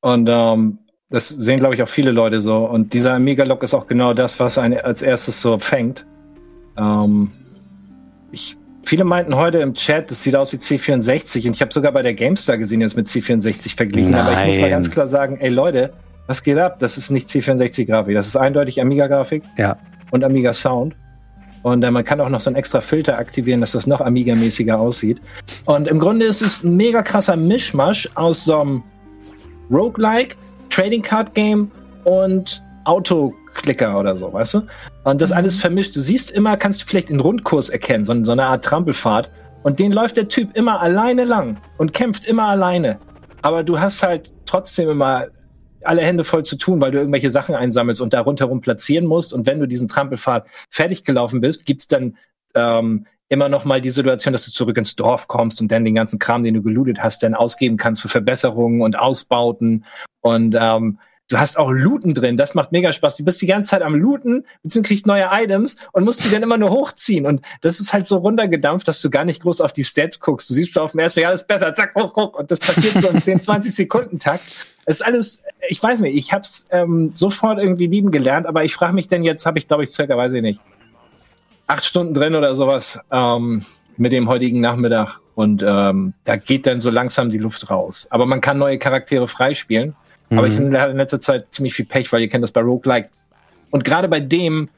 Und 0.00 0.28
ähm, 0.30 0.78
das 1.10 1.28
sehen, 1.28 1.60
glaube 1.60 1.74
ich, 1.74 1.82
auch 1.82 1.88
viele 1.88 2.10
Leute 2.10 2.42
so. 2.42 2.66
Und 2.66 2.92
dieser 2.92 3.14
Amiga-Log 3.14 3.62
ist 3.62 3.74
auch 3.74 3.86
genau 3.86 4.12
das, 4.12 4.38
was 4.40 4.58
einen 4.58 4.78
als 4.78 5.02
erstes 5.02 5.40
so 5.40 5.58
fängt. 5.58 6.06
Ähm, 6.76 7.30
ich, 8.30 8.56
viele 8.84 9.04
meinten 9.04 9.34
heute 9.34 9.58
im 9.58 9.72
Chat, 9.74 10.10
das 10.10 10.22
sieht 10.22 10.36
aus 10.36 10.52
wie 10.52 10.58
C64. 10.58 11.46
Und 11.46 11.56
ich 11.56 11.62
habe 11.62 11.72
sogar 11.72 11.92
bei 11.92 12.02
der 12.02 12.12
GameStar 12.12 12.58
gesehen, 12.58 12.82
jetzt 12.82 12.96
mit 12.96 13.06
C64 13.06 13.74
verglichen. 13.74 14.12
Nein. 14.12 14.20
Aber 14.20 14.42
ich 14.42 14.48
muss 14.48 14.60
mal 14.60 14.70
ganz 14.70 14.90
klar 14.90 15.06
sagen, 15.06 15.38
ey 15.40 15.48
Leute, 15.48 15.94
was 16.26 16.42
geht 16.42 16.58
ab? 16.58 16.78
Das 16.78 16.98
ist 16.98 17.10
nicht 17.10 17.26
C64-Grafik. 17.28 18.14
Das 18.14 18.26
ist 18.26 18.36
eindeutig 18.36 18.82
Amiga-Grafik. 18.82 19.42
Ja. 19.56 19.78
Und 20.10 20.24
Amiga-Sound. 20.24 20.94
Und 21.62 21.82
äh, 21.82 21.90
man 21.90 22.04
kann 22.04 22.20
auch 22.20 22.28
noch 22.28 22.40
so 22.40 22.50
einen 22.50 22.56
extra 22.56 22.82
Filter 22.82 23.18
aktivieren, 23.18 23.62
dass 23.62 23.72
das 23.72 23.86
noch 23.86 24.02
Amiga-mäßiger 24.02 24.78
aussieht. 24.78 25.22
Und 25.64 25.88
im 25.88 25.98
Grunde 25.98 26.26
ist 26.26 26.42
es 26.42 26.62
ein 26.62 26.76
mega 26.76 27.02
krasser 27.02 27.36
Mischmasch 27.36 28.10
aus 28.14 28.44
so 28.44 28.60
einem 28.60 28.82
Roguelike 29.70 30.36
Trading 30.70 31.02
Card 31.02 31.34
Game 31.34 31.70
und 32.04 32.62
Autoklicker 32.84 33.98
oder 33.98 34.16
so, 34.16 34.32
weißt 34.32 34.54
du? 34.54 34.62
Und 35.04 35.20
das 35.20 35.30
mhm. 35.30 35.36
alles 35.36 35.56
vermischt. 35.56 35.94
Du 35.94 36.00
siehst 36.00 36.30
immer, 36.30 36.56
kannst 36.56 36.82
du 36.82 36.86
vielleicht 36.86 37.10
den 37.10 37.20
Rundkurs 37.20 37.68
erkennen, 37.68 38.04
so, 38.04 38.24
so 38.24 38.32
eine 38.32 38.46
Art 38.46 38.64
Trampelfahrt. 38.64 39.30
Und 39.62 39.78
den 39.78 39.92
läuft 39.92 40.16
der 40.16 40.28
Typ 40.28 40.56
immer 40.56 40.80
alleine 40.80 41.24
lang 41.24 41.58
und 41.76 41.92
kämpft 41.92 42.24
immer 42.24 42.44
alleine. 42.44 42.98
Aber 43.42 43.62
du 43.62 43.78
hast 43.78 44.02
halt 44.02 44.32
trotzdem 44.46 44.88
immer 44.88 45.26
alle 45.82 46.02
Hände 46.02 46.24
voll 46.24 46.44
zu 46.44 46.56
tun, 46.56 46.80
weil 46.80 46.90
du 46.90 46.98
irgendwelche 46.98 47.30
Sachen 47.30 47.54
einsammelst 47.54 48.00
und 48.00 48.12
da 48.12 48.20
rundherum 48.20 48.60
platzieren 48.60 49.06
musst. 49.06 49.32
Und 49.32 49.46
wenn 49.46 49.60
du 49.60 49.66
diesen 49.66 49.88
Trampelpfad 49.88 50.46
fertig 50.70 51.04
gelaufen 51.04 51.40
bist, 51.40 51.66
gibt's 51.66 51.86
dann 51.86 52.16
ähm, 52.54 53.06
immer 53.28 53.48
noch 53.48 53.64
mal 53.64 53.80
die 53.80 53.90
Situation, 53.90 54.32
dass 54.32 54.44
du 54.46 54.52
zurück 54.52 54.76
ins 54.78 54.96
Dorf 54.96 55.28
kommst 55.28 55.60
und 55.60 55.70
dann 55.70 55.84
den 55.84 55.94
ganzen 55.94 56.18
Kram, 56.18 56.44
den 56.44 56.54
du 56.54 56.62
gelootet 56.62 57.02
hast, 57.02 57.22
dann 57.22 57.34
ausgeben 57.34 57.76
kannst 57.76 58.00
für 58.00 58.08
Verbesserungen 58.08 58.80
und 58.80 58.98
Ausbauten. 58.98 59.84
Und 60.20 60.56
ähm, 60.58 60.98
du 61.28 61.38
hast 61.38 61.58
auch 61.58 61.70
Looten 61.70 62.14
drin. 62.14 62.36
Das 62.36 62.54
macht 62.54 62.72
mega 62.72 62.92
Spaß. 62.92 63.16
Du 63.16 63.24
bist 63.24 63.40
die 63.42 63.46
ganze 63.46 63.70
Zeit 63.70 63.82
am 63.82 63.94
Looten, 63.94 64.44
beziehungsweise 64.62 64.88
kriegst 64.88 65.06
neue 65.06 65.28
Items 65.30 65.76
und 65.92 66.04
musst 66.04 66.22
sie 66.22 66.30
dann 66.30 66.42
immer 66.42 66.56
nur 66.56 66.70
hochziehen. 66.70 67.26
Und 67.26 67.42
das 67.60 67.80
ist 67.80 67.92
halt 67.92 68.06
so 68.06 68.16
runtergedampft, 68.16 68.88
dass 68.88 69.00
du 69.02 69.10
gar 69.10 69.24
nicht 69.24 69.42
groß 69.42 69.60
auf 69.60 69.72
die 69.72 69.84
Stats 69.84 70.18
guckst. 70.20 70.48
Du 70.48 70.54
siehst 70.54 70.72
so 70.72 70.80
auf 70.80 70.92
dem 70.92 71.00
ersten 71.00 71.20
Mal, 71.20 71.22
ja, 71.24 71.28
alles 71.28 71.46
besser, 71.46 71.74
zack, 71.74 71.94
hoch, 71.94 72.16
hoch. 72.16 72.34
Und 72.34 72.50
das 72.50 72.60
passiert 72.60 72.94
so 72.94 73.08
im 73.08 73.20
10, 73.20 73.42
20 73.42 73.74
Sekunden 73.74 74.18
Takt. 74.18 74.42
Es 74.86 75.00
ist 75.00 75.06
alles, 75.06 75.42
ich 75.68 75.82
weiß 75.82 76.00
nicht, 76.00 76.16
ich 76.16 76.32
hab's 76.32 76.64
ähm, 76.70 77.12
sofort 77.14 77.58
irgendwie 77.58 77.88
lieben 77.88 78.10
gelernt, 78.10 78.46
aber 78.46 78.64
ich 78.64 78.74
frage 78.74 78.94
mich 78.94 79.06
denn 79.06 79.22
jetzt, 79.22 79.44
habe 79.44 79.58
ich 79.58 79.68
glaube 79.68 79.84
ich 79.84 79.90
circa, 79.90 80.16
weiß 80.16 80.32
ich 80.32 80.40
nicht, 80.40 80.60
acht 81.68 81.84
Stunden 81.84 82.14
drin 82.14 82.34
oder 82.34 82.54
sowas 82.56 82.98
ähm, 83.12 83.64
mit 83.96 84.12
dem 84.12 84.28
heutigen 84.28 84.60
Nachmittag. 84.60 85.20
Und 85.36 85.62
ähm, 85.64 86.14
da 86.24 86.36
geht 86.36 86.66
dann 86.66 86.80
so 86.80 86.90
langsam 86.90 87.30
die 87.30 87.38
Luft 87.38 87.70
raus. 87.70 88.08
Aber 88.10 88.26
man 88.26 88.40
kann 88.40 88.58
neue 88.58 88.78
Charaktere 88.78 89.28
freispielen. 89.28 89.94
Mhm. 90.30 90.38
Aber 90.38 90.48
ich 90.48 90.58
mhm. 90.58 90.76
hatte 90.76 90.90
in 90.90 90.96
letzter 90.96 91.20
Zeit 91.20 91.46
ziemlich 91.50 91.74
viel 91.74 91.84
Pech, 91.84 92.12
weil 92.12 92.22
ihr 92.22 92.28
kennt 92.28 92.42
das 92.42 92.50
bei 92.50 92.60
Roguelike. 92.60 93.08
Und 93.70 93.84
gerade 93.84 94.08
bei 94.08 94.18
dem, 94.18 94.68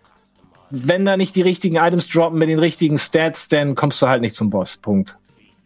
wenn 0.68 1.06
da 1.06 1.16
nicht 1.16 1.34
die 1.36 1.42
richtigen 1.42 1.76
Items 1.76 2.08
droppen 2.08 2.38
mit 2.38 2.48
den 2.48 2.58
richtigen 2.58 2.98
Stats, 2.98 3.48
dann 3.48 3.74
kommst 3.74 4.02
du 4.02 4.08
halt 4.08 4.20
nicht 4.20 4.34
zum 4.34 4.50
Boss. 4.50 4.76
Punkt. 4.76 5.16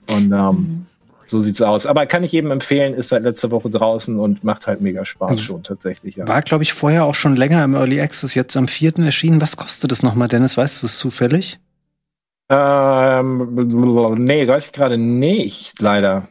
Und 0.08 0.30
ähm, 0.30 0.30
mhm. 0.30 0.86
So 1.26 1.40
sieht's 1.42 1.62
aus. 1.62 1.86
Aber 1.86 2.06
kann 2.06 2.22
ich 2.24 2.32
jedem 2.32 2.50
empfehlen, 2.50 2.94
ist 2.94 3.08
seit 3.08 3.22
letzter 3.22 3.50
Woche 3.50 3.70
draußen 3.70 4.18
und 4.18 4.44
macht 4.44 4.66
halt 4.66 4.80
mega 4.80 5.04
Spaß 5.04 5.30
also 5.30 5.42
schon 5.42 5.62
tatsächlich. 5.62 6.16
Ja. 6.16 6.28
War, 6.28 6.42
glaube 6.42 6.62
ich, 6.64 6.72
vorher 6.72 7.04
auch 7.04 7.14
schon 7.14 7.36
länger 7.36 7.64
im 7.64 7.74
Early 7.74 8.00
Access, 8.00 8.34
jetzt 8.34 8.56
am 8.56 8.68
vierten 8.68 9.02
erschienen. 9.04 9.40
Was 9.40 9.56
kostet 9.56 9.90
es 9.92 10.02
nochmal, 10.02 10.28
Dennis? 10.28 10.56
Weißt 10.56 10.82
du 10.82 10.86
es 10.86 10.98
zufällig? 10.98 11.58
Ähm, 12.50 13.54
nee, 14.24 14.46
weiß 14.46 14.66
ich 14.66 14.72
gerade 14.72 14.98
nicht, 14.98 15.80
leider. 15.80 16.28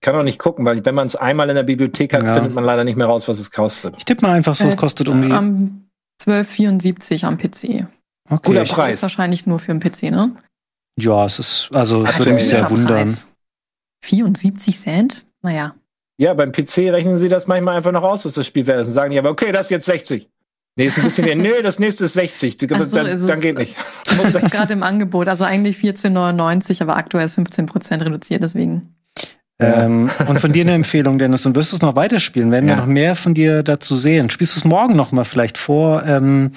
Kann 0.00 0.16
auch 0.16 0.22
nicht 0.22 0.38
gucken, 0.38 0.64
weil 0.66 0.84
wenn 0.84 0.94
man 0.94 1.06
es 1.06 1.16
einmal 1.16 1.48
in 1.48 1.54
der 1.56 1.62
Bibliothek 1.62 2.12
hat, 2.12 2.24
Ja. 2.24 2.34
findet 2.34 2.54
man 2.54 2.64
leider 2.64 2.84
nicht 2.84 2.96
mehr 2.96 3.06
raus, 3.06 3.26
was 3.28 3.38
es 3.38 3.50
kostet. 3.50 3.94
Ich 3.96 4.04
tippe 4.04 4.26
mal 4.26 4.32
einfach 4.34 4.54
so, 4.54 4.66
es 4.66 4.74
Äh, 4.74 4.76
kostet 4.76 5.08
um 5.08 5.22
die. 5.22 5.32
Am 5.32 5.84
12,74 6.22 7.24
am 7.24 7.38
PC. 7.38 7.86
Okay. 8.28 8.40
guter 8.42 8.60
Das 8.60 8.68
Preis. 8.70 8.94
ist 8.94 9.02
wahrscheinlich 9.02 9.46
nur 9.46 9.58
für 9.58 9.72
den 9.72 9.80
PC, 9.80 10.10
ne? 10.10 10.34
Ja, 10.98 11.24
es 11.24 11.38
ist, 11.38 11.68
also 11.72 12.04
es 12.04 12.18
würde 12.18 12.32
mich 12.32 12.48
sehr 12.48 12.62
Guter 12.64 12.70
wundern. 12.82 13.16
Preis. 14.04 14.10
74 14.10 14.78
Cent? 14.78 15.26
Naja. 15.42 15.74
Ja, 16.16 16.32
beim 16.34 16.52
PC 16.52 16.90
rechnen 16.92 17.18
sie 17.18 17.28
das 17.28 17.46
manchmal 17.46 17.76
einfach 17.76 17.92
noch 17.92 18.02
aus, 18.02 18.24
was 18.24 18.34
das 18.34 18.46
Spiel 18.46 18.66
wert 18.66 18.80
ist. 18.82 18.88
Und 18.88 18.92
sagen 18.92 19.10
die 19.10 19.18
aber, 19.18 19.30
okay, 19.30 19.50
das 19.52 19.66
ist 19.66 19.70
jetzt 19.70 19.86
60. 19.86 20.28
Nee, 20.76 20.86
ist 20.86 20.98
ein 20.98 21.04
bisschen 21.04 21.24
mehr. 21.24 21.36
Nö, 21.56 21.62
das 21.62 21.78
nächste 21.78 22.04
ist 22.04 22.14
60. 22.14 22.56
Du, 22.58 22.68
so, 22.84 22.96
dann, 22.96 23.06
ist 23.06 23.20
es- 23.22 23.26
dann 23.26 23.40
geht 23.40 23.58
nicht. 23.58 23.76
Das 24.04 24.18
ist 24.26 24.32
60. 24.32 24.52
gerade 24.52 24.72
im 24.72 24.82
Angebot. 24.82 25.28
Also 25.28 25.44
eigentlich 25.44 25.76
14,99, 25.78 26.82
aber 26.82 26.96
aktuell 26.96 27.26
ist 27.26 27.38
15% 27.38 28.04
reduziert, 28.04 28.42
deswegen. 28.42 28.94
Ähm, 29.60 30.10
und 30.26 30.40
von 30.40 30.52
dir 30.52 30.62
eine 30.64 30.72
Empfehlung, 30.74 31.18
Dennis. 31.18 31.46
Und 31.46 31.54
wirst 31.56 31.72
du 31.72 31.76
es 31.76 31.82
noch 31.82 31.94
weiterspielen? 31.96 32.50
Werden 32.50 32.66
wir 32.66 32.74
Ja. 32.74 32.80
noch 32.80 32.86
mehr 32.86 33.14
von 33.16 33.34
dir 33.34 33.62
dazu 33.62 33.94
sehen? 33.96 34.30
Spielst 34.30 34.56
du 34.56 34.60
es 34.60 34.64
morgen 34.64 34.96
noch 34.96 35.12
mal 35.12 35.24
vielleicht 35.24 35.58
vor 35.58 36.04
ähm, 36.06 36.50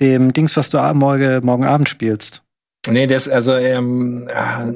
dem 0.00 0.32
Dings, 0.34 0.54
was 0.56 0.68
du 0.70 0.78
ab- 0.78 0.94
morgen, 0.94 1.44
morgen 1.44 1.64
Abend 1.64 1.88
spielst? 1.88 2.42
Nee, 2.86 3.06
das, 3.06 3.30
also, 3.30 3.54
ähm, 3.54 4.28
ah, 4.34 4.66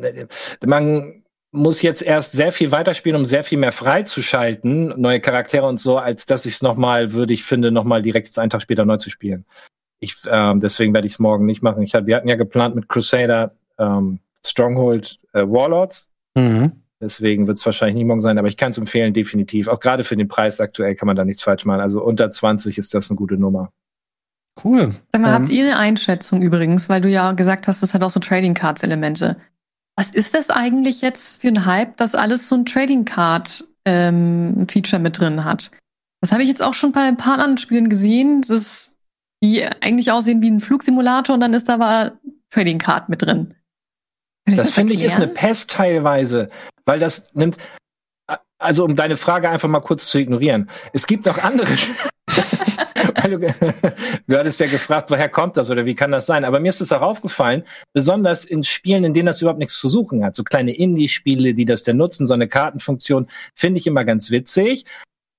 man 0.64 1.17
muss 1.50 1.82
jetzt 1.82 2.02
erst 2.02 2.32
sehr 2.32 2.52
viel 2.52 2.70
weiterspielen, 2.70 3.18
um 3.18 3.26
sehr 3.26 3.42
viel 3.42 3.58
mehr 3.58 3.72
freizuschalten, 3.72 4.94
neue 5.00 5.20
Charaktere 5.20 5.66
und 5.66 5.80
so, 5.80 5.96
als 5.96 6.26
dass 6.26 6.44
ich 6.46 6.54
es 6.54 6.62
nochmal, 6.62 7.12
würde 7.12 7.32
ich 7.32 7.44
finde, 7.44 7.70
nochmal 7.70 8.02
direkt 8.02 8.26
jetzt 8.26 8.38
einen 8.38 8.50
Tag 8.50 8.62
später 8.62 8.84
neu 8.84 8.98
zu 8.98 9.10
spielen. 9.10 9.46
Ich, 10.00 10.14
ähm, 10.30 10.60
deswegen 10.60 10.94
werde 10.94 11.06
ich 11.06 11.14
es 11.14 11.18
morgen 11.18 11.46
nicht 11.46 11.62
machen. 11.62 11.82
Ich 11.82 11.94
hab, 11.94 12.06
wir 12.06 12.16
hatten 12.16 12.28
ja 12.28 12.36
geplant 12.36 12.74
mit 12.74 12.88
Crusader, 12.88 13.54
ähm, 13.78 14.20
Stronghold, 14.46 15.18
äh, 15.32 15.42
Warlords. 15.42 16.10
Mhm. 16.36 16.72
Deswegen 17.00 17.46
wird 17.46 17.58
es 17.58 17.64
wahrscheinlich 17.64 17.96
nicht 17.96 18.06
morgen 18.06 18.20
sein, 18.20 18.38
aber 18.38 18.48
ich 18.48 18.56
kann 18.56 18.70
es 18.70 18.78
empfehlen, 18.78 19.14
definitiv. 19.14 19.68
Auch 19.68 19.80
gerade 19.80 20.04
für 20.04 20.16
den 20.16 20.28
Preis 20.28 20.60
aktuell 20.60 20.96
kann 20.96 21.06
man 21.06 21.16
da 21.16 21.24
nichts 21.24 21.42
falsch 21.42 21.64
machen. 21.64 21.80
Also 21.80 22.02
unter 22.02 22.28
20 22.28 22.76
ist 22.76 22.92
das 22.92 23.10
eine 23.10 23.16
gute 23.16 23.36
Nummer. 23.36 23.72
Cool. 24.62 24.92
Sag 25.12 25.22
mal, 25.22 25.28
Ähm, 25.28 25.42
habt 25.42 25.50
ihr 25.50 25.64
eine 25.64 25.78
Einschätzung 25.78 26.42
übrigens, 26.42 26.88
weil 26.88 27.00
du 27.00 27.08
ja 27.08 27.32
gesagt 27.32 27.68
hast, 27.68 27.82
das 27.82 27.94
hat 27.94 28.02
auch 28.02 28.10
so 28.10 28.20
Trading 28.20 28.54
Cards 28.54 28.82
Elemente. 28.82 29.36
Was 29.98 30.10
ist 30.10 30.34
das 30.34 30.48
eigentlich 30.48 31.00
jetzt 31.00 31.40
für 31.40 31.48
ein 31.48 31.66
Hype, 31.66 31.96
dass 31.96 32.14
alles 32.14 32.48
so 32.48 32.54
ein 32.54 32.64
Trading 32.64 33.04
Card 33.04 33.66
ähm, 33.84 34.64
Feature 34.70 35.02
mit 35.02 35.18
drin 35.18 35.44
hat? 35.44 35.72
Das 36.20 36.30
habe 36.30 36.42
ich 36.42 36.48
jetzt 36.48 36.62
auch 36.62 36.74
schon 36.74 36.92
bei 36.92 37.00
ein 37.00 37.16
paar 37.16 37.34
anderen 37.34 37.58
Spielen 37.58 37.88
gesehen, 37.88 38.42
dass 38.42 38.94
die 39.42 39.64
eigentlich 39.64 40.12
aussehen 40.12 40.40
wie 40.40 40.52
ein 40.52 40.60
Flugsimulator 40.60 41.34
und 41.34 41.40
dann 41.40 41.52
ist 41.52 41.68
da 41.68 41.74
aber 41.74 42.12
Trading 42.50 42.78
Card 42.78 43.08
mit 43.08 43.22
drin. 43.22 43.56
Kann 44.46 44.56
Das 44.56 44.70
finde 44.70 44.94
ich 44.94 45.02
ist 45.02 45.16
eine? 45.16 45.26
Pest 45.26 45.72
teilweise, 45.72 46.48
weil 46.84 47.00
das 47.00 47.34
nimmt, 47.34 47.56
also 48.58 48.84
um 48.84 48.94
deine 48.94 49.16
Frage 49.16 49.50
einfach 49.50 49.68
mal 49.68 49.80
kurz 49.80 50.06
zu 50.06 50.18
ignorieren. 50.18 50.70
Es 50.92 51.08
gibt 51.08 51.28
auch 51.28 51.38
andere. 51.38 51.74
Du, 53.28 53.38
du 54.26 54.38
hattest 54.38 54.60
ja 54.60 54.66
gefragt, 54.66 55.10
woher 55.10 55.28
kommt 55.28 55.56
das 55.56 55.70
oder 55.70 55.84
wie 55.84 55.94
kann 55.94 56.12
das 56.12 56.26
sein? 56.26 56.44
Aber 56.44 56.60
mir 56.60 56.68
ist 56.68 56.80
es 56.80 56.92
auch 56.92 57.02
aufgefallen, 57.02 57.64
besonders 57.92 58.44
in 58.44 58.64
Spielen, 58.64 59.04
in 59.04 59.14
denen 59.14 59.26
das 59.26 59.40
überhaupt 59.40 59.58
nichts 59.58 59.78
zu 59.78 59.88
suchen 59.88 60.24
hat. 60.24 60.36
So 60.36 60.44
kleine 60.44 60.74
Indie-Spiele, 60.74 61.54
die 61.54 61.64
das 61.64 61.82
denn 61.82 61.96
nutzen, 61.96 62.26
so 62.26 62.34
eine 62.34 62.48
Kartenfunktion, 62.48 63.28
finde 63.54 63.78
ich 63.78 63.86
immer 63.86 64.04
ganz 64.04 64.30
witzig. 64.30 64.84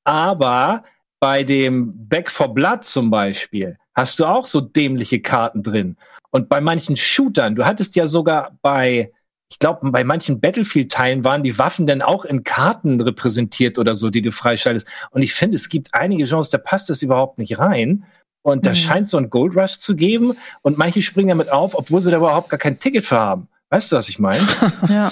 Aber 0.03 0.83
bei 1.19 1.43
dem 1.43 2.07
Back 2.07 2.29
for 2.29 2.53
Blood 2.53 2.85
zum 2.85 3.09
Beispiel 3.09 3.77
hast 3.93 4.19
du 4.19 4.25
auch 4.25 4.45
so 4.45 4.61
dämliche 4.61 5.21
Karten 5.21 5.63
drin. 5.63 5.97
Und 6.31 6.47
bei 6.47 6.61
manchen 6.61 6.95
Shootern, 6.95 7.55
du 7.55 7.65
hattest 7.65 7.95
ja 7.95 8.05
sogar 8.05 8.57
bei, 8.61 9.11
ich 9.51 9.57
glaube, 9.59 9.89
bei 9.91 10.03
manchen 10.03 10.39
Battlefield-Teilen 10.39 11.23
waren 11.23 11.43
die 11.43 11.57
Waffen 11.57 11.87
dann 11.87 12.01
auch 12.01 12.23
in 12.23 12.43
Karten 12.43 13.01
repräsentiert 13.01 13.79
oder 13.79 13.95
so, 13.95 14.09
die 14.09 14.21
du 14.21 14.31
freischaltest. 14.31 14.87
Und 15.11 15.23
ich 15.23 15.33
finde, 15.33 15.55
es 15.57 15.69
gibt 15.69 15.89
einige 15.93 16.25
Genres, 16.25 16.49
da 16.51 16.59
passt 16.59 16.89
das 16.89 17.01
überhaupt 17.01 17.39
nicht 17.39 17.57
rein. 17.59 18.03
Und 18.41 18.65
da 18.65 18.69
Mhm. 18.71 18.75
scheint 18.75 19.09
so 19.09 19.17
ein 19.17 19.29
Gold 19.29 19.55
Rush 19.55 19.79
zu 19.79 19.95
geben. 19.95 20.37
Und 20.61 20.77
manche 20.77 21.01
springen 21.01 21.29
damit 21.29 21.51
auf, 21.51 21.75
obwohl 21.75 21.99
sie 22.01 22.11
da 22.11 22.17
überhaupt 22.17 22.49
gar 22.49 22.59
kein 22.59 22.79
Ticket 22.79 23.05
für 23.05 23.19
haben. 23.19 23.47
Weißt 23.69 23.91
du, 23.91 23.95
was 23.97 24.07
ich 24.09 24.19
meine? 24.19 24.39
Ja. 24.89 25.11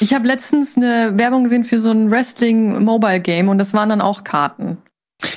Ich 0.00 0.14
habe 0.14 0.28
letztens 0.28 0.76
eine 0.76 1.12
Werbung 1.18 1.42
gesehen 1.44 1.64
für 1.64 1.78
so 1.80 1.90
ein 1.90 2.08
Wrestling-Mobile-Game 2.10 3.48
und 3.48 3.58
das 3.58 3.74
waren 3.74 3.88
dann 3.88 4.00
auch 4.00 4.22
Karten. 4.22 4.78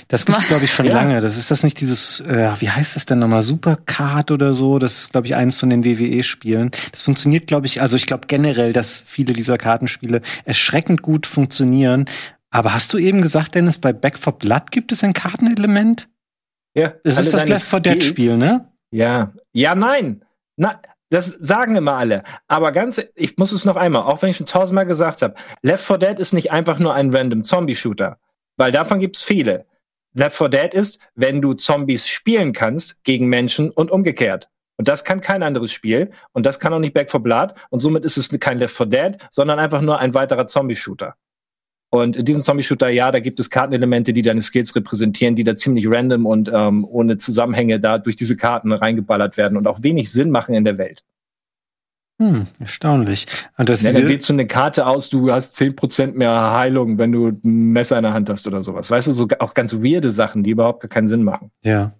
Das 0.10 0.26
gibt's, 0.26 0.48
glaube 0.48 0.66
ich, 0.66 0.72
schon 0.72 0.86
Ja. 0.88 0.94
lange. 0.94 1.22
Das 1.22 1.38
ist 1.38 1.50
das 1.52 1.64
nicht 1.64 1.80
dieses, 1.80 2.20
äh, 2.22 2.52
wie 2.60 2.70
heißt 2.70 2.96
das 2.96 3.06
denn 3.06 3.20
nochmal, 3.20 3.42
Supercard 3.42 4.32
oder 4.32 4.54
so? 4.54 4.78
Das 4.78 4.98
ist, 5.00 5.12
glaube 5.12 5.28
ich, 5.28 5.36
eins 5.36 5.56
von 5.56 5.70
den 5.70 5.84
WWE-Spielen. 5.84 6.72
Das 6.92 7.02
funktioniert, 7.02 7.48
glaube 7.48 7.66
ich, 7.66 7.82
also 7.82 7.96
ich 7.98 8.06
glaube 8.06 8.28
generell, 8.28 8.74
dass 8.74 9.04
viele 9.08 9.34
dieser 9.34 9.58
Kartenspiele 9.58 10.22
erschreckend 10.46 11.02
gut 11.02 11.26
funktionieren. 11.26 12.06
Aber 12.52 12.74
hast 12.74 12.94
du 12.94 12.98
eben 12.98 13.22
gesagt, 13.22 13.56
Dennis, 13.56 13.78
bei 13.78 13.94
Back 13.94 14.18
for 14.18 14.38
Blood 14.38 14.72
gibt 14.72 14.92
es 14.92 15.04
ein 15.04 15.14
Kartenelement? 15.14 16.10
Ja. 16.76 16.94
Das 17.04 17.18
Alle 17.18 17.26
ist 17.26 17.34
das 17.34 17.48
Left 17.48 17.66
4 17.66 17.80
Dead 17.80 18.04
Spiel, 18.04 18.38
ne? 18.38 18.68
Ja. 18.92 19.32
Ja, 19.54 19.74
nein. 19.74 20.24
Na, 20.58 20.82
das 21.10 21.36
sagen 21.40 21.76
immer 21.76 21.94
alle. 21.94 22.24
Aber 22.48 22.72
ganz, 22.72 23.02
ich 23.16 23.38
muss 23.38 23.52
es 23.52 23.66
noch 23.66 23.78
einmal, 23.78 24.04
auch 24.04 24.22
wenn 24.22 24.30
ich 24.30 24.38
schon 24.38 24.46
tausendmal 24.46 24.86
gesagt 24.86 25.22
habe, 25.22 25.36
Left 25.62 25.86
4 25.86 25.98
Dead 25.98 26.20
ist 26.20 26.34
nicht 26.34 26.52
einfach 26.52 26.78
nur 26.78 26.94
ein 26.94 27.10
random 27.16 27.44
Zombie-Shooter. 27.44 28.18
Weil 28.58 28.72
davon 28.72 29.00
gibt's 29.00 29.24
viele. 29.24 29.66
Left 30.14 30.38
4 30.38 30.50
Dead 30.50 30.74
ist, 30.74 31.00
wenn 31.16 31.42
du 31.42 31.54
Zombies 31.54 32.08
spielen 32.08 32.54
kannst 32.54 33.04
gegen 33.04 33.28
Menschen 33.28 33.70
und 33.70 33.92
umgekehrt. 33.92 34.50
Und 34.78 34.88
das 34.88 35.04
kann 35.04 35.20
kein 35.20 35.44
anderes 35.44 35.72
Spiel. 35.72 36.12
Und 36.34 36.46
das 36.46 36.60
kann 36.60 36.74
auch 36.74 36.80
nicht 36.80 36.94
Back 36.94 37.12
4 37.12 37.20
Blood. 37.20 37.54
Und 37.70 37.80
somit 37.80 38.04
ist 38.04 38.18
es 38.18 38.30
kein 38.40 38.58
Left 38.58 38.76
4 38.76 38.86
Dead, 38.88 39.18
sondern 39.30 39.60
einfach 39.60 39.82
nur 39.82 40.00
ein 40.00 40.14
weiterer 40.14 40.48
Zombie-Shooter. 40.48 41.16
Und 41.94 42.16
in 42.16 42.26
diesem 42.26 42.42
Zombie-Shooter, 42.42 42.90
ja, 42.90 43.12
da 43.12 43.20
gibt 43.20 43.40
es 43.40 43.50
Kartenelemente, 43.50 44.14
die 44.14 44.22
deine 44.22 44.42
Skills 44.42 44.76
repräsentieren, 44.76 45.36
die 45.36 45.44
da 45.44 45.56
ziemlich 45.56 45.86
random 45.90 46.26
und 46.26 46.50
ähm, 46.54 46.86
ohne 46.86 47.18
Zusammenhänge 47.18 47.80
da 47.80 47.98
durch 47.98 48.16
diese 48.16 48.38
Karten 48.38 48.72
reingeballert 48.72 49.36
werden 49.36 49.58
und 49.58 49.68
auch 49.68 49.84
wenig 49.84 50.12
Sinn 50.12 50.32
machen 50.32 50.56
in 50.56 50.64
der 50.64 50.78
Welt. 50.78 51.04
Hm, 52.22 52.46
erstaunlich. 52.60 53.26
Und 53.58 53.68
das 53.68 53.82
Ja, 53.82 53.94
dann 53.94 54.08
wählst 54.08 54.30
du 54.30 54.34
eine 54.34 54.46
Karte 54.46 54.86
aus, 54.86 55.10
du 55.10 55.32
hast 55.32 55.56
10% 55.56 56.14
mehr 56.14 56.52
Heilung, 56.52 57.00
wenn 57.00 57.12
du 57.12 57.30
ein 57.30 57.72
Messer 57.72 57.98
in 57.98 58.04
der 58.04 58.14
Hand 58.14 58.30
hast 58.30 58.46
oder 58.46 58.62
sowas. 58.62 58.92
Weißt 58.92 59.08
du, 59.08 59.14
so 59.14 59.28
auch 59.40 59.56
ganz 59.56 59.74
weirde 59.74 60.12
Sachen, 60.12 60.44
die 60.44 60.52
überhaupt 60.52 60.82
gar 60.82 60.90
keinen 60.90 61.08
Sinn 61.08 61.24
machen. 61.24 61.50
Ja. 61.64 61.94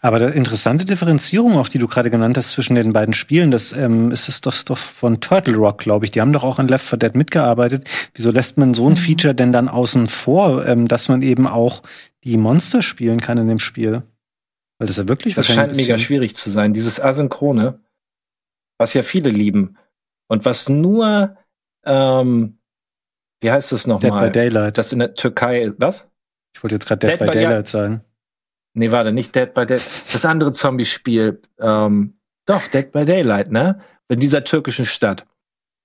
Aber 0.00 0.18
der 0.18 0.32
interessante 0.34 0.84
Differenzierung, 0.84 1.56
auf 1.56 1.68
die 1.68 1.78
du 1.78 1.86
gerade 1.86 2.10
genannt 2.10 2.36
hast 2.36 2.50
zwischen 2.50 2.74
den 2.74 2.92
beiden 2.92 3.14
Spielen, 3.14 3.52
das 3.52 3.72
ähm, 3.72 4.10
ist 4.10 4.28
es 4.28 4.40
doch, 4.40 4.60
doch 4.64 4.76
von 4.76 5.20
Turtle 5.20 5.56
Rock, 5.56 5.78
glaube 5.78 6.04
ich. 6.04 6.10
Die 6.10 6.20
haben 6.20 6.32
doch 6.32 6.42
auch 6.42 6.58
an 6.58 6.66
Left 6.66 6.84
4 6.84 6.98
Dead 6.98 7.14
mitgearbeitet. 7.14 7.88
Wieso 8.14 8.32
lässt 8.32 8.58
man 8.58 8.74
so 8.74 8.86
ein 8.88 8.94
Mhm. 8.94 8.96
Feature 8.96 9.34
denn 9.36 9.52
dann 9.52 9.68
außen 9.68 10.08
vor, 10.08 10.66
ähm, 10.66 10.88
dass 10.88 11.08
man 11.08 11.22
eben 11.22 11.46
auch 11.46 11.82
die 12.24 12.36
Monster 12.36 12.82
spielen 12.82 13.20
kann 13.20 13.38
in 13.38 13.46
dem 13.46 13.60
Spiel? 13.60 14.02
Weil 14.78 14.88
das 14.88 14.96
ja 14.96 15.06
wirklich 15.06 15.36
Das 15.36 15.48
wahrscheinlich 15.48 15.76
scheint 15.76 15.88
ein 15.88 15.94
mega 15.94 15.98
schwierig 15.98 16.34
zu 16.34 16.50
sein. 16.50 16.74
Dieses 16.74 17.00
Asynchrone, 17.00 17.78
was 18.82 18.94
ja 18.94 19.02
viele 19.04 19.30
lieben 19.30 19.78
und 20.28 20.44
was 20.44 20.68
nur, 20.68 21.36
ähm, 21.84 22.58
wie 23.40 23.50
heißt 23.50 23.70
das 23.70 23.84
Dead 23.84 24.00
by 24.00 24.06
nochmal? 24.08 24.32
Daylight. 24.32 24.76
Das 24.76 24.92
in 24.92 24.98
der 24.98 25.14
Türkei, 25.14 25.72
was? 25.78 26.08
ich 26.54 26.62
wollte 26.62 26.74
jetzt 26.74 26.86
gerade 26.86 27.06
Dead, 27.06 27.10
Dead 27.12 27.18
by 27.20 27.32
by- 27.32 27.42
ja. 27.42 27.48
Daylight 27.48 27.68
sagen. 27.68 28.00
Nee, 28.74 28.90
warte, 28.90 29.12
nicht 29.12 29.34
Dead 29.36 29.54
by 29.54 29.66
Dead. 29.66 29.80
Das 30.12 30.24
andere 30.24 30.52
Zombie-Spiel, 30.52 31.40
ähm, 31.60 32.18
doch, 32.46 32.66
Dead 32.68 32.90
by 32.90 33.04
Daylight, 33.04 33.52
ne? 33.52 33.80
In 34.08 34.18
dieser 34.18 34.42
türkischen 34.44 34.84
Stadt. 34.84 35.26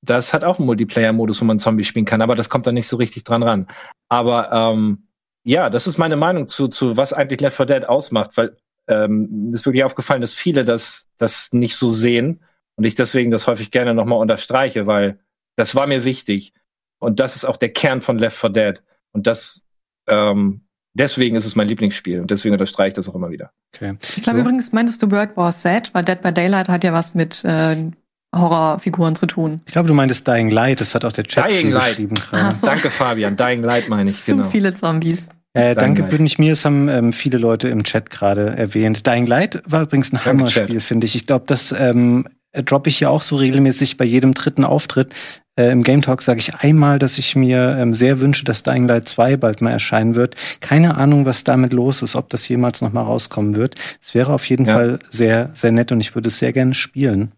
Das 0.03 0.33
hat 0.33 0.43
auch 0.43 0.57
einen 0.57 0.65
Multiplayer-Modus, 0.65 1.41
wo 1.41 1.45
man 1.45 1.59
Zombie 1.59 1.83
spielen 1.83 2.05
kann, 2.05 2.21
aber 2.21 2.35
das 2.35 2.49
kommt 2.49 2.65
da 2.65 2.71
nicht 2.71 2.87
so 2.87 2.97
richtig 2.97 3.23
dran 3.25 3.43
ran. 3.43 3.67
Aber 4.09 4.51
ähm, 4.51 5.07
ja, 5.43 5.69
das 5.69 5.85
ist 5.85 5.97
meine 5.97 6.15
Meinung 6.15 6.47
zu, 6.47 6.67
zu 6.67 6.97
was 6.97 7.13
eigentlich 7.13 7.41
Left 7.41 7.57
4 7.57 7.65
Dead 7.67 7.85
ausmacht, 7.89 8.37
weil 8.37 8.55
ähm, 8.87 9.27
mir 9.49 9.53
ist 9.53 9.65
wirklich 9.65 9.83
aufgefallen, 9.83 10.21
dass 10.21 10.33
viele 10.33 10.65
das, 10.65 11.07
das 11.17 11.51
nicht 11.53 11.75
so 11.75 11.89
sehen 11.91 12.41
und 12.77 12.85
ich 12.85 12.95
deswegen 12.95 13.31
das 13.31 13.47
häufig 13.47 13.71
gerne 13.71 13.93
nochmal 13.93 14.19
unterstreiche, 14.19 14.87
weil 14.87 15.19
das 15.57 15.75
war 15.75 15.87
mir 15.87 16.03
wichtig. 16.05 16.53
Und 16.99 17.19
das 17.19 17.35
ist 17.35 17.45
auch 17.45 17.57
der 17.57 17.69
Kern 17.69 18.01
von 18.01 18.17
Left 18.17 18.37
4 18.37 18.49
Dead. 18.51 18.83
Und 19.11 19.27
das, 19.27 19.65
ähm, 20.07 20.61
deswegen 20.93 21.35
ist 21.35 21.45
es 21.45 21.55
mein 21.55 21.67
Lieblingsspiel 21.67 22.21
und 22.21 22.31
deswegen 22.31 22.53
unterstreiche 22.53 22.89
ich 22.89 22.93
das 22.93 23.09
auch 23.09 23.15
immer 23.15 23.29
wieder. 23.29 23.51
Okay. 23.75 23.97
Ich 24.15 24.23
glaube 24.23 24.39
So. 24.39 24.43
übrigens, 24.43 24.71
meintest 24.71 25.01
du 25.03 25.11
World 25.11 25.35
War 25.35 25.51
Z, 25.51 25.93
weil 25.93 26.05
Dead 26.05 26.21
by 26.21 26.31
Daylight 26.31 26.69
hat 26.69 26.83
ja 26.83 26.93
was 26.93 27.13
mit 27.15 27.43
äh, 27.43 27.91
Horrorfiguren 28.35 29.15
zu 29.15 29.25
tun. 29.25 29.61
Ich 29.65 29.73
glaube, 29.73 29.87
du 29.87 29.93
meintest 29.93 30.27
Dying 30.27 30.49
Light, 30.51 30.81
das 30.81 30.93
hat 30.93 31.05
auch 31.05 31.11
der 31.11 31.23
Chat 31.23 31.49
Dying 31.49 31.71
Light. 31.71 31.89
geschrieben 31.89 32.15
Ach 32.19 32.29
gerade. 32.29 32.55
so. 32.59 32.67
Danke, 32.67 32.89
Fabian. 32.89 33.35
Dying 33.35 33.63
Light 33.63 33.89
meine 33.89 34.09
ich, 34.09 34.21
Zu 34.21 34.31
genau. 34.35 34.45
viele 34.45 34.73
Zombies. 34.73 35.27
Äh, 35.53 35.73
danke, 35.73 36.03
bin 36.03 36.23
ich 36.25 36.37
mir, 36.37 36.53
es 36.53 36.65
haben 36.65 36.87
ähm, 36.87 37.13
viele 37.13 37.39
Leute 37.39 37.67
im 37.69 37.83
Chat 37.83 38.11
gerade 38.11 38.55
erwähnt. 38.55 39.07
Dying 39.07 39.25
Light 39.25 39.63
war 39.65 39.81
übrigens 39.81 40.13
ein 40.13 40.23
Hammerspiel, 40.23 40.79
finde 40.79 41.05
ich. 41.07 41.15
Ich 41.15 41.25
glaube, 41.25 41.45
das 41.47 41.71
ähm, 41.71 42.27
droppe 42.63 42.89
ich 42.89 42.99
ja 42.99 43.09
auch 43.09 43.21
so 43.21 43.35
regelmäßig 43.35 43.97
bei 43.97 44.05
jedem 44.05 44.33
dritten 44.33 44.63
Auftritt. 44.63 45.13
Äh, 45.57 45.71
Im 45.71 45.83
Game 45.83 46.01
Talk 46.01 46.21
sage 46.21 46.39
ich 46.39 46.55
einmal, 46.55 46.99
dass 46.99 47.17
ich 47.17 47.35
mir 47.35 47.77
ähm, 47.79 47.93
sehr 47.93 48.19
wünsche, 48.19 48.45
dass 48.45 48.63
Dying 48.63 48.87
Light 48.87 49.07
2 49.07 49.37
bald 49.37 49.61
mal 49.61 49.71
erscheinen 49.71 50.15
wird. 50.15 50.35
Keine 50.61 50.97
Ahnung, 50.97 51.25
was 51.25 51.43
damit 51.43 51.73
los 51.73 52.01
ist, 52.01 52.15
ob 52.15 52.29
das 52.29 52.47
jemals 52.47 52.81
noch 52.81 52.93
mal 52.93 53.01
rauskommen 53.01 53.55
wird. 53.55 53.75
Es 54.01 54.13
wäre 54.13 54.33
auf 54.33 54.47
jeden 54.47 54.65
Ja. 54.65 54.73
Fall 54.73 54.99
sehr, 55.09 55.49
sehr 55.53 55.71
nett 55.71 55.91
und 55.91 55.99
ich 55.99 56.13
würde 56.13 56.27
es 56.27 56.39
sehr 56.39 56.53
gerne 56.53 56.73
spielen. 56.73 57.31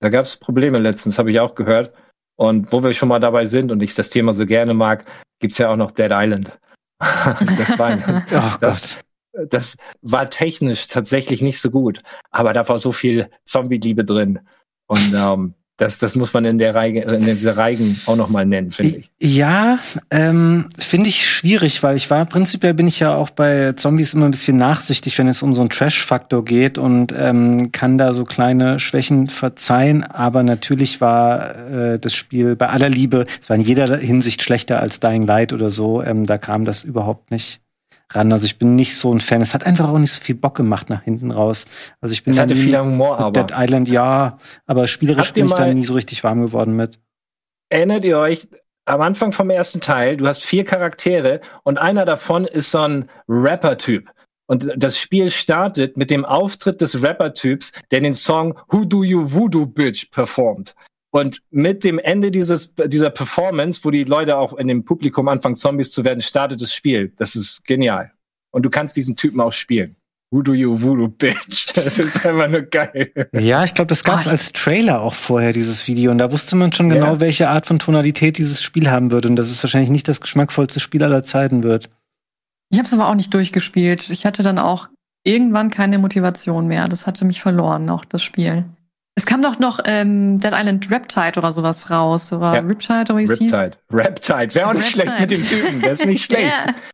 Da 0.00 0.08
gab 0.08 0.24
es 0.24 0.36
Probleme 0.36 0.78
letztens, 0.78 1.18
habe 1.18 1.30
ich 1.30 1.40
auch 1.40 1.54
gehört. 1.54 1.92
Und 2.36 2.72
wo 2.72 2.82
wir 2.82 2.94
schon 2.94 3.10
mal 3.10 3.18
dabei 3.18 3.44
sind 3.44 3.70
und 3.70 3.82
ich 3.82 3.94
das 3.94 4.08
Thema 4.08 4.32
so 4.32 4.46
gerne 4.46 4.72
mag, 4.72 5.04
gibt's 5.40 5.58
ja 5.58 5.70
auch 5.70 5.76
noch 5.76 5.90
Dead 5.90 6.10
Island. 6.10 6.58
das, 7.00 7.78
war, 7.78 7.98
oh 8.32 8.56
das, 8.60 8.98
das 9.48 9.76
war 10.02 10.30
technisch 10.30 10.88
tatsächlich 10.88 11.42
nicht 11.42 11.60
so 11.60 11.70
gut, 11.70 12.02
aber 12.30 12.52
da 12.52 12.68
war 12.68 12.78
so 12.78 12.92
viel 12.92 13.28
Zombie-Liebe 13.44 14.04
drin. 14.04 14.40
Und 14.86 15.14
ähm, 15.14 15.54
das, 15.80 15.96
das 15.96 16.14
muss 16.14 16.34
man 16.34 16.44
in 16.44 16.58
der 16.58 16.74
Reihe, 16.74 17.00
in 17.00 17.24
dieser 17.24 17.56
Reigen 17.56 17.98
auch 18.04 18.16
nochmal 18.16 18.44
nennen, 18.44 18.70
finde 18.70 18.98
ich. 18.98 19.10
Ja, 19.18 19.78
ähm, 20.10 20.66
finde 20.78 21.08
ich 21.08 21.26
schwierig, 21.26 21.82
weil 21.82 21.96
ich 21.96 22.10
war, 22.10 22.26
prinzipiell 22.26 22.74
bin 22.74 22.86
ich 22.86 23.00
ja 23.00 23.14
auch 23.14 23.30
bei 23.30 23.72
Zombies 23.72 24.12
immer 24.12 24.26
ein 24.26 24.32
bisschen 24.32 24.58
nachsichtig, 24.58 25.16
wenn 25.18 25.28
es 25.28 25.42
um 25.42 25.54
so 25.54 25.62
einen 25.62 25.70
Trash-Faktor 25.70 26.44
geht 26.44 26.76
und 26.76 27.14
ähm, 27.16 27.72
kann 27.72 27.96
da 27.96 28.12
so 28.12 28.26
kleine 28.26 28.78
Schwächen 28.78 29.28
verzeihen. 29.28 30.04
Aber 30.04 30.42
natürlich 30.42 31.00
war 31.00 31.56
äh, 31.70 31.98
das 31.98 32.14
Spiel 32.14 32.56
bei 32.56 32.68
aller 32.68 32.90
Liebe, 32.90 33.24
es 33.40 33.48
war 33.48 33.56
in 33.56 33.62
jeder 33.62 33.96
Hinsicht 33.96 34.42
schlechter 34.42 34.80
als 34.80 35.00
Dying 35.00 35.22
Light 35.22 35.54
oder 35.54 35.70
so. 35.70 36.02
Ähm, 36.02 36.26
da 36.26 36.36
kam 36.36 36.66
das 36.66 36.84
überhaupt 36.84 37.30
nicht 37.30 37.62
ran. 38.10 38.32
Also 38.32 38.46
ich 38.46 38.58
bin 38.58 38.76
nicht 38.76 38.96
so 38.96 39.12
ein 39.12 39.20
Fan. 39.20 39.40
Es 39.40 39.54
hat 39.54 39.64
einfach 39.64 39.88
auch 39.88 39.98
nicht 39.98 40.12
so 40.12 40.20
viel 40.20 40.34
Bock 40.34 40.56
gemacht 40.56 40.90
nach 40.90 41.02
hinten 41.02 41.30
raus. 41.30 41.66
Also 42.00 42.12
ich 42.12 42.24
bin 42.24 42.32
es 42.32 42.40
hatte 42.40 42.56
viel 42.56 42.78
Humor, 42.78 43.18
aber 43.18 43.42
Dead 43.42 43.56
Island 43.56 43.88
ja, 43.88 44.38
aber 44.66 44.86
spielerisch 44.86 45.32
bin 45.32 45.46
ich 45.46 45.52
da 45.52 45.72
nie 45.72 45.84
so 45.84 45.94
richtig 45.94 46.24
warm 46.24 46.42
geworden 46.42 46.76
mit. 46.76 46.98
Erinnert 47.68 48.04
ihr 48.04 48.18
euch 48.18 48.48
am 48.84 49.00
Anfang 49.00 49.32
vom 49.32 49.50
ersten 49.50 49.80
Teil? 49.80 50.16
Du 50.16 50.26
hast 50.26 50.44
vier 50.44 50.64
Charaktere 50.64 51.40
und 51.62 51.78
einer 51.78 52.04
davon 52.04 52.44
ist 52.44 52.70
so 52.70 52.80
ein 52.80 53.08
Rapper-Typ. 53.28 54.10
Und 54.46 54.72
das 54.76 54.98
Spiel 54.98 55.30
startet 55.30 55.96
mit 55.96 56.10
dem 56.10 56.24
Auftritt 56.24 56.80
des 56.80 57.00
Rapper-Typs, 57.00 57.70
der 57.92 58.00
den 58.00 58.14
Song 58.14 58.58
Who 58.70 58.84
Do 58.84 59.04
You 59.04 59.30
Voodoo 59.30 59.64
Bitch 59.64 60.10
performt. 60.10 60.74
Und 61.12 61.42
mit 61.50 61.82
dem 61.82 61.98
Ende 61.98 62.30
dieses, 62.30 62.72
dieser 62.86 63.10
Performance, 63.10 63.80
wo 63.82 63.90
die 63.90 64.04
Leute 64.04 64.36
auch 64.36 64.52
in 64.54 64.68
dem 64.68 64.84
Publikum 64.84 65.28
anfangen, 65.28 65.56
Zombies 65.56 65.90
zu 65.90 66.04
werden, 66.04 66.20
startet 66.20 66.62
das 66.62 66.72
Spiel. 66.72 67.12
Das 67.16 67.34
ist 67.34 67.64
genial. 67.64 68.12
Und 68.52 68.64
du 68.64 68.70
kannst 68.70 68.96
diesen 68.96 69.16
Typen 69.16 69.40
auch 69.40 69.52
spielen. 69.52 69.96
Voodoo 70.32 70.52
you 70.52 70.80
Voodoo 70.80 71.08
Bitch. 71.08 71.66
Das 71.74 71.98
ist 71.98 72.24
einfach 72.24 72.48
nur 72.48 72.62
geil. 72.62 73.12
Ja, 73.32 73.64
ich 73.64 73.74
glaube, 73.74 73.88
das 73.88 74.04
gab 74.04 74.20
es 74.20 74.28
als 74.28 74.52
Trailer 74.52 75.00
auch 75.00 75.14
vorher, 75.14 75.52
dieses 75.52 75.88
Video. 75.88 76.12
Und 76.12 76.18
da 76.18 76.30
wusste 76.30 76.54
man 76.54 76.72
schon 76.72 76.88
genau, 76.88 77.14
ja. 77.14 77.20
welche 77.20 77.48
Art 77.48 77.66
von 77.66 77.80
Tonalität 77.80 78.38
dieses 78.38 78.62
Spiel 78.62 78.90
haben 78.90 79.10
würde. 79.10 79.28
Und 79.28 79.36
dass 79.36 79.50
es 79.50 79.62
wahrscheinlich 79.62 79.90
nicht 79.90 80.06
das 80.06 80.20
geschmackvollste 80.20 80.78
Spiel 80.78 81.02
aller 81.02 81.24
Zeiten 81.24 81.64
wird. 81.64 81.90
Ich 82.70 82.78
habe 82.78 82.86
es 82.86 82.92
aber 82.92 83.08
auch 83.08 83.16
nicht 83.16 83.34
durchgespielt. 83.34 84.10
Ich 84.10 84.24
hatte 84.24 84.44
dann 84.44 84.60
auch 84.60 84.88
irgendwann 85.24 85.70
keine 85.70 85.98
Motivation 85.98 86.68
mehr. 86.68 86.86
Das 86.86 87.08
hatte 87.08 87.24
mich 87.24 87.40
verloren, 87.40 87.90
auch 87.90 88.04
das 88.04 88.22
Spiel. 88.22 88.66
Es 89.16 89.26
kam 89.26 89.42
doch 89.42 89.58
noch 89.58 89.80
ähm, 89.84 90.38
Dead 90.38 90.52
Island 90.54 90.90
Reptide 90.90 91.38
oder 91.38 91.52
sowas 91.52 91.90
raus. 91.90 92.32
Oder 92.32 92.54
ja. 92.54 92.60
Riptide 92.60 93.12
oder 93.12 93.18
wie 93.18 93.24
es 93.24 93.38
hieß. 93.38 93.52
Riptide. 93.52 93.78
Reptide. 93.92 94.54
Wäre 94.54 94.68
auch 94.68 94.72
nicht 94.72 94.96
Reptide. 94.96 95.02
schlecht 95.02 95.20
mit 95.20 95.30
dem 95.30 95.44
Typen. 95.44 95.80
Das 95.82 96.00
ist 96.00 96.06
nicht 96.06 96.24
schlecht. 96.24 96.42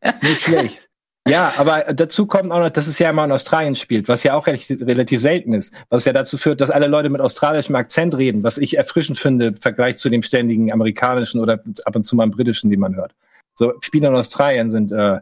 yeah. 0.03 0.15
Nicht 0.23 0.43
schlecht. 0.43 0.89
Ja, 1.29 1.53
aber 1.57 1.93
dazu 1.93 2.27
kommt 2.27 2.53
auch 2.53 2.61
noch, 2.61 2.71
dass 2.71 2.87
es 2.87 3.01
ja 3.01 3.11
immer 3.11 3.25
in 3.25 3.33
Australien 3.33 3.75
spielt, 3.75 4.07
was 4.07 4.23
ja 4.23 4.35
auch 4.35 4.47
relativ, 4.47 4.81
relativ 4.83 5.21
selten 5.21 5.55
ist. 5.55 5.75
Was 5.89 6.05
ja 6.05 6.13
dazu 6.13 6.39
führt, 6.39 6.61
dass 6.61 6.71
alle 6.71 6.87
Leute 6.87 7.11
mit 7.11 7.21
australischem 7.21 7.75
Akzent 7.75 8.17
reden, 8.17 8.45
was 8.45 8.59
ich 8.59 8.77
erfrischend 8.79 9.19
finde 9.19 9.47
im 9.47 9.57
Vergleich 9.57 9.97
zu 9.97 10.09
dem 10.09 10.23
ständigen 10.23 10.73
amerikanischen 10.73 11.41
oder 11.41 11.61
ab 11.85 11.97
und 11.97 12.05
zu 12.05 12.15
mal 12.15 12.29
britischen, 12.29 12.71
den 12.71 12.79
man 12.79 12.95
hört. 12.95 13.13
So, 13.55 13.75
Spiele 13.81 14.07
in 14.07 14.15
Australien 14.15 14.71
sind 14.71 14.93
äh, 14.93 15.19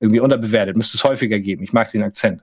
irgendwie 0.00 0.20
unterbewertet. 0.20 0.76
Müsste 0.76 0.96
es 0.96 1.04
häufiger 1.04 1.38
geben. 1.38 1.62
Ich 1.62 1.72
mag 1.72 1.90
den 1.92 2.02
Akzent. 2.02 2.42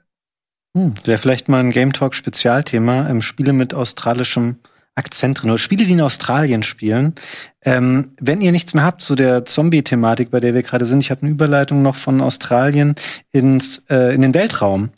Hm, 0.75 0.95
Wäre 1.05 1.19
vielleicht 1.19 1.49
mal 1.49 1.59
ein 1.59 1.71
Game 1.71 1.93
Talk 1.93 2.15
Spezialthema, 2.15 3.07
ähm, 3.07 3.21
Spiele 3.21 3.53
mit 3.53 3.73
australischem 3.73 4.57
Akzent 4.95 5.41
drin 5.41 5.49
oder 5.49 5.57
Spiele, 5.57 5.85
die 5.85 5.93
in 5.93 6.01
Australien 6.01 6.63
spielen. 6.63 7.15
Ähm, 7.63 8.11
wenn 8.19 8.41
ihr 8.41 8.51
nichts 8.51 8.73
mehr 8.73 8.83
habt 8.83 9.01
zu 9.01 9.15
der 9.15 9.45
Zombie-Thematik, 9.45 10.29
bei 10.29 10.39
der 10.39 10.53
wir 10.53 10.63
gerade 10.63 10.85
sind, 10.85 10.99
ich 10.99 11.09
habe 11.09 11.23
eine 11.23 11.31
Überleitung 11.31 11.81
noch 11.81 11.95
von 11.95 12.21
Australien 12.21 12.95
ins, 13.31 13.83
äh, 13.89 14.13
in 14.13 14.21
den 14.21 14.33
Weltraum. 14.33 14.89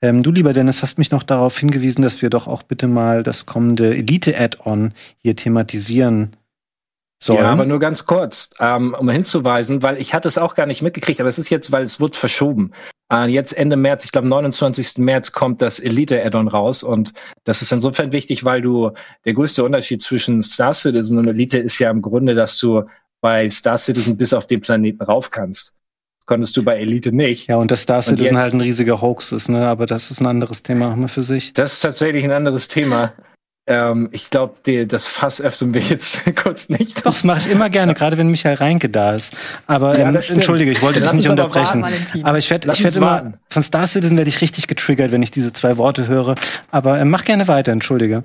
Ähm, 0.00 0.22
du, 0.22 0.32
lieber 0.32 0.52
Dennis, 0.52 0.82
hast 0.82 0.98
mich 0.98 1.10
noch 1.10 1.22
darauf 1.22 1.58
hingewiesen, 1.58 2.02
dass 2.02 2.22
wir 2.22 2.30
doch 2.30 2.46
auch 2.46 2.62
bitte 2.62 2.86
mal 2.86 3.22
das 3.22 3.46
kommende 3.46 3.94
Elite-Add-on 3.94 4.92
hier 5.18 5.36
thematisieren 5.36 6.36
sollen. 7.22 7.40
Ja, 7.40 7.52
aber 7.52 7.66
nur 7.66 7.78
ganz 7.78 8.04
kurz, 8.06 8.50
ähm, 8.58 8.96
um 8.98 9.08
hinzuweisen, 9.08 9.82
weil 9.82 9.98
ich 9.98 10.12
hatte 10.12 10.28
es 10.28 10.38
auch 10.38 10.54
gar 10.54 10.66
nicht 10.66 10.82
mitgekriegt, 10.82 11.20
aber 11.20 11.28
es 11.28 11.38
ist 11.38 11.50
jetzt, 11.50 11.72
weil 11.72 11.84
es 11.84 12.00
wird 12.00 12.16
verschoben. 12.16 12.72
Äh, 13.12 13.26
jetzt 13.26 13.56
Ende 13.56 13.76
März, 13.76 14.04
ich 14.04 14.12
glaube 14.12 14.28
29. 14.28 14.98
März 14.98 15.32
kommt 15.32 15.60
das 15.60 15.78
Elite-Add-on 15.78 16.48
raus 16.48 16.82
und 16.82 17.12
das 17.44 17.60
ist 17.60 17.70
insofern 17.70 18.12
wichtig, 18.12 18.44
weil 18.44 18.62
du 18.62 18.92
der 19.24 19.34
größte 19.34 19.62
Unterschied 19.62 20.00
zwischen 20.00 20.42
Star 20.42 20.72
Citizen 20.72 21.18
und 21.18 21.28
Elite 21.28 21.58
ist 21.58 21.78
ja 21.78 21.90
im 21.90 22.00
Grunde, 22.00 22.34
dass 22.34 22.58
du 22.58 22.84
bei 23.20 23.48
Star 23.50 23.76
Citizen 23.76 24.16
bis 24.16 24.32
auf 24.32 24.46
den 24.46 24.60
Planeten 24.60 25.02
rauf 25.02 25.30
kannst. 25.30 25.74
Das 26.20 26.26
konntest 26.26 26.56
du 26.56 26.64
bei 26.64 26.76
Elite 26.78 27.12
nicht. 27.12 27.48
Ja, 27.48 27.56
und 27.56 27.70
das 27.70 27.82
Star 27.82 28.00
Citizen 28.00 28.38
halt 28.38 28.54
ein 28.54 28.60
riesiger 28.60 29.00
Hoax 29.00 29.32
ist, 29.32 29.48
ne? 29.48 29.66
Aber 29.66 29.86
das 29.86 30.10
ist 30.10 30.20
ein 30.20 30.26
anderes 30.26 30.62
Thema 30.62 30.88
nochmal 30.88 31.08
für 31.08 31.22
sich. 31.22 31.52
Das 31.52 31.74
ist 31.74 31.80
tatsächlich 31.80 32.24
ein 32.24 32.30
anderes 32.30 32.68
Thema. 32.68 33.12
Ähm, 33.66 34.08
ich 34.10 34.30
glaube, 34.30 34.54
das 34.86 35.06
Fass 35.06 35.40
öffnen 35.40 35.72
wir 35.72 35.80
jetzt 35.80 36.22
kurz 36.42 36.68
nicht. 36.68 36.98
Doch, 36.98 37.12
das 37.12 37.22
mache 37.22 37.38
ich 37.40 37.50
immer 37.50 37.70
gerne, 37.70 37.94
gerade 37.94 38.18
wenn 38.18 38.28
Michael 38.28 38.56
Reinke 38.56 38.88
da 38.88 39.14
ist. 39.14 39.36
Aber 39.66 39.96
ja, 39.96 40.08
ähm, 40.08 40.16
entschuldige, 40.16 40.72
ich 40.72 40.82
wollte 40.82 41.00
dich 41.00 41.12
nicht 41.12 41.28
unterbrechen. 41.28 41.82
Warten, 41.82 42.24
aber 42.24 42.38
ich 42.38 42.50
werde 42.50 42.72
ich 42.72 42.82
werd 42.82 42.96
immer, 42.96 43.34
von 43.48 43.62
Star 43.62 43.86
Citizen 43.86 44.16
werde 44.16 44.28
ich 44.28 44.40
richtig 44.40 44.66
getriggert, 44.66 45.12
wenn 45.12 45.22
ich 45.22 45.30
diese 45.30 45.52
zwei 45.52 45.76
Worte 45.76 46.08
höre. 46.08 46.34
Aber 46.72 46.98
ähm, 46.98 47.10
mach 47.10 47.24
gerne 47.24 47.46
weiter, 47.46 47.70
entschuldige. 47.70 48.24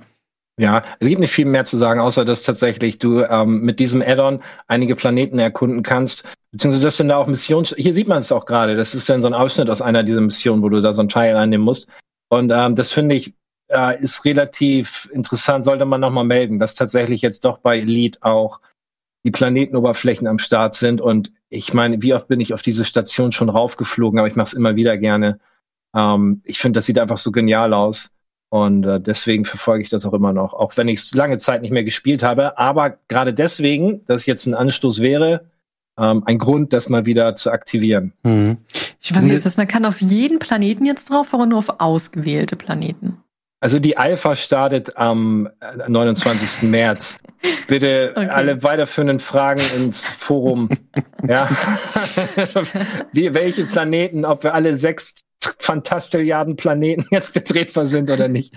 Ja, 0.59 0.81
es 0.99 1.07
gibt 1.07 1.21
nicht 1.21 1.33
viel 1.33 1.45
mehr 1.45 1.65
zu 1.65 1.77
sagen, 1.77 1.99
außer 1.99 2.25
dass 2.25 2.41
tatsächlich 2.41 2.97
du 2.97 3.21
ähm, 3.21 3.61
mit 3.61 3.77
diesem 3.77 4.01
Add-on 4.01 4.41
einige 4.67 4.95
Planeten 4.95 5.37
erkunden 5.37 5.83
kannst. 5.83 6.23
Beziehungsweise 6.51 6.83
das 6.83 6.97
sind 6.97 7.09
da 7.09 7.17
auch 7.17 7.27
Missionen. 7.27 7.65
Hier 7.77 7.93
sieht 7.93 8.07
man 8.07 8.17
es 8.17 8.31
auch 8.31 8.45
gerade. 8.45 8.75
Das 8.75 8.95
ist 8.95 9.07
dann 9.07 9.21
so 9.21 9.27
ein 9.27 9.35
Ausschnitt 9.35 9.69
aus 9.69 9.83
einer 9.83 10.01
dieser 10.01 10.21
Missionen, 10.21 10.63
wo 10.63 10.69
du 10.69 10.81
da 10.81 10.93
so 10.93 11.01
ein 11.03 11.09
Teil 11.09 11.35
einnehmen 11.35 11.63
musst. 11.63 11.87
Und 12.29 12.51
ähm, 12.51 12.73
das 12.73 12.89
finde 12.89 13.13
ich 13.13 13.35
äh, 13.69 14.01
ist 14.01 14.25
relativ 14.25 15.09
interessant, 15.11 15.65
sollte 15.65 15.85
man 15.85 16.01
nochmal 16.01 16.23
melden, 16.23 16.59
dass 16.59 16.73
tatsächlich 16.73 17.21
jetzt 17.21 17.45
doch 17.45 17.59
bei 17.59 17.79
Elite 17.79 18.19
auch 18.21 18.59
die 19.23 19.31
Planetenoberflächen 19.31 20.27
am 20.27 20.39
Start 20.39 20.75
sind. 20.75 21.01
Und 21.01 21.31
ich 21.49 21.73
meine, 21.73 22.01
wie 22.01 22.13
oft 22.13 22.27
bin 22.27 22.39
ich 22.39 22.53
auf 22.53 22.61
diese 22.61 22.85
Station 22.85 23.31
schon 23.31 23.49
raufgeflogen, 23.49 24.19
aber 24.19 24.27
ich 24.27 24.35
mache 24.35 24.47
es 24.47 24.53
immer 24.53 24.75
wieder 24.75 24.97
gerne. 24.97 25.39
Ähm, 25.95 26.41
ich 26.45 26.59
finde, 26.59 26.77
das 26.77 26.85
sieht 26.85 26.99
einfach 26.99 27.17
so 27.17 27.31
genial 27.31 27.73
aus. 27.73 28.11
Und 28.49 28.85
äh, 28.85 29.01
deswegen 29.01 29.43
verfolge 29.43 29.83
ich 29.83 29.89
das 29.89 30.05
auch 30.05 30.13
immer 30.13 30.31
noch, 30.31 30.53
auch 30.53 30.77
wenn 30.77 30.87
ich 30.87 30.99
es 30.99 31.13
lange 31.13 31.37
Zeit 31.37 31.61
nicht 31.61 31.71
mehr 31.71 31.83
gespielt 31.83 32.23
habe. 32.23 32.57
Aber 32.57 32.97
gerade 33.09 33.33
deswegen, 33.33 34.05
dass 34.05 34.25
jetzt 34.25 34.45
ein 34.45 34.53
Anstoß 34.53 35.01
wäre, 35.01 35.49
ähm, 35.97 36.23
ein 36.25 36.37
Grund, 36.37 36.71
das 36.71 36.87
mal 36.87 37.05
wieder 37.05 37.35
zu 37.35 37.51
aktivieren. 37.51 38.13
Mhm. 38.23 38.57
Ich 39.01 39.11
finde, 39.11 39.39
das, 39.39 39.57
man 39.57 39.67
kann 39.67 39.85
auf 39.85 39.99
jeden 39.99 40.39
Planeten 40.39 40.85
jetzt 40.85 41.09
drauf, 41.09 41.33
aber 41.33 41.45
nur 41.45 41.59
auf 41.59 41.79
ausgewählte 41.79 42.55
Planeten. 42.55 43.17
Also 43.59 43.79
die 43.79 43.97
Alpha 43.97 44.35
startet 44.35 44.97
am 44.97 45.49
29. 45.87 46.63
Äh, 46.63 46.65
März. 46.67 47.17
Bitte 47.67 48.13
okay. 48.15 48.29
alle 48.29 48.61
weiterführenden 48.61 49.19
Fragen 49.19 49.61
ins 49.75 50.07
Forum. 50.07 50.69
ja. 51.27 51.49
Wie, 53.11 53.33
welche 53.33 53.65
Planeten, 53.65 54.25
ob 54.25 54.43
wir 54.43 54.53
alle 54.53 54.77
sechs 54.77 55.15
Fantastilliarden 55.59 56.55
Planeten 56.55 57.05
jetzt 57.09 57.33
betretbar 57.33 57.87
sind 57.87 58.09
oder 58.09 58.27
nicht. 58.27 58.53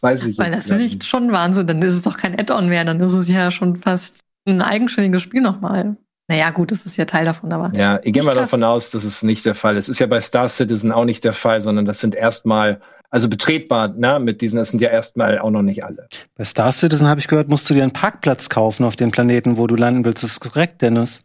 Weiß 0.00 0.24
ich 0.26 0.38
Weil 0.38 0.52
jetzt. 0.52 0.60
Das 0.60 0.66
finde 0.66 0.84
ich 0.84 1.02
schon 1.02 1.32
Wahnsinn. 1.32 1.66
Dann 1.66 1.82
ist 1.82 1.94
es 1.94 2.02
doch 2.02 2.16
kein 2.16 2.38
Add-on 2.38 2.68
mehr. 2.68 2.84
Dann 2.84 3.00
ist 3.00 3.12
es 3.12 3.28
ja 3.28 3.50
schon 3.50 3.76
fast 3.76 4.20
ein 4.46 4.62
eigenständiges 4.62 5.22
Spiel 5.22 5.40
nochmal. 5.40 5.96
Naja, 6.28 6.50
gut, 6.50 6.70
das 6.70 6.86
ist 6.86 6.96
ja 6.96 7.04
Teil 7.04 7.24
davon, 7.24 7.52
aber. 7.52 7.72
Ja, 7.76 8.00
ich 8.02 8.12
gehe 8.12 8.22
mal 8.22 8.34
davon 8.34 8.62
aus, 8.62 8.90
dass 8.90 9.04
es 9.04 9.22
nicht 9.22 9.44
der 9.44 9.54
Fall 9.54 9.76
ist. 9.76 9.88
Ist 9.88 9.98
ja 9.98 10.06
bei 10.06 10.20
Star 10.20 10.48
Citizen 10.48 10.90
auch 10.90 11.04
nicht 11.04 11.22
der 11.24 11.34
Fall, 11.34 11.60
sondern 11.60 11.84
das 11.84 12.00
sind 12.00 12.14
erstmal 12.14 12.80
also 13.14 13.28
betretbar, 13.28 13.94
ne, 13.96 14.18
mit 14.18 14.40
diesen, 14.40 14.56
das 14.56 14.70
sind 14.70 14.80
ja 14.80 14.90
erstmal 14.90 15.38
auch 15.38 15.50
noch 15.50 15.62
nicht 15.62 15.84
alle. 15.84 16.08
Bei 16.34 16.42
Star 16.42 16.72
Citizen 16.72 17.08
habe 17.08 17.20
ich 17.20 17.28
gehört, 17.28 17.48
musst 17.48 17.70
du 17.70 17.74
dir 17.74 17.84
einen 17.84 17.92
Parkplatz 17.92 18.48
kaufen 18.48 18.84
auf 18.84 18.96
dem 18.96 19.12
Planeten, 19.12 19.56
wo 19.56 19.68
du 19.68 19.76
landen 19.76 20.04
willst. 20.04 20.24
Das 20.24 20.32
ist 20.32 20.40
korrekt, 20.40 20.82
Dennis. 20.82 21.20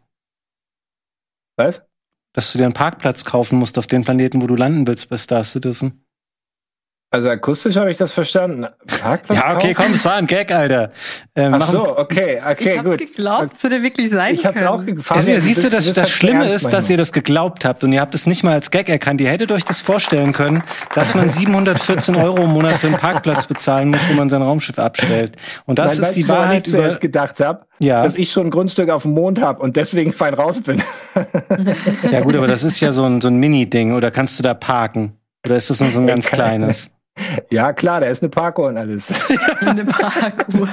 Was? 1.56 1.82
Dass 2.32 2.52
du 2.52 2.58
dir 2.58 2.66
einen 2.66 2.74
Parkplatz 2.74 3.24
kaufen 3.24 3.58
musst 3.58 3.76
auf 3.76 3.88
dem 3.88 4.04
Planeten, 4.04 4.40
wo 4.40 4.46
du 4.46 4.54
landen 4.54 4.86
willst 4.86 5.08
bei 5.08 5.16
Star 5.16 5.42
Citizen. 5.42 6.04
Also 7.12 7.28
akustisch 7.28 7.74
habe 7.74 7.90
ich 7.90 7.98
das 7.98 8.12
verstanden. 8.12 8.68
Parkplatz 9.00 9.36
ja, 9.36 9.56
okay, 9.56 9.74
komm, 9.74 9.94
es 9.94 10.04
war 10.04 10.14
ein 10.14 10.28
Gag, 10.28 10.52
Alter. 10.52 10.92
Ähm, 11.34 11.54
Ach 11.54 11.60
so, 11.60 11.98
okay, 11.98 12.40
okay, 12.48 12.76
ich 12.76 12.84
gut. 12.84 12.98
geglaubt, 12.98 13.54
es 13.54 13.64
hätte 13.64 13.82
wirklich 13.82 14.10
sein 14.10 14.32
Ich 14.32 14.46
habe 14.46 14.56
es 14.56 14.64
auch 14.64 14.84
gefallen. 14.84 15.18
Also, 15.18 15.32
ihr 15.32 15.40
siehst 15.40 15.64
du, 15.64 15.70
das, 15.70 15.92
das 15.92 16.08
Schlimme 16.08 16.48
ist, 16.48 16.72
dass 16.72 16.88
ihr 16.88 16.96
das 16.96 17.12
geglaubt 17.12 17.64
habt 17.64 17.82
und 17.82 17.92
ihr 17.92 18.00
habt 18.00 18.14
es 18.14 18.26
nicht 18.26 18.44
mal 18.44 18.52
als 18.52 18.70
Gag 18.70 18.88
erkannt. 18.88 19.20
Ihr 19.20 19.28
hättet 19.28 19.50
euch 19.50 19.64
das 19.64 19.80
vorstellen 19.80 20.32
können, 20.32 20.62
dass 20.94 21.16
man 21.16 21.30
714 21.30 22.14
Euro 22.14 22.44
im 22.44 22.50
Monat 22.50 22.74
für 22.74 22.86
einen 22.86 22.96
Parkplatz 22.96 23.46
bezahlen 23.46 23.90
muss, 23.90 24.08
wo 24.08 24.12
man 24.12 24.30
sein 24.30 24.42
Raumschiff 24.42 24.78
abstellt. 24.78 25.32
Und 25.66 25.80
das 25.80 25.96
Weil, 25.96 26.04
ist 26.04 26.12
die 26.12 26.28
Wahrheit, 26.28 26.68
ich 26.68 26.72
zuerst 26.72 27.00
gedacht 27.00 27.40
habe, 27.40 27.66
ja. 27.80 28.04
dass 28.04 28.14
ich 28.14 28.30
schon 28.30 28.46
ein 28.46 28.50
Grundstück 28.50 28.88
auf 28.88 29.02
dem 29.02 29.14
Mond 29.14 29.40
habe 29.40 29.60
und 29.62 29.74
deswegen 29.74 30.12
fein 30.12 30.34
raus 30.34 30.60
bin. 30.60 30.80
ja 32.12 32.20
gut, 32.20 32.36
aber 32.36 32.46
das 32.46 32.62
ist 32.62 32.78
ja 32.78 32.92
so 32.92 33.02
ein, 33.02 33.20
so 33.20 33.26
ein 33.26 33.38
Mini-Ding. 33.38 33.94
Oder 33.94 34.12
kannst 34.12 34.38
du 34.38 34.44
da 34.44 34.54
parken? 34.54 35.16
Oder 35.44 35.56
ist 35.56 35.70
das 35.70 35.80
nur 35.80 35.90
so 35.90 35.98
ein 35.98 36.06
ganz 36.06 36.30
kleines? 36.30 36.92
Ja, 37.50 37.72
klar, 37.72 38.00
da 38.00 38.06
ist 38.06 38.22
eine 38.22 38.30
Parkour 38.30 38.68
und 38.68 38.76
alles. 38.76 39.12
eine 39.60 39.84
Parkour. 39.84 40.68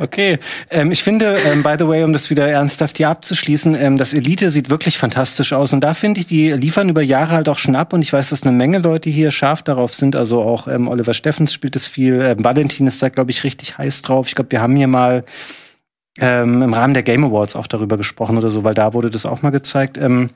Okay, 0.00 0.38
ähm, 0.70 0.92
ich 0.92 1.02
finde, 1.02 1.38
ähm, 1.46 1.62
by 1.62 1.74
the 1.78 1.88
way, 1.88 2.04
um 2.04 2.12
das 2.12 2.30
wieder 2.30 2.48
ernsthaft 2.48 2.98
hier 2.98 3.08
abzuschließen, 3.08 3.74
ähm, 3.74 3.98
das 3.98 4.14
Elite 4.14 4.50
sieht 4.50 4.70
wirklich 4.70 4.98
fantastisch 4.98 5.52
aus 5.52 5.72
und 5.72 5.82
da 5.82 5.94
finde 5.94 6.20
ich, 6.20 6.26
die 6.26 6.52
liefern 6.52 6.88
über 6.88 7.02
Jahre 7.02 7.32
halt 7.32 7.48
auch 7.48 7.58
schon 7.58 7.74
ab 7.74 7.92
und 7.92 8.02
ich 8.02 8.12
weiß, 8.12 8.30
dass 8.30 8.44
eine 8.44 8.56
Menge 8.56 8.78
Leute 8.78 9.10
hier 9.10 9.30
scharf 9.30 9.62
darauf 9.62 9.94
sind, 9.94 10.14
also 10.14 10.42
auch 10.42 10.68
ähm, 10.68 10.88
Oliver 10.88 11.14
Steffens 11.14 11.52
spielt 11.52 11.74
es 11.74 11.88
viel, 11.88 12.20
ähm, 12.22 12.44
Valentin 12.44 12.86
ist 12.86 13.02
da, 13.02 13.08
glaube 13.08 13.30
ich, 13.30 13.44
richtig 13.44 13.78
heiß 13.78 14.02
drauf. 14.02 14.28
Ich 14.28 14.34
glaube, 14.34 14.52
wir 14.52 14.60
haben 14.60 14.76
hier 14.76 14.88
mal 14.88 15.24
ähm, 16.20 16.62
im 16.62 16.74
Rahmen 16.74 16.94
der 16.94 17.02
Game 17.02 17.24
Awards 17.24 17.56
auch 17.56 17.66
darüber 17.66 17.96
gesprochen 17.96 18.38
oder 18.38 18.50
so, 18.50 18.64
weil 18.64 18.74
da 18.74 18.94
wurde 18.94 19.10
das 19.10 19.26
auch 19.26 19.42
mal 19.42 19.50
gezeigt. 19.50 19.98
Ähm, 19.98 20.30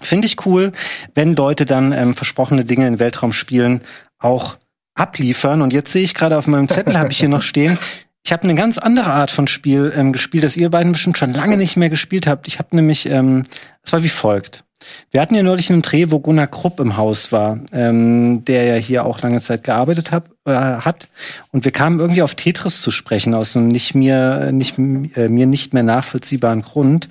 Finde 0.00 0.26
ich 0.26 0.46
cool, 0.46 0.72
wenn 1.14 1.34
Leute 1.34 1.66
dann 1.66 1.92
ähm, 1.92 2.14
versprochene 2.14 2.64
Dinge 2.64 2.86
in 2.86 3.00
Weltraumspielen 3.00 3.80
auch 4.18 4.56
abliefern. 4.94 5.62
Und 5.62 5.72
jetzt 5.72 5.92
sehe 5.92 6.02
ich 6.02 6.14
gerade 6.14 6.38
auf 6.38 6.46
meinem 6.46 6.68
Zettel, 6.68 6.98
habe 6.98 7.12
ich 7.12 7.18
hier 7.18 7.28
noch 7.28 7.42
stehen, 7.42 7.78
ich 8.24 8.32
habe 8.32 8.42
eine 8.42 8.54
ganz 8.54 8.78
andere 8.78 9.12
Art 9.12 9.30
von 9.30 9.48
Spiel 9.48 9.92
ähm, 9.96 10.12
gespielt, 10.12 10.44
das 10.44 10.56
ihr 10.56 10.70
beiden 10.70 10.92
bestimmt 10.92 11.18
schon 11.18 11.32
lange 11.32 11.56
nicht 11.56 11.76
mehr 11.76 11.88
gespielt 11.88 12.26
habt. 12.26 12.46
Ich 12.48 12.58
habe 12.58 12.76
nämlich, 12.76 13.08
ähm, 13.08 13.44
es 13.82 13.92
war 13.92 14.02
wie 14.02 14.08
folgt. 14.08 14.64
Wir 15.10 15.20
hatten 15.20 15.34
ja 15.34 15.42
neulich 15.42 15.70
einen 15.70 15.82
Dreh, 15.82 16.10
wo 16.10 16.20
Gunnar 16.20 16.46
Krupp 16.46 16.78
im 16.80 16.96
Haus 16.96 17.32
war, 17.32 17.58
ähm, 17.72 18.44
der 18.44 18.64
ja 18.64 18.74
hier 18.74 19.06
auch 19.06 19.20
lange 19.20 19.40
Zeit 19.40 19.64
gearbeitet 19.64 20.12
hab, 20.12 20.30
äh, 20.48 20.84
hat. 20.84 21.08
Und 21.52 21.64
wir 21.64 21.72
kamen 21.72 22.00
irgendwie 22.00 22.22
auf 22.22 22.34
Tetris 22.34 22.82
zu 22.82 22.90
sprechen, 22.90 23.34
aus 23.34 23.56
einem 23.56 23.68
nicht 23.68 23.94
mir, 23.94 24.50
nicht, 24.52 24.78
äh, 24.78 25.28
mir 25.28 25.46
nicht 25.46 25.74
mehr 25.74 25.82
nachvollziehbaren 25.82 26.62
Grund. 26.62 27.08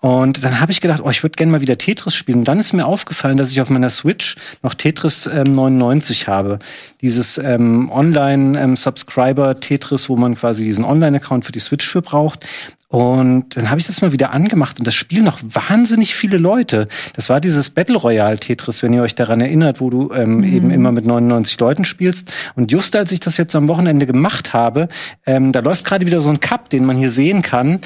Und 0.00 0.42
dann 0.44 0.60
habe 0.60 0.72
ich 0.72 0.80
gedacht, 0.80 1.02
oh, 1.04 1.10
ich 1.10 1.22
würde 1.22 1.36
gerne 1.36 1.52
mal 1.52 1.60
wieder 1.60 1.78
Tetris 1.78 2.14
spielen. 2.14 2.38
Und 2.38 2.48
dann 2.48 2.58
ist 2.58 2.72
mir 2.72 2.86
aufgefallen, 2.86 3.36
dass 3.36 3.52
ich 3.52 3.60
auf 3.60 3.70
meiner 3.70 3.90
Switch 3.90 4.34
noch 4.62 4.74
Tetris 4.74 5.26
ähm, 5.26 5.52
99 5.52 6.26
habe. 6.26 6.58
Dieses 7.02 7.38
ähm, 7.38 7.88
Online-Subscriber-Tetris, 7.90 10.08
wo 10.08 10.16
man 10.16 10.34
quasi 10.36 10.64
diesen 10.64 10.84
Online-Account 10.84 11.44
für 11.44 11.52
die 11.52 11.60
Switch 11.60 11.86
für 11.86 12.02
braucht. 12.02 12.46
Und 12.90 13.56
dann 13.56 13.70
habe 13.70 13.78
ich 13.78 13.86
das 13.86 14.02
mal 14.02 14.10
wieder 14.10 14.32
angemacht 14.32 14.80
und 14.80 14.84
das 14.84 14.94
spielen 14.94 15.22
noch 15.22 15.38
wahnsinnig 15.44 16.16
viele 16.16 16.38
Leute. 16.38 16.88
Das 17.14 17.28
war 17.28 17.40
dieses 17.40 17.70
Battle 17.70 17.96
Royale 17.96 18.36
Tetris, 18.36 18.82
wenn 18.82 18.92
ihr 18.92 19.02
euch 19.02 19.14
daran 19.14 19.40
erinnert, 19.40 19.80
wo 19.80 19.90
du 19.90 20.12
ähm, 20.12 20.38
mhm. 20.38 20.44
eben 20.44 20.70
immer 20.72 20.90
mit 20.90 21.06
99 21.06 21.60
Leuten 21.60 21.84
spielst. 21.84 22.32
Und 22.56 22.72
just 22.72 22.96
als 22.96 23.12
ich 23.12 23.20
das 23.20 23.36
jetzt 23.36 23.54
am 23.54 23.68
Wochenende 23.68 24.06
gemacht 24.06 24.52
habe, 24.52 24.88
ähm, 25.24 25.52
da 25.52 25.60
läuft 25.60 25.84
gerade 25.84 26.04
wieder 26.04 26.20
so 26.20 26.30
ein 26.30 26.40
Cup, 26.40 26.68
den 26.68 26.84
man 26.84 26.96
hier 26.96 27.12
sehen 27.12 27.42
kann, 27.42 27.78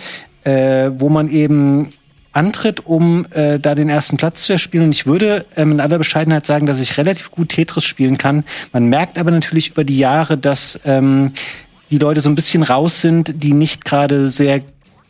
äh, 0.44 0.90
wo 0.96 1.10
man 1.10 1.28
eben 1.28 1.90
antritt, 2.32 2.86
um 2.86 3.26
äh, 3.32 3.58
da 3.58 3.74
den 3.74 3.90
ersten 3.90 4.16
Platz 4.16 4.46
zu 4.46 4.54
erspielen. 4.54 4.86
Und 4.86 4.92
ich 4.92 5.04
würde 5.04 5.44
ähm, 5.54 5.72
in 5.72 5.80
aller 5.80 5.98
Bescheidenheit 5.98 6.46
sagen, 6.46 6.64
dass 6.64 6.80
ich 6.80 6.96
relativ 6.96 7.30
gut 7.30 7.50
Tetris 7.50 7.84
spielen 7.84 8.16
kann. 8.16 8.42
Man 8.72 8.86
merkt 8.86 9.18
aber 9.18 9.30
natürlich 9.30 9.72
über 9.72 9.84
die 9.84 9.98
Jahre, 9.98 10.38
dass 10.38 10.80
ähm, 10.86 11.32
die 11.90 11.98
Leute 11.98 12.22
so 12.22 12.30
ein 12.30 12.34
bisschen 12.34 12.62
raus 12.62 13.02
sind, 13.02 13.42
die 13.42 13.52
nicht 13.52 13.84
gerade 13.84 14.28
sehr 14.28 14.62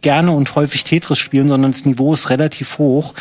gerne 0.05 0.31
und 0.31 0.55
häufig 0.55 0.85
Tetris 0.85 1.19
spielen, 1.19 1.49
sondern 1.49 1.73
das 1.73 1.85
Niveau 1.85 2.13
ist 2.13 2.31
relativ 2.31 2.79
hoch. 2.79 3.15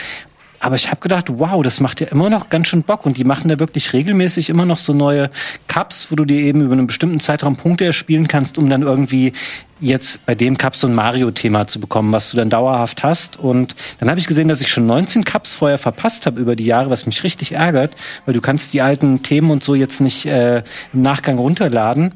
Aber 0.59 0.75
ich 0.75 0.89
habe 0.89 1.01
gedacht, 1.01 1.25
wow, 1.29 1.61
das 1.61 1.81
macht 1.81 1.99
ja 1.99 2.07
immer 2.07 2.29
noch 2.29 2.49
ganz 2.49 2.67
schön 2.67 2.83
Bock. 2.83 3.05
Und 3.05 3.17
die 3.17 3.25
machen 3.25 3.49
da 3.49 3.59
wirklich 3.59 3.91
regelmäßig 3.91 4.49
immer 4.49 4.65
noch 4.65 4.77
so 4.77 4.93
neue 4.93 5.29
Cups, 5.67 6.07
wo 6.09 6.15
du 6.15 6.23
dir 6.23 6.39
eben 6.39 6.61
über 6.61 6.71
einen 6.71 6.87
bestimmten 6.87 7.19
Zeitraum 7.19 7.57
Punkte 7.57 7.83
erspielen 7.83 8.29
kannst, 8.29 8.57
um 8.57 8.69
dann 8.69 8.81
irgendwie 8.81 9.33
jetzt 9.81 10.25
bei 10.25 10.35
dem 10.35 10.57
Cup 10.57 10.77
so 10.77 10.87
ein 10.87 10.95
Mario-Thema 10.95 11.67
zu 11.67 11.81
bekommen, 11.81 12.13
was 12.13 12.31
du 12.31 12.37
dann 12.37 12.49
dauerhaft 12.49 13.03
hast. 13.03 13.37
Und 13.37 13.75
dann 13.99 14.09
habe 14.09 14.21
ich 14.21 14.27
gesehen, 14.27 14.47
dass 14.47 14.61
ich 14.61 14.69
schon 14.69 14.85
19 14.85 15.25
Cups 15.25 15.53
vorher 15.53 15.77
verpasst 15.77 16.25
habe 16.25 16.39
über 16.39 16.55
die 16.55 16.65
Jahre, 16.65 16.89
was 16.89 17.05
mich 17.05 17.23
richtig 17.25 17.53
ärgert, 17.53 17.95
weil 18.25 18.33
du 18.33 18.39
kannst 18.39 18.73
die 18.73 18.81
alten 18.81 19.21
Themen 19.21 19.51
und 19.51 19.65
so 19.65 19.75
jetzt 19.75 19.99
nicht 19.99 20.25
äh, 20.25 20.63
im 20.93 21.01
Nachgang 21.01 21.39
runterladen. 21.39 22.13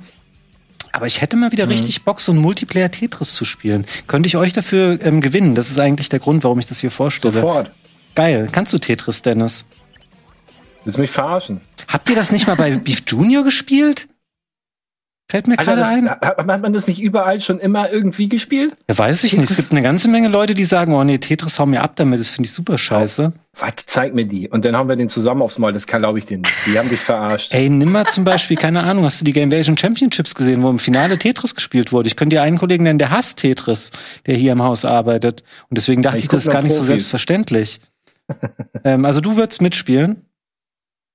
Aber 0.98 1.06
ich 1.06 1.22
hätte 1.22 1.36
mal 1.36 1.52
wieder 1.52 1.66
mhm. 1.66 1.74
richtig 1.74 2.06
Bock, 2.06 2.20
so 2.20 2.32
ein 2.32 2.39
Multiplayer-Tetris 2.39 3.36
zu 3.36 3.45
spielen. 3.45 3.86
Könnte 4.08 4.26
ich 4.26 4.36
euch 4.36 4.52
dafür 4.52 5.00
ähm, 5.04 5.22
gewinnen? 5.22 5.54
Das 5.54 5.70
ist 5.70 5.78
eigentlich 5.78 6.10
der 6.10 6.18
Grund, 6.18 6.43
warum 6.43 6.58
ich 6.58 6.66
das 6.66 6.80
hier 6.80 6.89
vorstelle. 6.89 7.36
Sofort. 7.36 7.70
Geil. 8.16 8.50
Kannst 8.52 8.74
du 8.74 8.80
Tetris, 8.80 9.22
Dennis? 9.22 9.66
Willst 10.84 10.98
du 10.98 11.02
mich 11.02 11.12
verarschen? 11.12 11.62
Habt 11.88 12.10
ihr 12.10 12.16
das 12.16 12.32
nicht 12.32 12.48
mal 12.48 12.56
bei 12.56 12.72
Beef 12.78 13.04
Junior 13.06 13.43
gespielt? 13.43 14.08
Fällt 15.30 15.47
mir 15.47 15.57
gerade 15.57 15.86
ein. 15.86 16.09
Hat 16.09 16.45
man 16.45 16.71
das 16.71 16.88
nicht 16.88 17.01
überall 17.01 17.41
schon 17.41 17.59
immer 17.59 17.91
irgendwie 17.91 18.30
gespielt? 18.30 18.78
Ja, 18.89 18.97
weiß 18.97 19.25
ich 19.25 19.32
Tetris? 19.32 19.41
nicht. 19.41 19.49
Es 19.51 19.57
gibt 19.57 19.71
eine 19.73 19.82
ganze 19.82 20.07
Menge 20.07 20.30
Leute, 20.30 20.55
die 20.55 20.63
sagen, 20.63 20.93
oh 20.93 21.03
nee, 21.03 21.17
Tetris 21.17 21.59
hau 21.59 21.65
mir 21.65 21.82
ab 21.82 21.97
damit, 21.97 22.21
das 22.21 22.30
finde 22.30 22.47
ich 22.47 22.53
super 22.53 22.78
scheiße. 22.78 23.34
Warte, 23.59 23.86
zeig 23.86 24.13
mir 24.13 24.23
die. 24.23 24.47
Und 24.47 24.63
dann 24.63 24.78
haben 24.78 24.88
wir 24.88 24.95
den 24.95 25.09
zusammen 25.09 25.41
aufs 25.41 25.57
Mal. 25.57 25.73
Das 25.73 25.86
kann, 25.86 26.01
glaube 26.01 26.19
ich, 26.19 26.25
den. 26.25 26.43
Die 26.65 26.80
haben 26.80 26.88
dich 26.88 27.01
verarscht. 27.01 27.53
Ey, 27.53 27.69
nimm 27.69 27.91
mal 27.91 28.05
zum 28.05 28.23
Beispiel, 28.23 28.55
keine 28.55 28.84
Ahnung, 28.84 29.03
hast 29.03 29.19
du 29.19 29.25
die 29.25 29.34
Gamevasion 29.34 29.78
Championships 29.78 30.34
gesehen, 30.34 30.63
wo 30.63 30.69
im 30.69 30.78
Finale 30.78 31.17
Tetris 31.17 31.55
gespielt 31.55 31.91
wurde? 31.91 32.07
Ich 32.07 32.15
könnte 32.15 32.38
dir 32.38 32.41
einen 32.41 32.57
Kollegen 32.57 32.84
nennen, 32.84 32.99
der 32.99 33.11
hasst 33.11 33.39
Tetris, 33.39 33.91
der 34.28 34.36
hier 34.36 34.53
im 34.53 34.63
Haus 34.63 34.86
arbeitet. 34.86 35.43
Und 35.69 35.78
deswegen 35.78 36.03
dachte 36.03 36.19
ich, 36.19 36.25
ich 36.25 36.30
das 36.30 36.45
ist 36.45 36.51
gar 36.51 36.61
nicht 36.61 36.69
Profis. 36.69 36.80
so 36.80 36.86
selbstverständlich. 36.86 37.82
ähm, 38.86 39.03
also 39.03 39.19
du 39.19 39.36
würdest 39.36 39.61
mitspielen? 39.61 40.25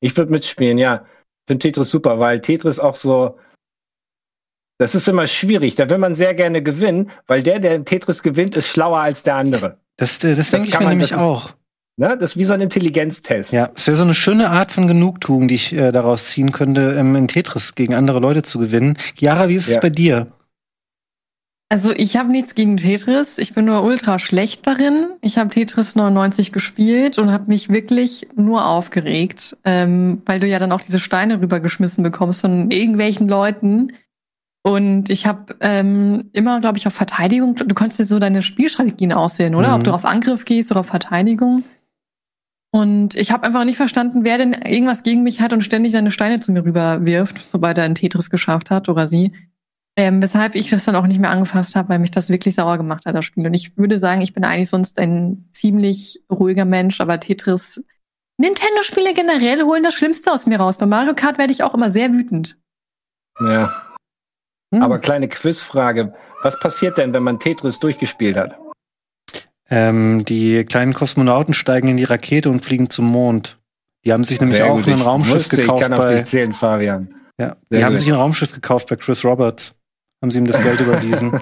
Ich 0.01 0.15
würde 0.19 0.31
mitspielen, 0.33 0.77
ja. 0.77 1.07
Ich 1.07 1.47
finde 1.47 1.61
Tetris 1.61 1.91
super, 1.91 2.19
weil 2.19 2.41
Tetris 2.41 2.79
auch 2.79 2.95
so, 2.95 3.39
das 4.79 4.95
ist 4.95 5.09
immer 5.09 5.27
schwierig. 5.27 5.75
Da 5.77 5.89
will 5.89 5.99
man 5.99 6.15
sehr 6.15 6.35
gerne 6.35 6.63
gewinnen, 6.63 7.11
weil 7.27 7.43
der, 7.43 7.61
der 7.61 7.85
Tetris 7.85 8.23
gewinnt, 8.23 8.57
ist 8.57 8.69
schlauer 8.69 8.99
als 8.99 9.23
der 9.23 9.37
andere. 9.37 9.79
Das, 9.97 10.19
das, 10.19 10.37
das 10.37 10.51
denke 10.51 10.69
ich 10.69 10.75
mir 10.75 10.81
man, 10.81 10.91
nämlich 10.91 11.15
auch. 11.15 11.53
ne, 11.97 12.17
das 12.19 12.33
ist 12.33 12.39
wie 12.39 12.45
so 12.45 12.53
ein 12.53 12.61
Intelligenztest. 12.61 13.53
Ja, 13.53 13.71
es 13.75 13.87
wäre 13.87 13.97
so 13.97 14.05
eine 14.05 14.15
schöne 14.15 14.51
Art 14.51 14.73
von 14.73 14.89
Genugtuung, 14.89 15.49
die 15.49 15.55
ich 15.55 15.73
äh, 15.73 15.93
daraus 15.93 16.27
ziehen 16.31 16.53
könnte, 16.53 16.97
ähm, 16.99 17.15
in 17.15 17.29
Tetris 17.29 17.75
gegen 17.75 17.95
andere 17.95 18.19
Leute 18.19 18.43
zu 18.43 18.59
gewinnen. 18.59 18.97
Chiara, 19.17 19.49
wie 19.49 19.55
ist 19.55 19.69
ja. 19.69 19.77
es 19.77 19.81
bei 19.81 19.91
dir? 19.91 20.33
Also 21.73 21.91
ich 21.97 22.19
habe 22.19 22.31
nichts 22.31 22.55
gegen 22.55 22.77
Tetris. 22.77 23.39
Ich 23.39 23.55
bin 23.55 23.65
nur 23.65 23.83
ultra 23.83 24.19
schlecht 24.19 24.67
darin. 24.67 25.07
Ich 25.23 25.39
habe 25.39 25.49
Tetris 25.49 25.95
99 25.95 26.53
gespielt 26.53 27.19
und 27.19 27.33
habe 27.33 27.45
mich 27.47 27.71
wirklich 27.71 28.29
nur 28.37 28.67
aufgeregt, 28.67 29.57
ähm, 29.65 30.21
weil 30.27 30.39
du 30.39 30.47
ja 30.47 30.59
dann 30.59 30.71
auch 30.71 30.83
diese 30.83 31.01
Steine 31.01 31.41
rübergeschmissen 31.41 32.05
bekommst 32.05 32.43
von 32.43 32.71
irgendwelchen 32.71 33.27
Leuten, 33.27 33.89
und 34.65 35.11
ich 35.11 35.27
habe 35.27 35.57
ähm, 35.61 36.31
immer, 36.33 36.61
glaube 36.61 36.79
ich, 36.79 36.87
auf 36.87 36.95
Verteidigung, 36.95 37.57
du 37.57 37.75
konntest 37.75 37.99
dir 37.99 38.05
so 38.05 38.21
deine 38.21 38.43
Spielstrategien 38.43 39.13
aussehen, 39.13 39.57
oder? 39.57 39.69
Mhm. 39.69 39.75
Ob 39.75 39.85
du 39.85 39.93
auf 39.93 40.05
Angriff 40.05 40.45
gehst 40.45 40.71
oder 40.71 40.81
auf 40.81 40.87
Verteidigung. 40.87 41.65
Und 42.75 43.17
ich 43.17 43.33
habe 43.33 43.45
einfach 43.45 43.65
nicht 43.65 43.77
verstanden, 43.77 44.25
wer 44.25 44.39
denn 44.39 44.53
irgendwas 44.53 45.03
gegen 45.03 45.25
mich 45.25 45.41
hat 45.41 45.53
und 45.53 45.63
ständig 45.63 45.93
seine 45.93 46.11
Steine 46.11 46.41
zu 46.41 46.53
mir 46.53 46.65
rüber 46.65 47.05
wirft, 47.05 47.39
sobald 47.39 47.77
er 47.77 47.85
einen 47.85 47.97
Tetris 47.97 48.31
geschafft 48.31 48.71
hat 48.71 48.89
oder 48.89 49.09
sie. 49.09 49.33
Ähm, 49.95 50.23
weshalb 50.23 50.55
ich 50.55 50.71
das 50.71 50.87
dann 50.87 50.97
auch 50.97 51.07
nicht 51.07 51.21
mehr 51.21 51.31
angefasst 51.31 51.77
habe, 51.77 51.91
weil 51.91 51.99
mich 51.99 52.13
das 52.13 52.31
wirklich 52.31 52.55
sauer 52.55 52.79
gemacht 52.79 53.05
hat, 53.05 53.15
das 53.15 53.27
Spiel. 53.27 53.47
Und 53.47 53.53
ich 53.53 53.77
würde 53.77 53.99
sagen, 53.99 54.23
ich 54.23 54.33
bin 54.33 54.45
eigentlich 54.45 54.71
sonst 54.71 54.99
ein 54.99 55.49
ziemlich 55.53 56.23
ruhiger 56.31 56.65
Mensch, 56.65 57.01
aber 57.03 57.21
Tetris, 57.21 57.85
Nintendo-Spiele 58.39 59.13
generell 59.13 59.65
holen 59.65 59.83
das 59.83 59.93
Schlimmste 59.93 60.33
aus 60.33 60.47
mir 60.47 60.59
raus. 60.59 60.79
Bei 60.79 60.87
Mario 60.87 61.15
Kart 61.15 61.37
werde 61.37 61.53
ich 61.53 61.63
auch 61.63 61.75
immer 61.75 61.91
sehr 61.91 62.15
wütend. 62.15 62.57
Ja, 63.39 63.92
hm. 64.73 64.83
Aber 64.83 64.99
kleine 64.99 65.29
Quizfrage. 65.29 66.15
Was 66.43 66.59
passiert 66.59 66.99
denn, 66.99 67.13
wenn 67.13 67.23
man 67.23 67.39
Tetris 67.39 67.79
durchgespielt 67.79 68.37
hat? 68.37 68.57
Ähm, 69.71 70.25
die 70.25 70.65
kleinen 70.65 70.95
Kosmonauten 70.95 71.55
steigen 71.55 71.89
in 71.89 71.97
die 71.97 72.05
Rakete 72.05 72.51
und 72.51 72.65
fliegen 72.65 72.91
zum 72.91 73.07
Mond. 73.07 73.59
Die 74.05 74.13
haben 74.13 74.25
sich 74.25 74.41
nämlich 74.41 74.59
Sehr 74.59 74.73
auch 74.73 74.77
gut. 74.77 74.89
ein 74.89 75.01
Raumschiff 75.01 75.35
wusste, 75.35 75.57
gekauft. 75.57 75.83
Ich 75.83 75.89
kann 75.89 75.97
bei, 75.97 76.05
auf 76.05 76.11
dich 76.11 76.25
zählen, 76.25 76.53
Fabian. 76.53 77.15
Ja, 77.39 77.57
die 77.71 77.77
Sehr 77.77 77.85
haben 77.85 77.93
gut. 77.93 78.01
sich 78.01 78.09
ein 78.09 78.17
Raumschiff 78.17 78.53
gekauft 78.53 78.89
bei 78.89 78.97
Chris 78.97 79.25
Roberts. 79.25 79.77
Haben 80.21 80.31
sie 80.31 80.39
ihm 80.39 80.47
das 80.47 80.63
Geld 80.63 80.81
überwiesen. 80.81 81.41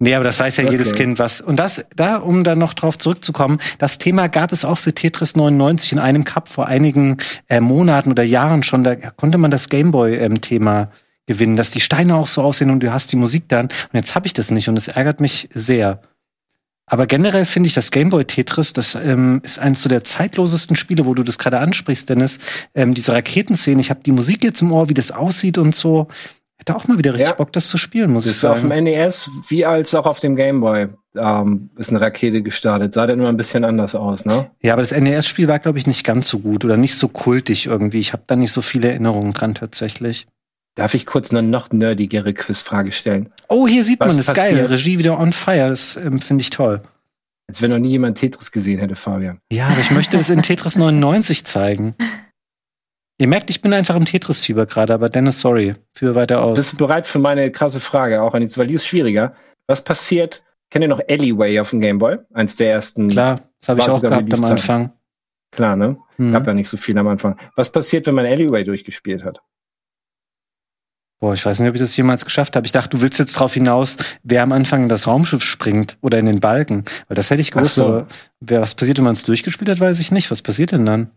nee, 0.00 0.14
aber 0.14 0.24
das 0.24 0.38
weiß 0.38 0.56
ja 0.58 0.64
okay. 0.64 0.72
jedes 0.72 0.94
Kind 0.94 1.18
was. 1.18 1.40
Und 1.40 1.56
das, 1.56 1.84
da, 1.96 2.16
um 2.16 2.44
dann 2.44 2.58
noch 2.58 2.74
drauf 2.74 2.98
zurückzukommen, 2.98 3.58
das 3.78 3.98
Thema 3.98 4.28
gab 4.28 4.52
es 4.52 4.64
auch 4.64 4.78
für 4.78 4.94
Tetris 4.94 5.36
99 5.36 5.92
in 5.92 5.98
einem 5.98 6.24
Cup 6.24 6.48
vor 6.48 6.66
einigen 6.66 7.18
äh, 7.48 7.60
Monaten 7.60 8.10
oder 8.10 8.22
Jahren 8.22 8.62
schon. 8.62 8.84
Da 8.84 8.94
konnte 8.94 9.38
man 9.38 9.50
das 9.50 9.68
Gameboy-Thema 9.68 10.82
ähm, 10.82 10.88
gewinnen, 11.26 11.56
dass 11.56 11.70
die 11.70 11.80
Steine 11.80 12.16
auch 12.16 12.26
so 12.26 12.42
aussehen 12.42 12.70
und 12.70 12.80
du 12.80 12.92
hast 12.92 13.12
die 13.12 13.16
Musik 13.16 13.48
dann. 13.48 13.66
Und 13.66 13.94
jetzt 13.94 14.14
habe 14.14 14.26
ich 14.26 14.32
das 14.32 14.50
nicht 14.50 14.68
und 14.68 14.76
es 14.76 14.88
ärgert 14.88 15.20
mich 15.20 15.48
sehr. 15.52 16.00
Aber 16.86 17.06
generell 17.06 17.46
finde 17.46 17.68
ich 17.68 17.74
das 17.74 17.90
Gameboy 17.90 18.26
Tetris, 18.26 18.74
das 18.74 18.94
ähm, 18.94 19.40
ist 19.42 19.58
eines 19.58 19.82
so 19.82 19.88
der 19.88 20.04
zeitlosesten 20.04 20.76
Spiele, 20.76 21.06
wo 21.06 21.14
du 21.14 21.22
das 21.22 21.38
gerade 21.38 21.58
ansprichst, 21.58 22.10
Dennis. 22.10 22.38
Ähm, 22.74 22.92
diese 22.92 23.12
Raketenszene, 23.12 23.80
ich 23.80 23.88
habe 23.88 24.00
die 24.04 24.12
Musik 24.12 24.44
jetzt 24.44 24.60
im 24.60 24.70
Ohr, 24.70 24.88
wie 24.90 24.94
das 24.94 25.10
aussieht 25.10 25.56
und 25.56 25.74
so. 25.74 26.08
Hätte 26.56 26.76
auch 26.76 26.86
mal 26.86 26.98
wieder 26.98 27.14
richtig 27.14 27.30
ja. 27.30 27.34
Bock, 27.34 27.52
das 27.52 27.68
zu 27.68 27.78
spielen, 27.78 28.12
muss 28.12 28.24
das 28.24 28.34
ich 28.34 28.38
sagen. 28.38 28.54
Auf 28.54 28.68
dem 28.68 28.84
NES 28.84 29.30
wie 29.48 29.64
als 29.64 29.94
auch 29.94 30.06
auf 30.06 30.20
dem 30.20 30.36
Gameboy 30.36 30.88
ähm, 31.16 31.70
ist 31.76 31.90
eine 31.90 32.00
Rakete 32.00 32.42
gestartet. 32.42 32.92
Sah 32.92 33.06
dann 33.06 33.18
nur 33.18 33.28
ein 33.28 33.36
bisschen 33.36 33.64
anders 33.64 33.94
aus, 33.94 34.24
ne? 34.24 34.50
Ja, 34.62 34.74
aber 34.74 34.82
das 34.82 34.92
NES-Spiel 34.92 35.48
war, 35.48 35.58
glaube 35.58 35.78
ich, 35.78 35.86
nicht 35.86 36.04
ganz 36.04 36.28
so 36.28 36.38
gut 36.38 36.64
oder 36.64 36.76
nicht 36.76 36.96
so 36.96 37.08
kultig 37.08 37.66
irgendwie. 37.66 37.98
Ich 37.98 38.12
habe 38.12 38.24
da 38.26 38.36
nicht 38.36 38.52
so 38.52 38.62
viele 38.62 38.88
Erinnerungen 38.88 39.32
dran 39.32 39.54
tatsächlich. 39.54 40.26
Darf 40.74 40.94
ich 40.94 41.06
kurz 41.06 41.30
eine 41.30 41.42
noch 41.42 41.70
nerdigere 41.70 42.34
Quizfrage 42.34 42.90
stellen? 42.92 43.32
Oh, 43.48 43.68
hier 43.68 43.84
sieht 43.84 44.00
Was 44.00 44.08
man, 44.08 44.16
das 44.16 44.28
ist 44.28 44.34
geil. 44.34 44.66
Regie 44.66 44.98
wieder 44.98 45.18
on 45.18 45.32
fire. 45.32 45.70
Das 45.70 45.96
ähm, 45.96 46.18
finde 46.18 46.42
ich 46.42 46.50
toll. 46.50 46.82
Als 47.46 47.62
wenn 47.62 47.70
noch 47.70 47.78
nie 47.78 47.90
jemand 47.90 48.18
Tetris 48.18 48.50
gesehen 48.50 48.80
hätte, 48.80 48.96
Fabian. 48.96 49.38
Ja, 49.52 49.68
aber 49.68 49.80
ich 49.80 49.90
möchte 49.90 50.16
es 50.16 50.30
in 50.30 50.42
Tetris 50.42 50.76
99 50.76 51.44
zeigen. 51.44 51.94
Ihr 53.18 53.28
merkt, 53.28 53.50
ich 53.50 53.62
bin 53.62 53.72
einfach 53.72 53.94
im 53.94 54.06
Tetris-Fieber 54.06 54.66
gerade, 54.66 54.92
aber 54.92 55.08
Dennis, 55.08 55.40
sorry, 55.40 55.74
für 55.92 56.16
weiter 56.16 56.42
aus. 56.42 56.56
Bist 56.56 56.72
du 56.72 56.76
bereit 56.78 57.06
für 57.06 57.20
meine 57.20 57.52
krasse 57.52 57.78
Frage 57.78 58.22
auch, 58.22 58.34
Anitz, 58.34 58.58
weil 58.58 58.66
die 58.66 58.74
ist 58.74 58.86
schwieriger. 58.86 59.34
Was 59.68 59.84
passiert, 59.84 60.42
kennt 60.70 60.82
ihr 60.82 60.88
noch 60.88 61.00
Alleyway 61.08 61.60
auf 61.60 61.70
dem 61.70 61.80
Gameboy? 61.80 62.18
Eins 62.32 62.56
der 62.56 62.72
ersten. 62.72 63.08
Klar, 63.08 63.42
das 63.60 63.68
habe 63.68 63.80
ich 63.80 63.88
auch 63.88 64.00
gehabt 64.00 64.34
am 64.34 64.44
Anfang. 64.44 64.92
Klar, 65.52 65.76
ne? 65.76 65.96
Mhm. 66.16 66.32
Gab 66.32 66.46
ja 66.48 66.54
nicht 66.54 66.68
so 66.68 66.76
viel 66.76 66.98
am 66.98 67.06
Anfang. 67.06 67.38
Was 67.54 67.70
passiert, 67.70 68.06
wenn 68.06 68.14
man 68.16 68.26
Alleyway 68.26 68.64
durchgespielt 68.64 69.22
hat? 69.22 69.40
Boah, 71.24 71.32
ich 71.32 71.46
weiß 71.46 71.58
nicht, 71.60 71.70
ob 71.70 71.74
ich 71.74 71.80
das 71.80 71.96
jemals 71.96 72.26
geschafft 72.26 72.54
habe. 72.54 72.66
Ich 72.66 72.72
dachte, 72.72 72.90
du 72.90 73.00
willst 73.00 73.18
jetzt 73.18 73.32
drauf 73.32 73.54
hinaus, 73.54 73.96
wer 74.24 74.42
am 74.42 74.52
Anfang 74.52 74.82
in 74.82 74.88
das 74.90 75.06
Raumschiff 75.06 75.42
springt 75.42 75.96
oder 76.02 76.18
in 76.18 76.26
den 76.26 76.38
Balken. 76.38 76.84
Weil 77.08 77.14
das 77.14 77.30
hätte 77.30 77.40
ich 77.40 77.50
gewusst, 77.50 77.76
so. 77.76 77.86
aber 77.86 78.08
wer, 78.40 78.60
was 78.60 78.74
passiert, 78.74 78.98
wenn 78.98 79.04
man 79.04 79.14
es 79.14 79.22
durchgespielt 79.22 79.70
hat, 79.70 79.80
weiß 79.80 80.00
ich 80.00 80.12
nicht. 80.12 80.30
Was 80.30 80.42
passiert 80.42 80.72
denn 80.72 80.84
dann? 80.84 81.10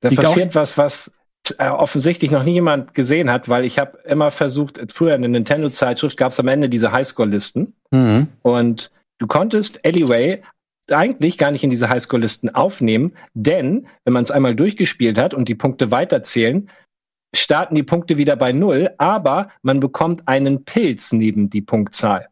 Da 0.00 0.08
Liegt 0.08 0.20
passiert 0.20 0.56
was, 0.56 0.76
was 0.76 1.12
äh, 1.58 1.68
offensichtlich 1.68 2.32
noch 2.32 2.42
nie 2.42 2.54
jemand 2.54 2.92
gesehen 2.94 3.30
hat, 3.30 3.48
weil 3.48 3.64
ich 3.64 3.78
habe 3.78 3.98
immer 4.04 4.32
versucht, 4.32 4.80
früher 4.92 5.14
in 5.14 5.22
der 5.22 5.30
Nintendo-Zeitschrift 5.30 6.16
gab 6.16 6.32
es 6.32 6.40
am 6.40 6.48
Ende 6.48 6.68
diese 6.68 6.90
Highscore-Listen. 6.90 7.72
Mhm. 7.92 8.26
Und 8.42 8.90
du 9.18 9.28
konntest 9.28 9.86
Anyway 9.86 10.42
eigentlich 10.90 11.38
gar 11.38 11.52
nicht 11.52 11.62
in 11.62 11.70
diese 11.70 11.88
Highscore-Listen 11.88 12.52
aufnehmen, 12.52 13.12
denn 13.34 13.86
wenn 14.02 14.12
man 14.12 14.24
es 14.24 14.32
einmal 14.32 14.56
durchgespielt 14.56 15.18
hat 15.18 15.34
und 15.34 15.48
die 15.48 15.54
Punkte 15.54 15.92
weiterzählen, 15.92 16.68
starten 17.40 17.74
die 17.74 17.82
Punkte 17.82 18.16
wieder 18.16 18.36
bei 18.36 18.52
Null, 18.52 18.90
aber 18.98 19.48
man 19.62 19.80
bekommt 19.80 20.26
einen 20.26 20.64
Pilz 20.64 21.12
neben 21.12 21.50
die 21.50 21.62
Punktzahl. 21.62 22.28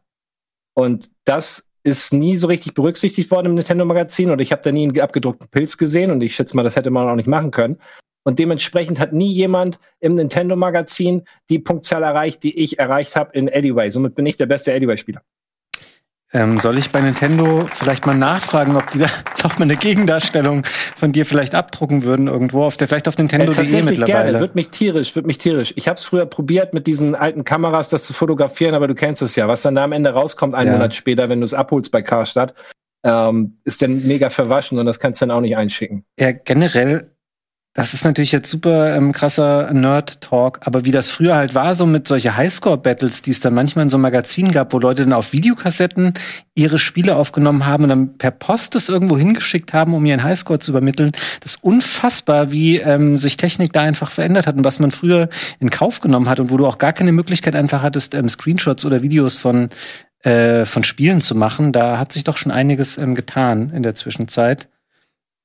Und 0.73 1.09
das 1.23 1.65
ist 1.83 2.13
nie 2.13 2.35
so 2.35 2.47
richtig 2.47 2.73
berücksichtigt 2.73 3.29
worden 3.31 3.47
im 3.47 3.55
Nintendo-Magazin 3.55 4.31
und 4.31 4.41
ich 4.41 4.51
habe 4.51 4.63
da 4.63 4.71
nie 4.71 4.87
einen 4.87 4.99
abgedruckten 4.99 5.47
Pilz 5.49 5.77
gesehen 5.77 6.11
und 6.11 6.21
ich 6.21 6.35
schätze 6.35 6.55
mal, 6.55 6.63
das 6.63 6.75
hätte 6.75 6.89
man 6.89 7.07
auch 7.07 7.15
nicht 7.15 7.27
machen 7.27 7.51
können. 7.51 7.77
Und 8.23 8.39
dementsprechend 8.39 8.99
hat 8.99 9.13
nie 9.13 9.31
jemand 9.31 9.79
im 9.99 10.15
Nintendo-Magazin 10.15 11.23
die 11.49 11.59
Punktzahl 11.59 12.01
erreicht, 12.01 12.41
die 12.41 12.57
ich 12.57 12.79
erreicht 12.79 13.15
habe 13.15 13.31
in 13.33 13.47
Anyway. 13.53 13.91
Somit 13.91 14.15
bin 14.15 14.25
ich 14.25 14.35
der 14.35 14.47
beste 14.47 14.73
Anyway-Spieler. 14.73 15.21
Ähm, 16.35 16.59
soll 16.59 16.77
ich 16.77 16.89
bei 16.89 16.99
Nintendo 16.99 17.65
vielleicht 17.71 18.05
mal 18.05 18.13
nachfragen, 18.13 18.75
ob 18.75 18.91
die 18.91 18.99
da 18.99 19.05
noch 19.43 19.57
mal 19.57 19.63
eine 19.63 19.77
Gegendarstellung 19.77 20.65
von 20.65 21.13
dir 21.13 21.25
vielleicht 21.25 21.55
abdrucken 21.55 22.03
würden 22.03 22.27
irgendwo 22.27 22.63
auf 22.63 22.75
der 22.75 22.89
vielleicht 22.89 23.07
auf 23.07 23.17
Nintendo.de 23.17 23.63
äh, 23.63 23.81
mittlerweile? 23.81 24.05
Gerne. 24.05 24.39
Wird 24.41 24.53
mich 24.53 24.69
tierisch, 24.69 25.15
wird 25.15 25.25
mich 25.25 25.37
tierisch. 25.37 25.71
Ich 25.77 25.87
habe 25.87 25.95
es 25.95 26.03
früher 26.03 26.25
probiert 26.25 26.73
mit 26.73 26.87
diesen 26.87 27.15
alten 27.15 27.45
Kameras 27.45 27.87
das 27.87 28.03
zu 28.03 28.11
fotografieren, 28.11 28.75
aber 28.75 28.89
du 28.89 28.95
kennst 28.95 29.21
es 29.21 29.37
ja, 29.37 29.47
was 29.47 29.61
dann 29.61 29.75
da 29.75 29.85
am 29.85 29.93
Ende 29.93 30.09
rauskommt 30.09 30.53
einen 30.53 30.71
ja. 30.71 30.73
Monat 30.73 30.93
später, 30.93 31.29
wenn 31.29 31.39
du 31.39 31.45
es 31.45 31.53
abholst 31.53 31.89
bei 31.93 32.01
Karstadt, 32.01 32.53
ähm, 33.05 33.59
ist 33.63 33.81
dann 33.81 34.05
mega 34.05 34.29
verwaschen 34.29 34.77
und 34.77 34.87
das 34.87 34.99
kannst 34.99 35.21
du 35.21 35.27
dann 35.27 35.37
auch 35.37 35.41
nicht 35.41 35.55
einschicken. 35.55 36.03
Ja, 36.19 36.33
generell 36.33 37.14
das 37.75 37.93
ist 37.93 38.05
natürlich 38.05 38.31
jetzt 38.31 38.49
super 38.49 38.95
ähm, 38.95 39.11
krasser 39.11 39.71
Nerd-Talk, 39.73 40.61
aber 40.63 40.85
wie 40.85 40.91
das 40.91 41.11
früher 41.11 41.35
halt 41.35 41.55
war, 41.55 41.75
so 41.75 41.85
mit 41.85 42.07
solche 42.07 42.37
Highscore-Battles, 42.37 43.21
die 43.21 43.31
es 43.31 43.41
dann 43.41 43.53
manchmal 43.53 43.83
in 43.83 43.89
so 43.89 43.97
Magazinen 43.97 44.53
gab, 44.53 44.71
wo 44.71 44.79
Leute 44.79 45.03
dann 45.03 45.11
auf 45.11 45.33
Videokassetten 45.33 46.13
ihre 46.55 46.77
Spiele 46.77 47.17
aufgenommen 47.17 47.65
haben 47.65 47.83
und 47.83 47.89
dann 47.89 48.17
per 48.17 48.31
Post 48.31 48.75
das 48.75 48.87
irgendwo 48.87 49.17
hingeschickt 49.17 49.73
haben, 49.73 49.93
um 49.93 50.05
ihren 50.05 50.23
Highscore 50.23 50.59
zu 50.59 50.71
übermitteln. 50.71 51.11
Das 51.41 51.55
ist 51.55 51.63
unfassbar, 51.65 52.49
wie 52.53 52.77
ähm, 52.77 53.19
sich 53.19 53.35
Technik 53.35 53.73
da 53.73 53.81
einfach 53.81 54.09
verändert 54.09 54.47
hat 54.47 54.55
und 54.55 54.63
was 54.63 54.79
man 54.79 54.91
früher 54.91 55.27
in 55.59 55.69
Kauf 55.69 55.99
genommen 55.99 56.29
hat 56.29 56.39
und 56.39 56.51
wo 56.51 56.55
du 56.55 56.65
auch 56.65 56.77
gar 56.77 56.93
keine 56.93 57.11
Möglichkeit 57.11 57.57
einfach 57.57 57.81
hattest, 57.81 58.15
ähm, 58.15 58.29
Screenshots 58.29 58.85
oder 58.85 59.01
Videos 59.01 59.35
von, 59.35 59.67
äh, 60.23 60.63
von 60.63 60.85
Spielen 60.85 61.19
zu 61.19 61.35
machen. 61.35 61.73
Da 61.73 61.97
hat 61.97 62.13
sich 62.13 62.23
doch 62.23 62.37
schon 62.37 62.53
einiges 62.53 62.97
ähm, 62.97 63.15
getan 63.15 63.71
in 63.71 63.83
der 63.83 63.95
Zwischenzeit. 63.95 64.69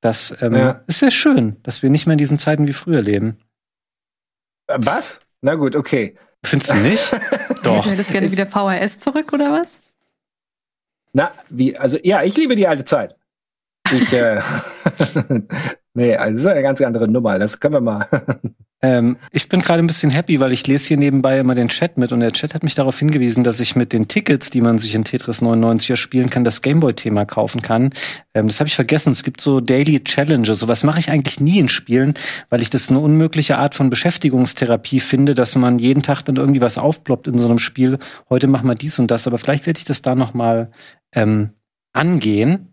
Das 0.00 0.34
ähm, 0.40 0.54
ja. 0.54 0.82
ist 0.86 1.00
sehr 1.00 1.10
schön, 1.10 1.56
dass 1.62 1.82
wir 1.82 1.90
nicht 1.90 2.06
mehr 2.06 2.12
in 2.12 2.18
diesen 2.18 2.38
Zeiten 2.38 2.66
wie 2.66 2.72
früher 2.72 3.02
leben. 3.02 3.38
Was? 4.66 5.18
Na 5.42 5.54
gut, 5.54 5.76
okay. 5.76 6.16
Findest 6.44 6.72
du 6.72 6.76
nicht? 6.78 7.12
Doch. 7.64 7.84
Du 7.84 7.90
hättest 7.90 8.12
gerne 8.12 8.30
wieder 8.32 8.46
VHS 8.46 9.00
zurück, 9.00 9.32
oder 9.32 9.52
was? 9.52 9.80
Na, 11.12 11.32
wie, 11.48 11.76
also 11.76 11.98
ja, 12.02 12.22
ich 12.22 12.36
liebe 12.36 12.56
die 12.56 12.66
alte 12.66 12.84
Zeit. 12.84 13.16
Ich, 13.92 14.12
äh, 14.12 14.40
nee, 15.94 16.16
also 16.16 16.32
das 16.32 16.42
ist 16.42 16.46
eine 16.46 16.62
ganz 16.62 16.80
andere 16.80 17.08
Nummer. 17.08 17.38
Das 17.38 17.58
können 17.58 17.74
wir 17.74 17.80
mal. 17.80 18.06
Ähm, 18.82 19.18
ich 19.30 19.48
bin 19.48 19.60
gerade 19.60 19.82
ein 19.82 19.86
bisschen 19.86 20.10
happy, 20.10 20.40
weil 20.40 20.52
ich 20.52 20.66
lese 20.66 20.88
hier 20.88 20.96
nebenbei 20.96 21.38
immer 21.38 21.54
den 21.54 21.68
Chat 21.68 21.98
mit 21.98 22.12
und 22.12 22.20
der 22.20 22.32
Chat 22.32 22.54
hat 22.54 22.62
mich 22.62 22.74
darauf 22.74 22.98
hingewiesen, 22.98 23.44
dass 23.44 23.60
ich 23.60 23.76
mit 23.76 23.92
den 23.92 24.08
Tickets, 24.08 24.48
die 24.48 24.62
man 24.62 24.78
sich 24.78 24.94
in 24.94 25.04
Tetris 25.04 25.42
99 25.42 26.00
spielen 26.00 26.30
kann, 26.30 26.44
das 26.44 26.62
Gameboy-Thema 26.62 27.26
kaufen 27.26 27.60
kann. 27.60 27.90
Ähm, 28.32 28.48
das 28.48 28.58
habe 28.58 28.68
ich 28.68 28.74
vergessen. 28.74 29.12
Es 29.12 29.22
gibt 29.22 29.42
so 29.42 29.60
Daily 29.60 30.02
Challenges. 30.02 30.60
Sowas 30.60 30.82
mache 30.82 30.98
ich 30.98 31.10
eigentlich 31.10 31.40
nie 31.40 31.58
in 31.58 31.68
Spielen, 31.68 32.14
weil 32.48 32.62
ich 32.62 32.70
das 32.70 32.88
eine 32.88 33.00
unmögliche 33.00 33.58
Art 33.58 33.74
von 33.74 33.90
Beschäftigungstherapie 33.90 35.00
finde, 35.00 35.34
dass 35.34 35.56
man 35.56 35.78
jeden 35.78 36.02
Tag 36.02 36.22
dann 36.22 36.36
irgendwie 36.36 36.62
was 36.62 36.78
aufploppt 36.78 37.26
in 37.26 37.38
so 37.38 37.48
einem 37.48 37.58
Spiel. 37.58 37.98
Heute 38.30 38.46
machen 38.46 38.66
wir 38.66 38.74
dies 38.76 38.98
und 38.98 39.10
das, 39.10 39.26
aber 39.26 39.36
vielleicht 39.36 39.66
werde 39.66 39.78
ich 39.78 39.84
das 39.84 40.00
da 40.00 40.14
noch 40.14 40.32
mal 40.32 40.70
ähm, 41.12 41.50
angehen. 41.92 42.69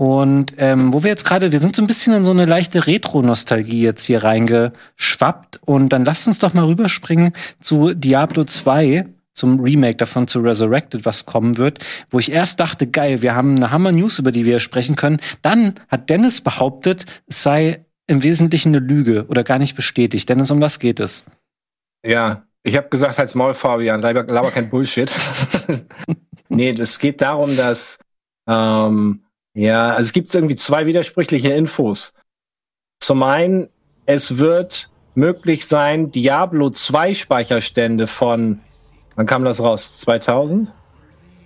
Und 0.00 0.54
ähm, 0.56 0.94
wo 0.94 1.02
wir 1.02 1.10
jetzt 1.10 1.26
gerade, 1.26 1.52
wir 1.52 1.58
sind 1.58 1.76
so 1.76 1.82
ein 1.82 1.86
bisschen 1.86 2.14
in 2.14 2.24
so 2.24 2.30
eine 2.30 2.46
leichte 2.46 2.86
Retro-Nostalgie 2.86 3.82
jetzt 3.82 4.02
hier 4.04 4.24
reingeschwappt. 4.24 5.60
Und 5.66 5.90
dann 5.90 6.06
lasst 6.06 6.26
uns 6.26 6.38
doch 6.38 6.54
mal 6.54 6.64
rüberspringen 6.64 7.34
zu 7.60 7.92
Diablo 7.92 8.44
2, 8.44 9.04
zum 9.34 9.60
Remake 9.60 9.98
davon 9.98 10.26
zu 10.26 10.40
Resurrected, 10.40 11.04
was 11.04 11.26
kommen 11.26 11.58
wird, 11.58 11.80
wo 12.08 12.18
ich 12.18 12.32
erst 12.32 12.60
dachte, 12.60 12.86
geil, 12.86 13.20
wir 13.20 13.34
haben 13.34 13.56
eine 13.56 13.72
Hammer-News, 13.72 14.20
über 14.20 14.32
die 14.32 14.46
wir 14.46 14.58
sprechen 14.60 14.96
können. 14.96 15.20
Dann 15.42 15.74
hat 15.88 16.08
Dennis 16.08 16.40
behauptet, 16.40 17.04
es 17.26 17.42
sei 17.42 17.84
im 18.06 18.22
Wesentlichen 18.22 18.74
eine 18.74 18.78
Lüge 18.78 19.26
oder 19.28 19.44
gar 19.44 19.58
nicht 19.58 19.76
bestätigt. 19.76 20.26
Dennis, 20.30 20.50
um 20.50 20.62
was 20.62 20.78
geht 20.78 20.98
es? 20.98 21.26
Ja, 22.06 22.44
ich 22.62 22.74
habe 22.78 22.88
gesagt, 22.88 23.18
als 23.18 23.34
Maul, 23.34 23.52
Fabian, 23.52 24.00
laber, 24.00 24.50
kein 24.50 24.70
Bullshit. 24.70 25.12
nee, 26.48 26.70
es 26.70 26.98
geht 26.98 27.20
darum, 27.20 27.54
dass 27.54 27.98
ähm, 28.48 29.24
ja, 29.54 29.84
also 29.86 30.02
es 30.02 30.12
gibt 30.12 30.32
irgendwie 30.34 30.56
zwei 30.56 30.86
widersprüchliche 30.86 31.50
Infos. 31.52 32.14
Zum 33.00 33.22
einen, 33.22 33.68
es 34.06 34.38
wird 34.38 34.90
möglich 35.14 35.66
sein, 35.66 36.10
Diablo 36.10 36.70
2 36.70 37.14
Speicherstände 37.14 38.06
von, 38.06 38.60
wann 39.16 39.26
kam 39.26 39.44
das 39.44 39.62
raus? 39.62 39.98
2000? 39.98 40.72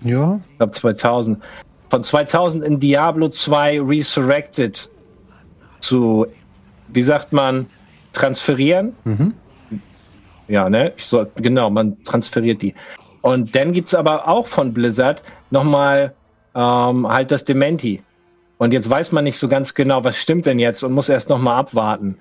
Ja. 0.03 0.41
Ich 0.51 0.59
glaube 0.59 0.73
2000. 0.73 1.43
Von 1.91 2.03
2000 2.03 2.65
in 2.65 2.81
Diablo 2.81 3.29
2 3.29 3.81
Resurrected 3.81 4.91
zu, 5.81 6.27
wie 6.89 7.03
sagt 7.03 7.33
man, 7.33 7.67
transferieren. 8.13 8.95
Mhm. 9.05 9.35
Ja, 10.49 10.69
ne? 10.69 10.93
So, 10.99 11.27
genau, 11.37 11.71
man 11.71 12.03
transferiert 12.05 12.63
die. 12.63 12.75
Und 13.23 13.55
dann 13.55 13.73
gibt's 13.73 13.95
aber 13.95 14.29
auch 14.29 14.47
von 14.47 14.75
Blizzard 14.75 15.23
nochmal 15.51 16.15
ähm, 16.55 17.09
halt 17.09 17.31
das 17.31 17.45
Dementi. 17.45 18.03
Und 18.59 18.73
jetzt 18.73 18.89
weiß 18.89 19.13
man 19.13 19.25
nicht 19.25 19.39
so 19.39 19.49
ganz 19.49 19.75
genau, 19.75 20.05
was 20.05 20.17
stimmt 20.17 20.47
denn 20.47 20.59
jetzt 20.59 20.83
und 20.83 20.93
muss 20.93 21.09
erst 21.09 21.29
noch 21.29 21.39
mal 21.39 21.57
abwarten. 21.57 22.19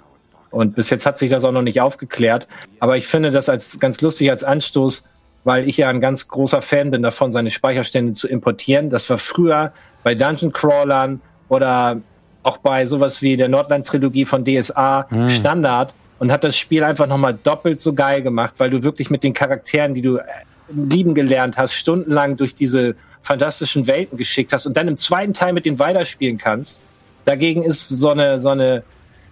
Und 0.50 0.76
bis 0.76 0.90
jetzt 0.90 1.06
hat 1.06 1.18
sich 1.18 1.30
das 1.30 1.44
auch 1.44 1.52
noch 1.52 1.62
nicht 1.62 1.82
aufgeklärt. 1.82 2.48
Aber 2.80 2.98
ich 2.98 3.08
finde 3.08 3.32
das 3.32 3.50
als 3.50 3.80
ganz 3.80 4.02
lustig 4.02 4.30
als 4.30 4.44
Anstoß, 4.44 5.04
weil 5.44 5.68
ich 5.68 5.78
ja 5.78 5.88
ein 5.90 6.02
ganz 6.02 6.28
großer 6.28 6.62
Fan 6.62 6.92
bin 6.92 7.02
davon, 7.02 7.32
seine 7.32 7.52
Speicherstände 7.52 8.14
zu 8.14 8.28
importieren. 8.28 8.90
Das 8.90 9.10
war 9.10 9.18
früher 9.18 9.74
bei 10.04 10.16
Dungeon 10.16 10.52
Crawlern 10.52 11.22
oder 11.50 12.02
auch 12.44 12.58
bei 12.58 12.86
sowas 12.86 13.22
wie 13.22 13.38
der 13.38 13.50
Nordland-Trilogie 13.50 14.26
von 14.26 14.46
DSA 14.46 15.08
mhm. 15.10 15.30
Standard 15.30 15.94
und 16.20 16.32
hat 16.32 16.44
das 16.44 16.56
Spiel 16.56 16.84
einfach 16.84 17.08
nochmal 17.08 17.38
doppelt 17.42 17.80
so 17.80 17.94
geil 17.94 18.22
gemacht, 18.22 18.56
weil 18.58 18.70
du 18.70 18.84
wirklich 18.84 19.10
mit 19.10 19.24
den 19.24 19.34
Charakteren, 19.34 19.94
die 19.94 20.02
du 20.02 20.18
äh, 20.18 20.24
lieben 20.70 21.14
gelernt 21.14 21.58
hast, 21.58 21.74
stundenlang 21.74 22.38
durch 22.38 22.54
diese 22.54 22.96
fantastischen 23.24 23.88
Welten 23.88 24.18
geschickt 24.18 24.54
hast 24.54 24.68
und 24.68 24.78
dann 24.78 24.88
im 24.88 24.96
zweiten 24.96 25.34
Teil 25.34 25.54
mit 25.54 25.66
denen 25.66 25.80
weiterspielen 25.80 26.38
kannst. 26.38 26.80
Dagegen 27.26 27.64
ist 27.64 27.90
so 27.90 28.10
eine, 28.10 28.40
so 28.40 28.50
eine, 28.50 28.84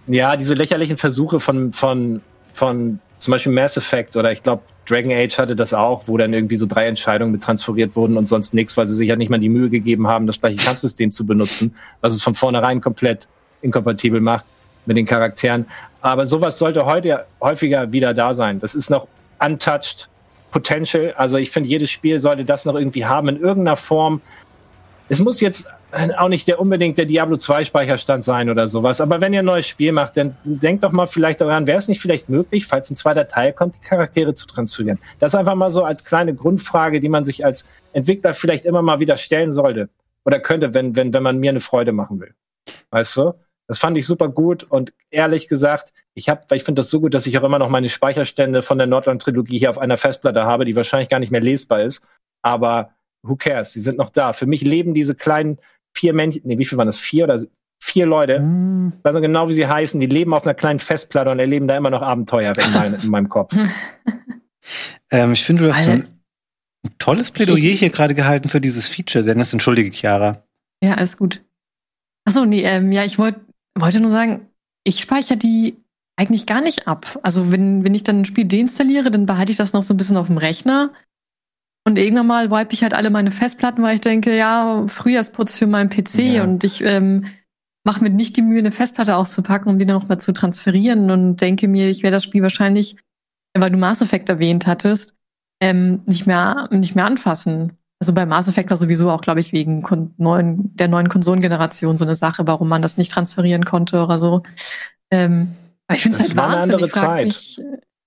ja, 0.06 0.36
diese 0.36 0.54
lächerlichen 0.54 0.96
Versuche 0.96 1.40
von, 1.40 1.72
von, 1.72 2.22
von 2.54 2.98
zum 3.18 3.32
Beispiel 3.32 3.52
Mass 3.52 3.76
Effect 3.76 4.16
oder 4.16 4.32
ich 4.32 4.42
glaube 4.42 4.62
Dragon 4.88 5.12
Age 5.12 5.38
hatte 5.38 5.54
das 5.54 5.72
auch, 5.74 6.08
wo 6.08 6.16
dann 6.16 6.32
irgendwie 6.32 6.56
so 6.56 6.66
drei 6.66 6.86
Entscheidungen 6.86 7.30
mit 7.30 7.42
transferiert 7.42 7.94
wurden 7.94 8.16
und 8.16 8.26
sonst 8.26 8.52
nichts, 8.52 8.76
weil 8.76 8.86
sie 8.86 8.96
sich 8.96 9.08
ja 9.08 9.14
nicht 9.14 9.30
mal 9.30 9.38
die 9.38 9.48
Mühe 9.48 9.70
gegeben 9.70 10.08
haben, 10.08 10.26
das 10.26 10.40
gleiche 10.40 10.56
Kampfsystem 10.56 11.12
zu 11.12 11.24
benutzen, 11.24 11.76
was 12.00 12.14
es 12.14 12.22
von 12.22 12.34
vornherein 12.34 12.80
komplett 12.80 13.28
inkompatibel 13.60 14.20
macht 14.20 14.46
mit 14.86 14.96
den 14.96 15.06
Charakteren. 15.06 15.66
Aber 16.00 16.26
sowas 16.26 16.58
sollte 16.58 16.84
heute 16.84 17.26
häufiger 17.40 17.92
wieder 17.92 18.12
da 18.12 18.34
sein. 18.34 18.58
Das 18.58 18.74
ist 18.74 18.90
noch 18.90 19.06
untouched 19.38 20.08
Potential. 20.52 21.14
Also 21.16 21.38
ich 21.38 21.50
finde, 21.50 21.68
jedes 21.68 21.90
Spiel 21.90 22.20
sollte 22.20 22.44
das 22.44 22.64
noch 22.64 22.76
irgendwie 22.76 23.04
haben 23.04 23.28
in 23.28 23.40
irgendeiner 23.40 23.76
Form. 23.76 24.20
Es 25.08 25.18
muss 25.18 25.40
jetzt 25.40 25.66
auch 26.16 26.28
nicht 26.28 26.48
der 26.48 26.60
unbedingt 26.60 26.96
der 26.96 27.04
Diablo 27.04 27.36
2 27.36 27.64
Speicherstand 27.64 28.24
sein 28.24 28.48
oder 28.48 28.68
sowas. 28.68 29.00
Aber 29.00 29.20
wenn 29.20 29.32
ihr 29.34 29.40
ein 29.40 29.44
neues 29.44 29.66
Spiel 29.66 29.92
macht, 29.92 30.16
dann 30.16 30.36
denkt 30.44 30.84
doch 30.84 30.92
mal 30.92 31.06
vielleicht 31.06 31.40
daran, 31.40 31.66
wäre 31.66 31.78
es 31.78 31.88
nicht 31.88 32.00
vielleicht 32.00 32.28
möglich, 32.28 32.66
falls 32.66 32.90
ein 32.90 32.96
zweiter 32.96 33.28
Teil 33.28 33.52
kommt, 33.52 33.76
die 33.76 33.86
Charaktere 33.86 34.32
zu 34.32 34.46
transferieren. 34.46 34.98
Das 35.18 35.34
einfach 35.34 35.54
mal 35.54 35.70
so 35.70 35.84
als 35.84 36.04
kleine 36.04 36.34
Grundfrage, 36.34 37.00
die 37.00 37.08
man 37.08 37.24
sich 37.24 37.44
als 37.44 37.66
Entwickler 37.92 38.32
vielleicht 38.32 38.64
immer 38.64 38.80
mal 38.80 39.00
wieder 39.00 39.16
stellen 39.16 39.52
sollte. 39.52 39.88
Oder 40.24 40.38
könnte, 40.38 40.72
wenn, 40.72 40.96
wenn, 40.96 41.12
wenn 41.12 41.22
man 41.22 41.38
mir 41.38 41.50
eine 41.50 41.60
Freude 41.60 41.92
machen 41.92 42.20
will. 42.20 42.32
Weißt 42.90 43.16
du? 43.16 43.34
Das 43.68 43.78
fand 43.78 43.96
ich 43.96 44.06
super 44.06 44.28
gut 44.28 44.64
und 44.64 44.92
ehrlich 45.10 45.48
gesagt, 45.48 45.92
ich 46.14 46.28
habe, 46.28 46.42
weil 46.48 46.58
ich 46.58 46.64
finde 46.64 46.80
das 46.80 46.90
so 46.90 47.00
gut, 47.00 47.14
dass 47.14 47.26
ich 47.26 47.38
auch 47.38 47.44
immer 47.44 47.58
noch 47.58 47.68
meine 47.68 47.88
Speicherstände 47.88 48.62
von 48.62 48.78
der 48.78 48.86
Nordland-Trilogie 48.86 49.58
hier 49.58 49.70
auf 49.70 49.78
einer 49.78 49.96
Festplatte 49.96 50.44
habe, 50.44 50.64
die 50.64 50.76
wahrscheinlich 50.76 51.08
gar 51.08 51.20
nicht 51.20 51.32
mehr 51.32 51.40
lesbar 51.40 51.82
ist. 51.82 52.06
Aber 52.42 52.90
who 53.22 53.36
cares? 53.36 53.72
Die 53.72 53.80
sind 53.80 53.98
noch 53.98 54.10
da. 54.10 54.32
Für 54.32 54.46
mich 54.46 54.62
leben 54.62 54.94
diese 54.94 55.14
kleinen 55.14 55.58
vier 55.94 56.12
Männchen, 56.12 56.42
nee, 56.44 56.58
wie 56.58 56.64
viel 56.64 56.78
waren 56.78 56.86
das? 56.86 56.98
Vier 56.98 57.24
oder 57.24 57.40
vier 57.82 58.06
Leute, 58.06 58.40
mm. 58.40 58.92
weiß 59.02 59.14
noch 59.14 59.20
genau, 59.20 59.48
wie 59.48 59.54
sie 59.54 59.66
heißen, 59.66 60.00
die 60.00 60.06
leben 60.06 60.34
auf 60.34 60.44
einer 60.44 60.54
kleinen 60.54 60.78
Festplatte 60.78 61.30
und 61.30 61.38
erleben 61.38 61.66
da 61.66 61.76
immer 61.76 61.90
noch 61.90 62.02
Abenteuer 62.02 62.56
in, 62.56 62.72
mein, 62.72 62.94
in 62.94 63.10
meinem 63.10 63.28
Kopf. 63.28 63.54
ähm, 65.10 65.32
ich 65.32 65.44
finde, 65.44 65.64
du 65.64 65.74
hast 65.74 65.88
ein, 65.88 66.06
ein 66.84 66.94
tolles 66.98 67.30
Plädoyer 67.30 67.74
hier 67.74 67.90
gerade 67.90 68.14
gehalten 68.14 68.48
für 68.48 68.60
dieses 68.60 68.88
Feature, 68.88 69.24
Dennis. 69.24 69.52
Entschuldige, 69.52 69.90
Chiara. 69.90 70.44
Ja, 70.82 70.94
alles 70.94 71.16
gut. 71.16 71.42
Achso, 72.24 72.44
nee, 72.44 72.62
ähm, 72.62 72.92
ja, 72.92 73.04
ich 73.04 73.18
wollte 73.18 73.40
wollte 73.78 74.00
nur 74.00 74.10
sagen, 74.10 74.48
ich 74.84 75.00
speichere 75.00 75.36
die 75.36 75.76
eigentlich 76.16 76.46
gar 76.46 76.60
nicht 76.60 76.86
ab. 76.86 77.18
Also 77.22 77.50
wenn, 77.50 77.84
wenn 77.84 77.94
ich 77.94 78.02
dann 78.02 78.20
ein 78.20 78.24
Spiel 78.24 78.44
deinstalliere, 78.44 79.10
dann 79.10 79.26
behalte 79.26 79.52
ich 79.52 79.58
das 79.58 79.72
noch 79.72 79.82
so 79.82 79.94
ein 79.94 79.96
bisschen 79.96 80.16
auf 80.16 80.26
dem 80.26 80.38
Rechner. 80.38 80.92
Und 81.84 81.98
irgendwann 81.98 82.26
mal 82.26 82.50
wipe 82.50 82.74
ich 82.74 82.82
halt 82.82 82.94
alle 82.94 83.10
meine 83.10 83.32
Festplatten, 83.32 83.82
weil 83.82 83.94
ich 83.94 84.00
denke, 84.00 84.36
ja, 84.36 84.84
Frühjahrsputz 84.86 85.58
für 85.58 85.66
meinen 85.66 85.90
PC 85.90 86.18
ja. 86.18 86.44
und 86.44 86.62
ich 86.62 86.82
ähm, 86.84 87.26
mache 87.84 88.04
mir 88.04 88.10
nicht 88.10 88.36
die 88.36 88.42
Mühe, 88.42 88.60
eine 88.60 88.70
Festplatte 88.70 89.16
auszupacken, 89.16 89.70
um 89.70 89.78
die 89.78 89.86
dann 89.86 89.98
nochmal 89.98 90.20
zu 90.20 90.32
transferieren 90.32 91.10
und 91.10 91.36
denke 91.36 91.66
mir, 91.66 91.88
ich 91.88 92.04
werde 92.04 92.16
das 92.16 92.24
Spiel 92.24 92.42
wahrscheinlich, 92.42 92.96
weil 93.58 93.70
du 93.70 93.78
Mass 93.78 94.00
Effect 94.00 94.28
erwähnt 94.28 94.68
hattest, 94.68 95.16
ähm, 95.60 96.02
nicht 96.06 96.26
mehr 96.26 96.68
nicht 96.70 96.94
mehr 96.94 97.06
anfassen. 97.06 97.78
Also 98.02 98.14
bei 98.14 98.26
Mass 98.26 98.48
Effect 98.48 98.68
war 98.68 98.76
sowieso 98.76 99.12
auch, 99.12 99.20
glaube 99.20 99.38
ich, 99.38 99.52
wegen 99.52 99.86
neuen, 100.16 100.74
der 100.74 100.88
neuen 100.88 101.08
Konsolengeneration 101.08 101.96
so 101.96 102.04
eine 102.04 102.16
Sache, 102.16 102.48
warum 102.48 102.68
man 102.68 102.82
das 102.82 102.98
nicht 102.98 103.12
transferieren 103.12 103.64
konnte 103.64 104.02
oder 104.02 104.18
so. 104.18 104.42
Ähm, 105.12 105.54
aber 105.86 105.98
ich 105.98 106.02
finde 106.02 106.18
es 106.18 106.24
halt 106.24 106.36
war 106.36 106.46
Wahnsinn. 106.48 106.62
eine 106.62 106.72
andere 106.72 106.88
Zeit. 106.88 107.26
Mich, 107.26 107.60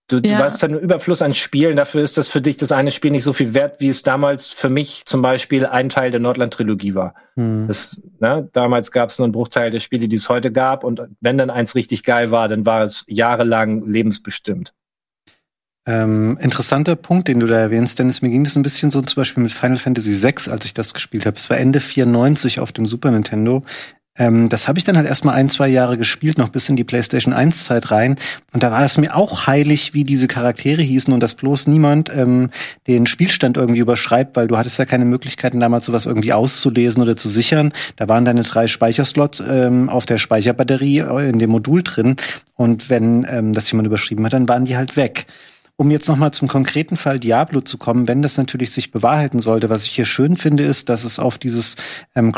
du, 0.10 0.20
du 0.20 0.30
ja. 0.30 0.40
hast 0.40 0.62
einen 0.66 0.78
Überfluss 0.78 1.22
an 1.22 1.34
Spielen, 1.34 1.78
dafür 1.78 2.04
ist 2.04 2.18
das 2.18 2.28
für 2.28 2.42
dich 2.42 2.58
das 2.58 2.74
eine 2.74 2.92
Spiel 2.92 3.12
nicht 3.12 3.24
so 3.24 3.32
viel 3.32 3.54
wert, 3.54 3.80
wie 3.80 3.88
es 3.88 4.04
damals 4.04 4.50
für 4.50 4.68
mich 4.68 5.06
zum 5.06 5.22
Beispiel 5.22 5.66
ein 5.66 5.88
Teil 5.88 6.12
der 6.12 6.20
Nordland-Trilogie 6.20 6.94
war. 6.94 7.14
Hm. 7.38 7.68
Das, 7.70 8.02
ne, 8.20 8.50
damals 8.52 8.92
gab 8.92 9.12
es 9.12 9.18
nur 9.18 9.28
einen 9.28 9.32
Bruchteil 9.32 9.72
der 9.72 9.80
Spiele, 9.80 10.10
die 10.10 10.18
es 10.18 10.28
heute 10.28 10.52
gab 10.52 10.84
und 10.84 11.04
wenn 11.22 11.38
dann 11.38 11.50
eins 11.50 11.74
richtig 11.74 12.04
geil 12.04 12.32
war, 12.32 12.50
dann 12.50 12.66
war 12.66 12.84
es 12.84 13.06
jahrelang 13.08 13.86
lebensbestimmt. 13.86 14.74
Ähm, 15.88 16.38
interessanter 16.42 16.96
Punkt, 16.96 17.28
den 17.28 17.40
du 17.40 17.46
da 17.46 17.60
erwähnst, 17.60 18.00
Dennis, 18.00 18.22
mir 18.22 18.30
ging 18.30 18.44
das 18.44 18.56
ein 18.56 18.64
bisschen 18.64 18.90
so 18.90 19.02
zum 19.02 19.22
Beispiel 19.22 19.44
mit 19.44 19.52
Final 19.52 19.78
Fantasy 19.78 20.24
VI, 20.24 20.50
als 20.50 20.66
ich 20.66 20.74
das 20.74 20.94
gespielt 20.94 21.26
habe. 21.26 21.38
Es 21.38 21.50
war 21.50 21.58
Ende 21.58 21.80
94 21.80 22.60
auf 22.60 22.72
dem 22.72 22.88
Super 22.88 23.12
Nintendo. 23.12 23.64
Ähm, 24.18 24.50
das 24.50 24.68
habe 24.68 24.80
ich 24.80 24.86
dann 24.86 24.98
halt 24.98 25.08
erstmal 25.08 25.36
ein, 25.36 25.50
zwei 25.50 25.68
Jahre 25.68 25.98
gespielt, 25.98 26.38
noch 26.38 26.50
bis 26.50 26.70
in 26.70 26.76
die 26.76 26.84
PlayStation 26.84 27.34
1 27.34 27.66
Zeit 27.66 27.92
rein. 27.92 28.16
Und 28.54 28.64
da 28.64 28.72
war 28.72 28.84
es 28.84 28.98
mir 28.98 29.16
auch 29.16 29.46
heilig, 29.48 29.94
wie 29.94 30.04
diese 30.04 30.28
Charaktere 30.28 30.82
hießen 30.82 31.14
und 31.14 31.20
dass 31.20 31.34
bloß 31.34 31.68
niemand 31.68 32.10
ähm, 32.16 32.50
den 32.88 33.08
Spielstand 33.08 33.58
irgendwie 33.58 33.82
überschreibt, 33.82 34.36
weil 34.36 34.48
du 34.48 34.58
hattest 34.58 34.80
ja 34.80 34.86
keine 34.86 35.06
Möglichkeiten 35.06 35.60
damals 35.60 35.86
sowas 35.86 36.06
irgendwie 36.06 36.34
auszulesen 36.34 37.04
oder 37.04 37.18
zu 37.18 37.30
sichern. 37.30 37.74
Da 37.98 38.08
waren 38.08 38.26
deine 38.26 38.44
drei 38.44 38.68
Speicherslots 38.68 39.42
ähm, 39.42 39.90
auf 39.90 40.06
der 40.06 40.18
Speicherbatterie 40.18 41.00
äh, 41.00 41.30
in 41.30 41.40
dem 41.40 41.50
Modul 41.50 41.84
drin. 41.84 42.16
Und 42.56 42.90
wenn 42.90 43.28
ähm, 43.30 43.54
das 43.54 43.70
jemand 43.70 43.88
überschrieben 43.88 44.26
hat, 44.26 44.34
dann 44.34 44.48
waren 44.48 44.66
die 44.66 44.78
halt 44.78 44.96
weg 44.96 45.28
um 45.78 45.92
jetzt 45.92 46.08
nochmal 46.08 46.32
zum 46.32 46.48
konkreten 46.48 46.96
Fall 46.96 47.20
Diablo 47.20 47.62
zu 47.62 47.78
kommen, 47.78 48.08
wenn 48.08 48.22
das 48.22 48.38
natürlich 48.38 48.72
sich 48.72 48.92
bewahrheiten 48.92 49.40
sollte, 49.40 49.70
was 49.70 49.86
ich 49.86 49.92
hier 49.92 50.06
schön 50.06 50.38
finde, 50.38 50.64
ist, 50.64 50.90
dass 50.90 51.04
es 51.04 51.20
auf 51.20 51.38
dieses 51.38 51.76
ähm, 52.16 52.32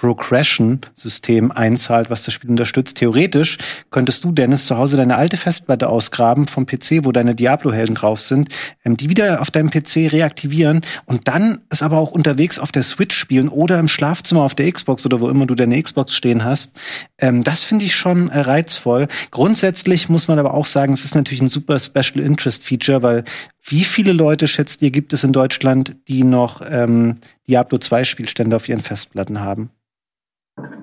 Cross-Progression-System 0.00 1.50
einzahlt, 1.50 2.10
was 2.10 2.24
das 2.24 2.34
Spiel 2.34 2.50
unterstützt. 2.50 2.96
Theoretisch 2.96 3.58
könntest 3.90 4.24
du, 4.24 4.32
Dennis, 4.32 4.66
zu 4.66 4.76
Hause 4.76 4.96
deine 4.96 5.16
alte 5.16 5.36
Festplatte 5.36 5.88
ausgraben 5.88 6.46
vom 6.46 6.66
PC, 6.66 7.04
wo 7.04 7.12
deine 7.12 7.34
Diablo-Helden 7.34 7.94
drauf 7.94 8.20
sind, 8.20 8.48
ähm, 8.84 8.96
die 8.96 9.08
wieder 9.08 9.40
auf 9.40 9.50
deinem 9.50 9.70
PC 9.70 10.12
reaktivieren 10.12 10.80
und 11.04 11.28
dann 11.28 11.60
es 11.68 11.82
aber 11.82 11.98
auch 11.98 12.12
unterwegs 12.12 12.58
auf 12.58 12.72
der 12.72 12.82
Switch 12.82 13.16
spielen 13.16 13.48
oder 13.48 13.78
im 13.78 13.88
Schlafzimmer 13.88 14.42
auf 14.42 14.54
der 14.54 14.70
Xbox 14.70 15.04
oder 15.06 15.20
wo 15.20 15.28
immer 15.28 15.46
du 15.46 15.54
deine 15.54 15.80
Xbox 15.80 16.14
stehen 16.14 16.44
hast. 16.44 16.72
Ähm, 17.18 17.44
das 17.44 17.64
finde 17.64 17.84
ich 17.84 17.94
schon 17.94 18.30
äh, 18.30 18.40
reizvoll. 18.40 19.06
Grundsätzlich 19.30 20.08
muss 20.08 20.28
man 20.28 20.38
aber 20.38 20.54
auch 20.54 20.66
sagen, 20.66 20.92
es 20.92 21.04
ist 21.04 21.14
natürlich 21.14 21.42
ein 21.42 21.48
super 21.48 21.78
Special 21.78 22.20
Interest 22.20 22.40
Interest-Feature, 22.40 23.02
weil 23.02 23.24
wie 23.62 23.84
viele 23.84 24.12
Leute, 24.12 24.48
schätzt 24.48 24.82
ihr, 24.82 24.90
gibt 24.90 25.12
es 25.12 25.24
in 25.24 25.32
Deutschland, 25.32 25.96
die 26.08 26.24
noch 26.24 26.62
ähm, 26.68 27.16
Diablo 27.46 27.78
2 27.78 28.04
Spielstände 28.04 28.56
auf 28.56 28.68
ihren 28.68 28.80
Festplatten 28.80 29.40
haben? 29.40 29.70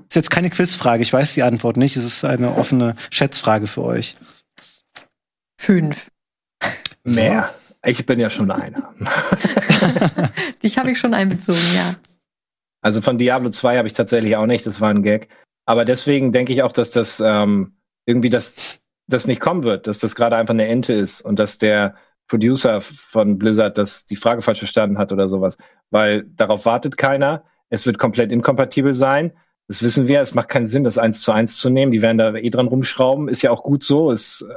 Ist 0.07 0.15
jetzt 0.15 0.31
keine 0.31 0.49
Quizfrage, 0.49 1.01
ich 1.01 1.11
weiß 1.11 1.33
die 1.33 1.43
Antwort 1.43 1.77
nicht. 1.77 1.97
Es 1.97 2.05
ist 2.05 2.23
eine 2.23 2.55
offene 2.55 2.95
Schätzfrage 3.09 3.67
für 3.67 3.83
euch. 3.83 4.15
Fünf. 5.59 6.09
Mehr. 7.03 7.53
Ich 7.85 8.05
bin 8.05 8.19
ja 8.19 8.29
schon 8.29 8.51
einer. 8.51 8.93
Dich 10.63 10.77
habe 10.77 10.91
ich 10.91 10.99
schon 10.99 11.13
einbezogen, 11.13 11.59
ja. 11.75 11.95
Also 12.81 13.01
von 13.01 13.17
Diablo 13.17 13.49
2 13.49 13.77
habe 13.77 13.87
ich 13.87 13.93
tatsächlich 13.93 14.35
auch 14.35 14.45
nicht, 14.45 14.65
das 14.65 14.81
war 14.81 14.89
ein 14.89 15.03
Gag. 15.03 15.29
Aber 15.65 15.85
deswegen 15.85 16.31
denke 16.31 16.53
ich 16.53 16.63
auch, 16.63 16.71
dass 16.71 16.91
das 16.91 17.21
ähm, 17.23 17.77
irgendwie 18.05 18.29
das 18.29 18.55
das 19.07 19.27
nicht 19.27 19.39
kommen 19.39 19.63
wird, 19.63 19.87
dass 19.87 19.99
das 19.99 20.15
gerade 20.15 20.35
einfach 20.35 20.53
eine 20.53 20.67
Ente 20.67 20.93
ist 20.93 21.21
und 21.21 21.39
dass 21.39 21.57
der 21.57 21.95
Producer 22.27 22.81
von 22.81 23.37
Blizzard 23.37 23.77
das 23.77 24.05
die 24.05 24.17
Frage 24.17 24.41
falsch 24.41 24.59
verstanden 24.59 24.97
hat 24.97 25.11
oder 25.13 25.29
sowas. 25.29 25.57
Weil 25.89 26.23
darauf 26.23 26.65
wartet 26.65 26.97
keiner. 26.97 27.45
Es 27.69 27.85
wird 27.85 27.97
komplett 27.97 28.31
inkompatibel 28.31 28.93
sein. 28.93 29.31
Das 29.67 29.81
wissen 29.81 30.07
wir. 30.07 30.21
Es 30.21 30.33
macht 30.33 30.47
keinen 30.47 30.67
Sinn, 30.67 30.83
das 30.83 30.97
eins 30.97 31.21
zu 31.21 31.31
eins 31.31 31.57
zu 31.57 31.69
nehmen. 31.69 31.91
Die 31.91 32.01
werden 32.01 32.17
da 32.17 32.33
eh 32.35 32.49
dran 32.49 32.67
rumschrauben. 32.67 33.27
Ist 33.27 33.41
ja 33.41 33.51
auch 33.51 33.63
gut 33.63 33.83
so. 33.83 34.11
Es 34.11 34.41
äh, 34.41 34.53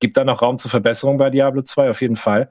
gibt 0.00 0.16
da 0.16 0.24
noch 0.24 0.42
Raum 0.42 0.58
zur 0.58 0.70
Verbesserung 0.70 1.18
bei 1.18 1.30
Diablo 1.30 1.62
2 1.62 1.90
auf 1.90 2.02
jeden 2.02 2.16
Fall. 2.16 2.50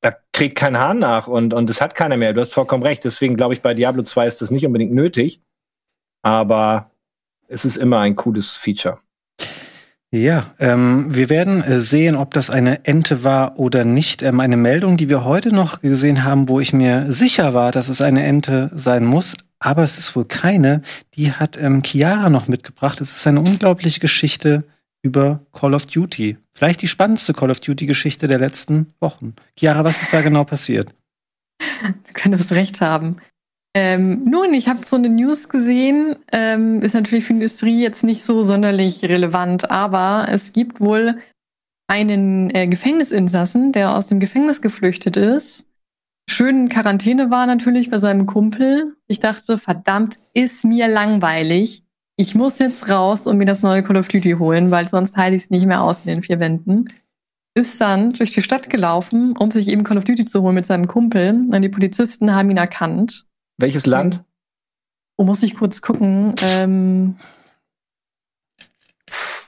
Da 0.00 0.14
kriegt 0.32 0.56
kein 0.56 0.78
Hahn 0.78 0.98
nach 0.98 1.26
und, 1.26 1.54
und 1.54 1.70
es 1.70 1.80
hat 1.80 1.94
keiner 1.94 2.16
mehr. 2.16 2.32
Du 2.32 2.40
hast 2.40 2.52
vollkommen 2.52 2.82
recht. 2.82 3.04
Deswegen 3.04 3.36
glaube 3.36 3.54
ich, 3.54 3.62
bei 3.62 3.74
Diablo 3.74 4.02
2 4.02 4.26
ist 4.26 4.42
das 4.42 4.50
nicht 4.50 4.66
unbedingt 4.66 4.92
nötig. 4.92 5.40
Aber 6.22 6.90
es 7.46 7.64
ist 7.64 7.76
immer 7.76 8.00
ein 8.00 8.16
cooles 8.16 8.56
Feature. 8.56 8.98
Ja, 10.10 10.54
ähm, 10.58 11.14
wir 11.14 11.28
werden 11.28 11.62
äh, 11.62 11.78
sehen, 11.78 12.16
ob 12.16 12.32
das 12.32 12.48
eine 12.48 12.86
Ente 12.86 13.24
war 13.24 13.58
oder 13.58 13.84
nicht. 13.84 14.22
Ähm, 14.22 14.40
eine 14.40 14.56
Meldung, 14.56 14.96
die 14.96 15.10
wir 15.10 15.24
heute 15.24 15.54
noch 15.54 15.82
gesehen 15.82 16.24
haben, 16.24 16.48
wo 16.48 16.60
ich 16.60 16.72
mir 16.72 17.12
sicher 17.12 17.52
war, 17.52 17.72
dass 17.72 17.90
es 17.90 18.00
eine 18.00 18.24
Ente 18.24 18.70
sein 18.72 19.04
muss, 19.04 19.36
aber 19.60 19.82
es 19.84 19.98
ist 19.98 20.14
wohl 20.14 20.24
keine. 20.24 20.82
Die 21.14 21.32
hat 21.32 21.56
ähm, 21.56 21.82
Chiara 21.82 22.30
noch 22.30 22.48
mitgebracht. 22.48 23.00
Es 23.00 23.16
ist 23.16 23.26
eine 23.26 23.40
unglaubliche 23.40 24.00
Geschichte 24.00 24.64
über 25.02 25.40
Call 25.52 25.74
of 25.74 25.86
Duty. 25.86 26.36
Vielleicht 26.54 26.82
die 26.82 26.88
spannendste 26.88 27.34
Call 27.34 27.50
of 27.50 27.60
Duty-Geschichte 27.60 28.28
der 28.28 28.38
letzten 28.38 28.92
Wochen. 29.00 29.34
Chiara, 29.56 29.84
was 29.84 30.02
ist 30.02 30.12
da 30.12 30.22
genau 30.22 30.44
passiert? 30.44 30.92
Du 31.80 32.12
könntest 32.14 32.52
recht 32.52 32.80
haben. 32.80 33.16
Ähm, 33.74 34.24
nun, 34.24 34.54
ich 34.54 34.68
habe 34.68 34.80
so 34.86 34.96
eine 34.96 35.08
News 35.08 35.48
gesehen, 35.48 36.16
ähm, 36.32 36.82
ist 36.82 36.94
natürlich 36.94 37.24
für 37.24 37.32
die 37.32 37.40
Industrie 37.40 37.80
jetzt 37.80 38.02
nicht 38.02 38.24
so 38.24 38.42
sonderlich 38.42 39.04
relevant, 39.04 39.70
aber 39.70 40.26
es 40.30 40.52
gibt 40.52 40.80
wohl 40.80 41.18
einen 41.86 42.50
äh, 42.54 42.66
Gefängnisinsassen, 42.66 43.72
der 43.72 43.94
aus 43.94 44.08
dem 44.08 44.20
Gefängnis 44.20 44.62
geflüchtet 44.62 45.16
ist. 45.16 45.67
Schön 46.30 46.62
in 46.62 46.68
Quarantäne 46.68 47.30
war 47.30 47.46
natürlich 47.46 47.90
bei 47.90 47.98
seinem 47.98 48.26
Kumpel. 48.26 48.96
Ich 49.06 49.18
dachte, 49.18 49.58
verdammt, 49.58 50.18
ist 50.34 50.64
mir 50.64 50.88
langweilig. 50.88 51.84
Ich 52.16 52.34
muss 52.34 52.58
jetzt 52.58 52.88
raus 52.88 53.26
und 53.26 53.38
mir 53.38 53.44
das 53.44 53.62
neue 53.62 53.82
Call 53.82 53.96
of 53.96 54.08
Duty 54.08 54.32
holen, 54.32 54.70
weil 54.70 54.88
sonst 54.88 55.16
heile 55.16 55.36
ich 55.36 55.42
es 55.42 55.50
nicht 55.50 55.66
mehr 55.66 55.82
aus 55.82 56.00
in 56.04 56.14
den 56.14 56.22
vier 56.22 56.40
Wänden. 56.40 56.86
Ist 57.54 57.80
dann 57.80 58.10
durch 58.10 58.32
die 58.32 58.42
Stadt 58.42 58.70
gelaufen, 58.70 59.36
um 59.36 59.50
sich 59.50 59.68
eben 59.68 59.84
Call 59.84 59.98
of 59.98 60.04
Duty 60.04 60.26
zu 60.26 60.42
holen 60.42 60.54
mit 60.54 60.66
seinem 60.66 60.86
Kumpel. 60.86 61.30
Und 61.30 61.62
die 61.62 61.68
Polizisten 61.68 62.34
haben 62.34 62.50
ihn 62.50 62.56
erkannt 62.56 63.28
welches 63.58 63.86
Land? 63.86 64.24
Oh, 65.16 65.24
muss 65.24 65.42
ich 65.42 65.56
kurz 65.56 65.82
gucken. 65.82 66.34
Ähm, 66.42 67.16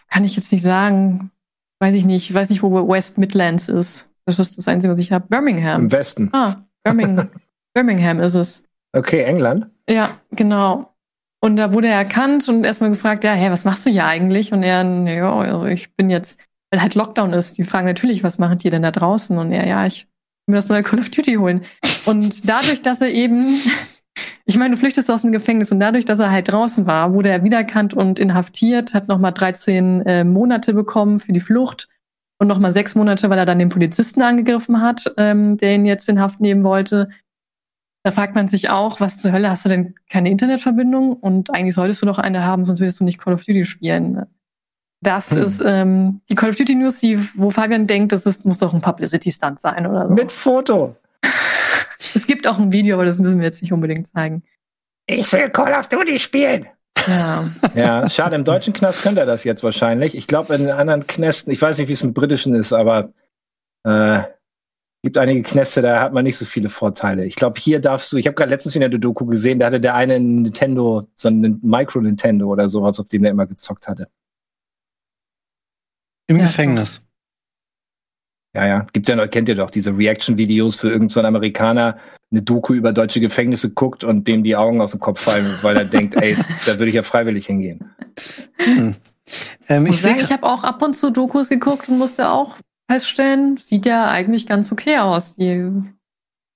kann 0.09 0.25
ich 0.25 0.35
jetzt 0.35 0.51
nicht 0.53 0.63
sagen. 0.63 1.31
Weiß 1.79 1.95
ich 1.95 2.05
nicht. 2.05 2.29
Ich 2.29 2.35
weiß 2.35 2.51
nicht, 2.51 2.63
wo 2.63 2.89
West 2.89 3.19
Midlands 3.19 3.69
ist. 3.69 4.11
Das 4.27 4.39
ist 4.39 4.59
das 4.59 4.69
Einzige, 4.69 4.93
was 4.93 5.01
ich 5.01 5.13
habe. 5.13 5.29
Birmingham. 5.29 5.83
Im 5.83 5.93
Westen. 5.93 6.29
Ah, 6.33 6.57
Birmingham. 6.85 7.31
Birmingham 7.75 8.21
ist 8.21 8.35
es. 8.35 8.63
Okay, 8.93 9.23
England. 9.23 9.67
Ja, 9.89 10.11
genau. 10.33 10.95
Und 11.43 11.57
da 11.57 11.73
wurde 11.73 11.89
er 11.89 11.97
erkannt 11.97 12.49
und 12.49 12.65
erstmal 12.65 12.91
gefragt, 12.91 13.25
ja, 13.25 13.33
hä, 13.33 13.51
was 13.51 13.65
machst 13.65 13.87
du 13.87 13.91
hier 13.91 14.07
eigentlich? 14.07 14.53
Und 14.53 14.63
er, 14.63 14.85
ja, 14.85 15.35
also 15.35 15.65
ich 15.67 15.95
bin 15.97 16.11
jetzt, 16.11 16.39
weil 16.71 16.83
halt 16.83 16.95
Lockdown 16.95 17.33
ist. 17.33 17.57
Die 17.57 17.65
fragen 17.65 17.87
natürlich, 17.87 18.23
was 18.23 18.39
machen 18.39 18.59
die 18.59 18.71
denn 18.71 18.83
da 18.83 18.91
draußen? 18.91 19.39
Und 19.39 19.53
er, 19.53 19.67
ja, 19.67 19.87
ich 19.87 20.07
will 20.47 20.55
mir 20.55 20.57
das 20.57 20.69
neue 20.69 20.83
Call 20.83 20.99
of 20.99 21.11
Duty 21.11 21.35
holen. 21.35 21.65
Und 22.05 22.49
dadurch, 22.49 22.83
dass 22.83 23.01
er 23.01 23.11
eben 23.11 23.57
ich 24.45 24.57
meine, 24.57 24.75
du 24.75 24.81
flüchtest 24.81 25.11
aus 25.11 25.23
dem 25.23 25.33
Gefängnis 25.33 25.71
und 25.71 25.81
dadurch, 25.81 26.05
dass 26.05 26.19
er 26.19 26.31
halt 26.31 26.51
draußen 26.51 26.87
war, 26.87 27.15
wurde 27.15 27.29
er 27.29 27.45
wiedererkannt 27.45 27.95
und 27.95 28.19
inhaftiert, 28.19 28.95
hat 28.95 29.09
nochmal 29.09 29.33
13 29.33 30.07
äh, 30.07 30.25
Monate 30.25 30.75
bekommen 30.75 31.21
für 31.21 31.33
die 31.33 31.41
Flucht 31.41 31.89
und 32.41 32.47
nochmal 32.47 32.73
sechs 32.73 32.95
Monate, 32.95 33.29
weil 33.29 33.39
er 33.39 33.45
dann 33.45 33.59
den 33.59 33.69
Polizisten 33.69 34.23
angegriffen 34.23 34.81
hat, 34.81 35.13
ähm, 35.19 35.59
der 35.59 35.75
ihn 35.75 35.85
jetzt 35.85 36.09
in 36.09 36.21
Haft 36.21 36.41
nehmen 36.41 36.65
wollte. 36.65 37.11
Da 38.03 38.13
fragt 38.13 38.35
man 38.35 38.49
sich 38.49 38.71
auch, 38.71 38.99
was 38.99 39.21
zur 39.21 39.33
Hölle, 39.33 39.51
hast 39.51 39.67
du 39.67 39.69
denn 39.69 39.95
keine 40.09 40.31
Internetverbindung? 40.31 41.13
Und 41.13 41.55
eigentlich 41.55 41.75
solltest 41.75 42.01
du 42.01 42.07
doch 42.07 42.19
eine 42.19 42.43
haben, 42.43 42.65
sonst 42.65 42.81
würdest 42.81 42.99
du 42.99 43.05
nicht 43.05 43.21
Call 43.21 43.35
of 43.35 43.45
Duty 43.45 43.67
spielen. 43.67 44.25
Das 45.03 45.31
hm. 45.33 45.43
ist 45.43 45.63
ähm, 45.65 46.23
die 46.31 46.35
Call 46.35 46.49
of 46.49 46.57
Duty 46.57 46.77
News, 46.77 47.01
die, 47.01 47.19
wo 47.35 47.51
Fabian 47.51 47.87
denkt, 47.87 48.13
das 48.13 48.25
ist, 48.25 48.47
muss 48.47 48.59
doch 48.59 48.73
ein 48.73 48.81
Publicity-Stunt 48.81 49.61
sein 49.61 49.87
oder 49.87 50.09
so. 50.09 50.15
Mit 50.15 50.33
Foto. 50.33 50.97
es 51.99 52.27
gibt 52.27 52.49
auch 52.49 52.59
ein 52.59 52.73
Video, 52.73 52.97
aber 52.97 53.05
das 53.05 53.19
müssen 53.19 53.39
wir 53.39 53.45
jetzt 53.45 53.61
nicht 53.61 53.75
unbedingt 53.75 54.07
zeigen. 54.07 54.43
Ich 55.07 55.31
will 55.35 55.51
Call 55.51 55.75
of 55.75 55.89
Duty 55.89 56.19
spielen. 56.19 56.69
Ja. 57.07 57.45
ja, 57.75 58.11
schade. 58.11 58.37
Im 58.37 58.45
deutschen 58.45 58.73
Knast 58.73 59.03
könnte 59.03 59.21
er 59.21 59.27
das 59.27 59.45
jetzt 59.45 59.63
wahrscheinlich. 59.63 60.15
Ich 60.15 60.27
glaube, 60.27 60.55
in 60.55 60.65
den 60.65 60.73
anderen 60.73 61.07
Knästen, 61.07 61.53
ich 61.53 61.61
weiß 61.61 61.79
nicht, 61.79 61.89
wie 61.89 61.93
es 61.93 62.03
im 62.03 62.15
britischen 62.15 62.55
ist, 62.55 62.73
aber 62.73 63.13
äh, 63.85 64.23
gibt 65.03 65.17
einige 65.17 65.43
Knäste, 65.43 65.83
da 65.83 66.01
hat 66.01 66.13
man 66.13 66.25
nicht 66.25 66.37
so 66.37 66.45
viele 66.45 66.69
Vorteile. 66.69 67.25
Ich 67.25 67.37
glaube, 67.37 67.59
hier 67.59 67.81
darfst 67.81 68.13
du, 68.13 68.17
ich 68.17 68.27
habe 68.27 68.35
gerade 68.35 68.51
letztens 68.51 68.75
wieder 68.75 68.87
eine 68.87 69.01
Doku 69.01 69.25
gesehen, 69.27 69.59
da 69.59 69.67
hatte 69.67 69.81
der 69.81 69.95
eine 69.95 70.15
ein 70.15 70.43
Nintendo, 70.43 71.09
so 71.15 71.29
ein 71.29 71.59
Micro-Nintendo 71.63 72.47
oder 72.47 72.69
sowas, 72.69 73.01
auf 73.01 73.09
dem 73.09 73.23
der 73.23 73.31
immer 73.31 73.47
gezockt 73.47 73.89
hatte. 73.89 74.09
Im 76.29 76.37
ja. 76.37 76.45
Gefängnis. 76.45 77.05
Ja, 78.55 78.67
ja. 78.67 78.87
Gibt's 78.93 79.09
ja 79.09 79.17
noch, 79.17 79.29
kennt 79.31 79.49
ihr 79.49 79.55
doch 79.55 79.71
diese 79.71 79.97
Reaction-Videos 79.97 80.77
für 80.77 80.89
irgendeinen 80.89 81.09
so 81.09 81.23
Amerikaner, 81.23 81.99
eine 82.31 82.43
Doku 82.43 82.75
über 82.75 82.93
deutsche 82.93 83.21
Gefängnisse 83.21 83.71
guckt 83.71 84.05
und 84.05 84.29
dem 84.29 84.45
die 84.45 84.57
Augen 84.57 84.81
aus 84.81 84.93
dem 84.93 85.01
Kopf 85.01 85.21
fallen, 85.21 85.47
weil 85.63 85.77
er 85.77 85.85
denkt, 85.85 86.15
ey, 86.15 86.37
da 86.67 86.73
würde 86.73 86.89
ich 86.89 86.95
ja 86.95 87.03
freiwillig 87.03 87.47
hingehen. 87.47 87.93
Hm. 88.59 88.95
Ähm, 89.69 89.87
ich 89.87 90.05
ich, 90.05 90.23
ich 90.23 90.33
habe 90.33 90.45
auch 90.45 90.65
ab 90.65 90.83
und 90.83 90.97
zu 90.97 91.11
Dokus 91.11 91.49
geguckt 91.49 91.89
und 91.89 91.99
musste 91.99 92.31
auch 92.31 92.57
feststellen, 92.91 93.57
sieht 93.57 93.87
ja 93.87 94.09
eigentlich 94.09 94.47
ganz 94.47 94.73
okay 94.73 94.99
aus. 94.99 95.37
Die 95.37 95.71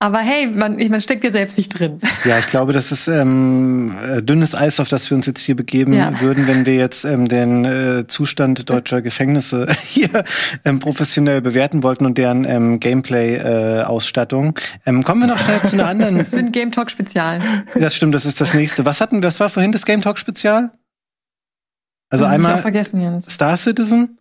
aber 0.05 0.18
hey, 0.18 0.46
man, 0.48 0.76
man 0.76 1.00
steckt 1.00 1.24
ja 1.24 1.30
selbst 1.30 1.57
nicht 1.57 1.70
drin. 1.70 1.98
Ja, 2.26 2.38
ich 2.38 2.48
glaube, 2.48 2.74
das 2.74 2.92
ist 2.92 3.09
ähm, 3.09 3.96
äh, 4.07 4.22
dünnes 4.22 4.55
Eis, 4.55 4.78
auf 4.78 4.90
das 4.90 5.09
wir 5.09 5.16
uns 5.16 5.24
jetzt 5.24 5.40
hier 5.40 5.57
begeben 5.57 5.94
ja. 5.94 6.20
würden, 6.20 6.46
wenn 6.46 6.66
wir 6.66 6.74
jetzt 6.74 7.07
ähm, 7.07 7.26
den 7.26 7.64
äh, 7.64 8.07
Zustand 8.07 8.68
deutscher 8.68 9.00
Gefängnisse 9.00 9.66
hier 9.82 10.24
ähm, 10.66 10.78
professionell 10.78 11.40
bewerten 11.40 11.82
wollten 11.82 12.05
und 12.05 12.18
deren 12.18 12.44
ähm, 12.44 12.80
Gameplay-Ausstattung. 12.80 14.59
Äh, 14.84 14.90
ähm, 14.90 15.05
kommen 15.05 15.22
wir 15.22 15.28
noch 15.28 15.38
schnell 15.38 15.62
zu 15.62 15.76
einer 15.76 15.86
anderen. 15.86 16.18
Das 16.24 16.32
wird 16.32 16.44
ein 16.44 16.52
Game 16.52 16.70
Talk 16.70 16.90
Spezial. 16.90 17.40
Das 17.74 17.96
stimmt, 17.96 18.14
das 18.14 18.26
ist 18.26 18.40
das 18.42 18.52
nächste. 18.52 18.84
Was 18.84 19.00
hatten, 19.00 19.22
das 19.22 19.40
war 19.40 19.48
vorhin 19.48 19.72
das 19.72 19.86
Game 19.86 20.02
Talk 20.02 20.18
Spezial? 20.18 20.70
Also 22.11 22.26
einmal 22.26 22.62
Star 23.22 23.57
Citizen 23.57 24.18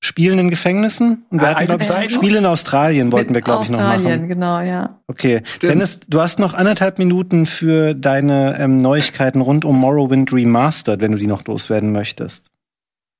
Spielen 0.00 0.38
in 0.38 0.50
Gefängnissen? 0.50 1.26
Und 1.30 1.40
wir 1.40 1.48
ah, 1.48 1.54
hatten, 1.54 1.66
glaub 1.66 1.80
ich, 1.80 2.14
Spiele 2.14 2.38
in 2.38 2.46
Australien 2.46 3.12
wollten 3.12 3.34
wir, 3.34 3.40
glaube 3.40 3.64
ich, 3.64 3.70
noch 3.70 3.78
machen. 3.78 3.98
Australien, 3.98 4.28
genau, 4.28 4.60
ja. 4.60 5.00
Okay. 5.06 5.40
Stimmt. 5.44 5.72
Dennis, 5.72 6.00
du 6.00 6.20
hast 6.20 6.38
noch 6.38 6.54
anderthalb 6.54 6.98
Minuten 6.98 7.46
für 7.46 7.94
deine 7.94 8.58
ähm, 8.58 8.78
Neuigkeiten 8.78 9.40
rund 9.40 9.64
um 9.64 9.78
Morrowind 9.78 10.32
Remastered, 10.32 11.00
wenn 11.00 11.12
du 11.12 11.18
die 11.18 11.26
noch 11.26 11.44
loswerden 11.46 11.92
möchtest. 11.92 12.50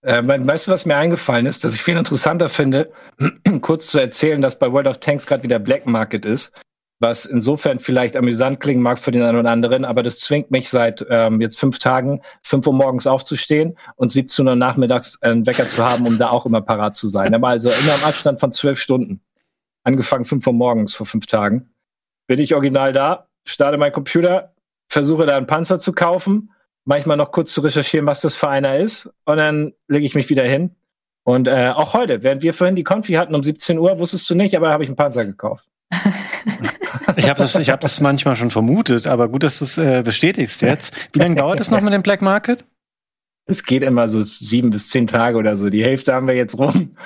Äh, 0.02 0.22
weißt 0.24 0.68
du, 0.68 0.72
was 0.72 0.86
mir 0.86 0.96
eingefallen 0.96 1.46
ist, 1.46 1.64
dass 1.64 1.74
ich 1.74 1.82
viel 1.82 1.96
interessanter 1.96 2.48
finde, 2.48 2.92
kurz 3.62 3.88
zu 3.88 3.98
erzählen, 3.98 4.40
dass 4.40 4.58
bei 4.58 4.70
World 4.70 4.86
of 4.86 4.98
Tanks 4.98 5.26
gerade 5.26 5.42
wieder 5.42 5.58
Black 5.58 5.86
Market 5.86 6.24
ist 6.24 6.52
was 6.98 7.26
insofern 7.26 7.78
vielleicht 7.78 8.16
amüsant 8.16 8.60
klingen 8.60 8.82
mag 8.82 8.98
für 8.98 9.10
den 9.10 9.22
einen 9.22 9.38
oder 9.38 9.50
anderen, 9.50 9.84
aber 9.84 10.02
das 10.02 10.18
zwingt 10.18 10.50
mich 10.50 10.68
seit 10.68 11.04
ähm, 11.10 11.40
jetzt 11.40 11.58
fünf 11.58 11.78
Tagen, 11.78 12.22
fünf 12.42 12.66
Uhr 12.66 12.72
morgens 12.72 13.06
aufzustehen 13.06 13.76
und 13.96 14.10
17 14.10 14.48
Uhr 14.48 14.56
nachmittags 14.56 15.20
einen 15.22 15.46
Wecker 15.46 15.66
zu 15.66 15.84
haben, 15.84 16.06
um 16.06 16.18
da 16.18 16.30
auch 16.30 16.46
immer 16.46 16.62
parat 16.62 16.96
zu 16.96 17.06
sein. 17.06 17.34
Aber 17.34 17.48
also 17.48 17.68
immer 17.68 17.94
im 17.96 18.04
Abstand 18.04 18.40
von 18.40 18.50
zwölf 18.50 18.78
Stunden. 18.78 19.20
Angefangen 19.84 20.24
fünf 20.24 20.46
Uhr 20.46 20.54
morgens 20.54 20.94
vor 20.94 21.06
fünf 21.06 21.26
Tagen. 21.26 21.68
Bin 22.26 22.40
ich 22.40 22.54
original 22.54 22.92
da, 22.92 23.28
starte 23.44 23.76
meinen 23.76 23.92
Computer, 23.92 24.54
versuche 24.88 25.26
da 25.26 25.36
einen 25.36 25.46
Panzer 25.46 25.78
zu 25.78 25.92
kaufen, 25.92 26.50
manchmal 26.84 27.18
noch 27.18 27.30
kurz 27.30 27.52
zu 27.52 27.60
recherchieren, 27.60 28.06
was 28.06 28.22
das 28.22 28.36
für 28.36 28.48
einer 28.48 28.78
ist, 28.78 29.10
und 29.26 29.36
dann 29.36 29.74
lege 29.86 30.06
ich 30.06 30.14
mich 30.14 30.30
wieder 30.30 30.44
hin. 30.44 30.74
Und 31.24 31.46
äh, 31.48 31.72
auch 31.74 31.92
heute, 31.92 32.22
während 32.22 32.42
wir 32.42 32.54
vorhin 32.54 32.76
die 32.76 32.84
Konfi 32.84 33.14
hatten 33.14 33.34
um 33.34 33.42
17 33.42 33.78
Uhr, 33.78 33.98
wusstest 33.98 34.30
du 34.30 34.34
nicht, 34.34 34.56
aber 34.56 34.70
habe 34.70 34.84
ich 34.84 34.88
einen 34.88 34.96
Panzer 34.96 35.24
gekauft. 35.24 35.66
Ich 37.16 37.28
habe 37.28 37.38
das, 37.38 37.54
ich 37.54 37.70
hab 37.70 37.80
das 37.80 38.00
manchmal 38.00 38.36
schon 38.36 38.50
vermutet, 38.50 39.06
aber 39.06 39.28
gut, 39.28 39.42
dass 39.42 39.58
du 39.58 39.64
es 39.64 39.78
äh, 39.78 40.02
bestätigst 40.04 40.62
jetzt. 40.62 41.08
Wie 41.12 41.18
lange 41.18 41.36
dauert 41.36 41.60
es 41.60 41.70
noch 41.70 41.80
mit 41.80 41.92
dem 41.92 42.02
Black 42.02 42.22
Market? 42.22 42.64
Es 43.48 43.62
geht 43.62 43.82
immer 43.82 44.08
so 44.08 44.24
sieben 44.24 44.70
bis 44.70 44.88
zehn 44.88 45.06
Tage 45.06 45.38
oder 45.38 45.56
so. 45.56 45.70
Die 45.70 45.84
Hälfte 45.84 46.12
haben 46.12 46.26
wir 46.26 46.34
jetzt 46.34 46.58
rum. 46.58 46.96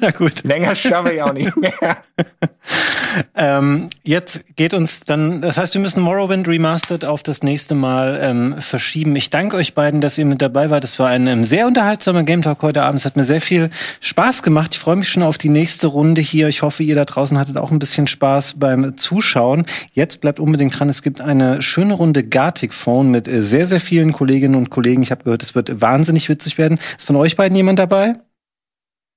Na 0.00 0.10
gut. 0.10 0.44
Länger 0.44 0.74
schaffe 0.74 1.12
ich 1.12 1.22
auch 1.22 1.32
nicht 1.32 1.56
mehr. 1.56 1.72
ähm, 3.36 3.88
jetzt 4.02 4.44
geht 4.56 4.74
uns 4.74 5.00
dann, 5.00 5.42
das 5.42 5.56
heißt, 5.56 5.74
wir 5.74 5.80
müssen 5.80 6.02
Morrowind 6.02 6.48
Remastered 6.48 7.04
auf 7.04 7.22
das 7.22 7.42
nächste 7.42 7.74
Mal 7.74 8.18
ähm, 8.22 8.56
verschieben. 8.60 9.16
Ich 9.16 9.30
danke 9.30 9.56
euch 9.56 9.74
beiden, 9.74 10.00
dass 10.00 10.18
ihr 10.18 10.24
mit 10.24 10.42
dabei 10.42 10.70
wart. 10.70 10.84
Das 10.84 10.98
war 10.98 11.08
ein 11.08 11.26
ähm, 11.26 11.44
sehr 11.44 11.66
unterhaltsamer 11.66 12.24
Game 12.24 12.42
Talk 12.42 12.62
heute 12.62 12.82
Abend. 12.82 13.00
Es 13.00 13.06
hat 13.06 13.16
mir 13.16 13.24
sehr 13.24 13.40
viel 13.40 13.70
Spaß 14.00 14.42
gemacht. 14.42 14.70
Ich 14.72 14.78
freue 14.78 14.96
mich 14.96 15.08
schon 15.08 15.22
auf 15.22 15.38
die 15.38 15.48
nächste 15.48 15.88
Runde 15.88 16.20
hier. 16.20 16.48
Ich 16.48 16.62
hoffe, 16.62 16.82
ihr 16.82 16.94
da 16.94 17.04
draußen 17.04 17.38
hattet 17.38 17.56
auch 17.56 17.70
ein 17.70 17.78
bisschen 17.78 18.06
Spaß 18.06 18.54
beim 18.58 18.96
Zuschauen. 18.96 19.66
Jetzt 19.92 20.20
bleibt 20.20 20.40
unbedingt 20.40 20.78
dran. 20.78 20.88
Es 20.88 21.02
gibt 21.02 21.20
eine 21.20 21.62
schöne 21.62 21.94
Runde 21.94 22.22
Gartic 22.22 22.74
Phone 22.74 23.10
mit 23.10 23.28
äh, 23.28 23.42
sehr, 23.42 23.66
sehr 23.66 23.80
vielen 23.80 24.12
Kolleginnen 24.12 24.54
und 24.54 24.70
Kollegen. 24.70 25.02
Ich 25.02 25.10
habe 25.10 25.24
gehört, 25.24 25.42
es 25.42 25.54
wird 25.54 25.80
wahnsinnig 25.80 26.28
witzig 26.28 26.58
werden. 26.58 26.78
Ist 26.96 27.06
von 27.06 27.16
euch 27.16 27.36
beiden 27.36 27.56
jemand 27.56 27.78
dabei? 27.78 28.14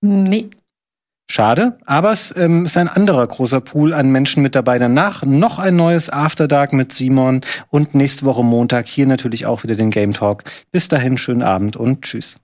Nee. 0.08 0.50
Schade, 1.30 1.78
aber 1.86 2.14
es 2.14 2.34
ähm, 2.38 2.64
ist 2.64 2.78
ein 2.78 2.88
anderer 2.88 3.28
großer 3.28 3.60
Pool 3.60 3.94
an 3.94 4.10
Menschen 4.10 4.42
mit 4.42 4.56
dabei. 4.56 4.80
Danach 4.80 5.26
noch 5.26 5.60
ein 5.60 5.76
neues 5.76 6.10
After 6.10 6.48
Dark 6.48 6.72
mit 6.72 6.94
Simon 6.94 7.42
und 7.70 7.94
nächste 7.94 8.26
Woche 8.26 8.46
Montag 8.46 8.88
hier 8.88 9.08
natürlich 9.08 9.46
auch 9.46 9.64
wieder 9.64 9.76
den 9.76 9.92
Game 9.92 10.14
Talk. 10.14 10.44
Bis 10.72 10.88
dahin, 10.88 11.18
schönen 11.18 11.44
Abend 11.44 11.76
und 11.76 12.04
tschüss. 12.04 12.38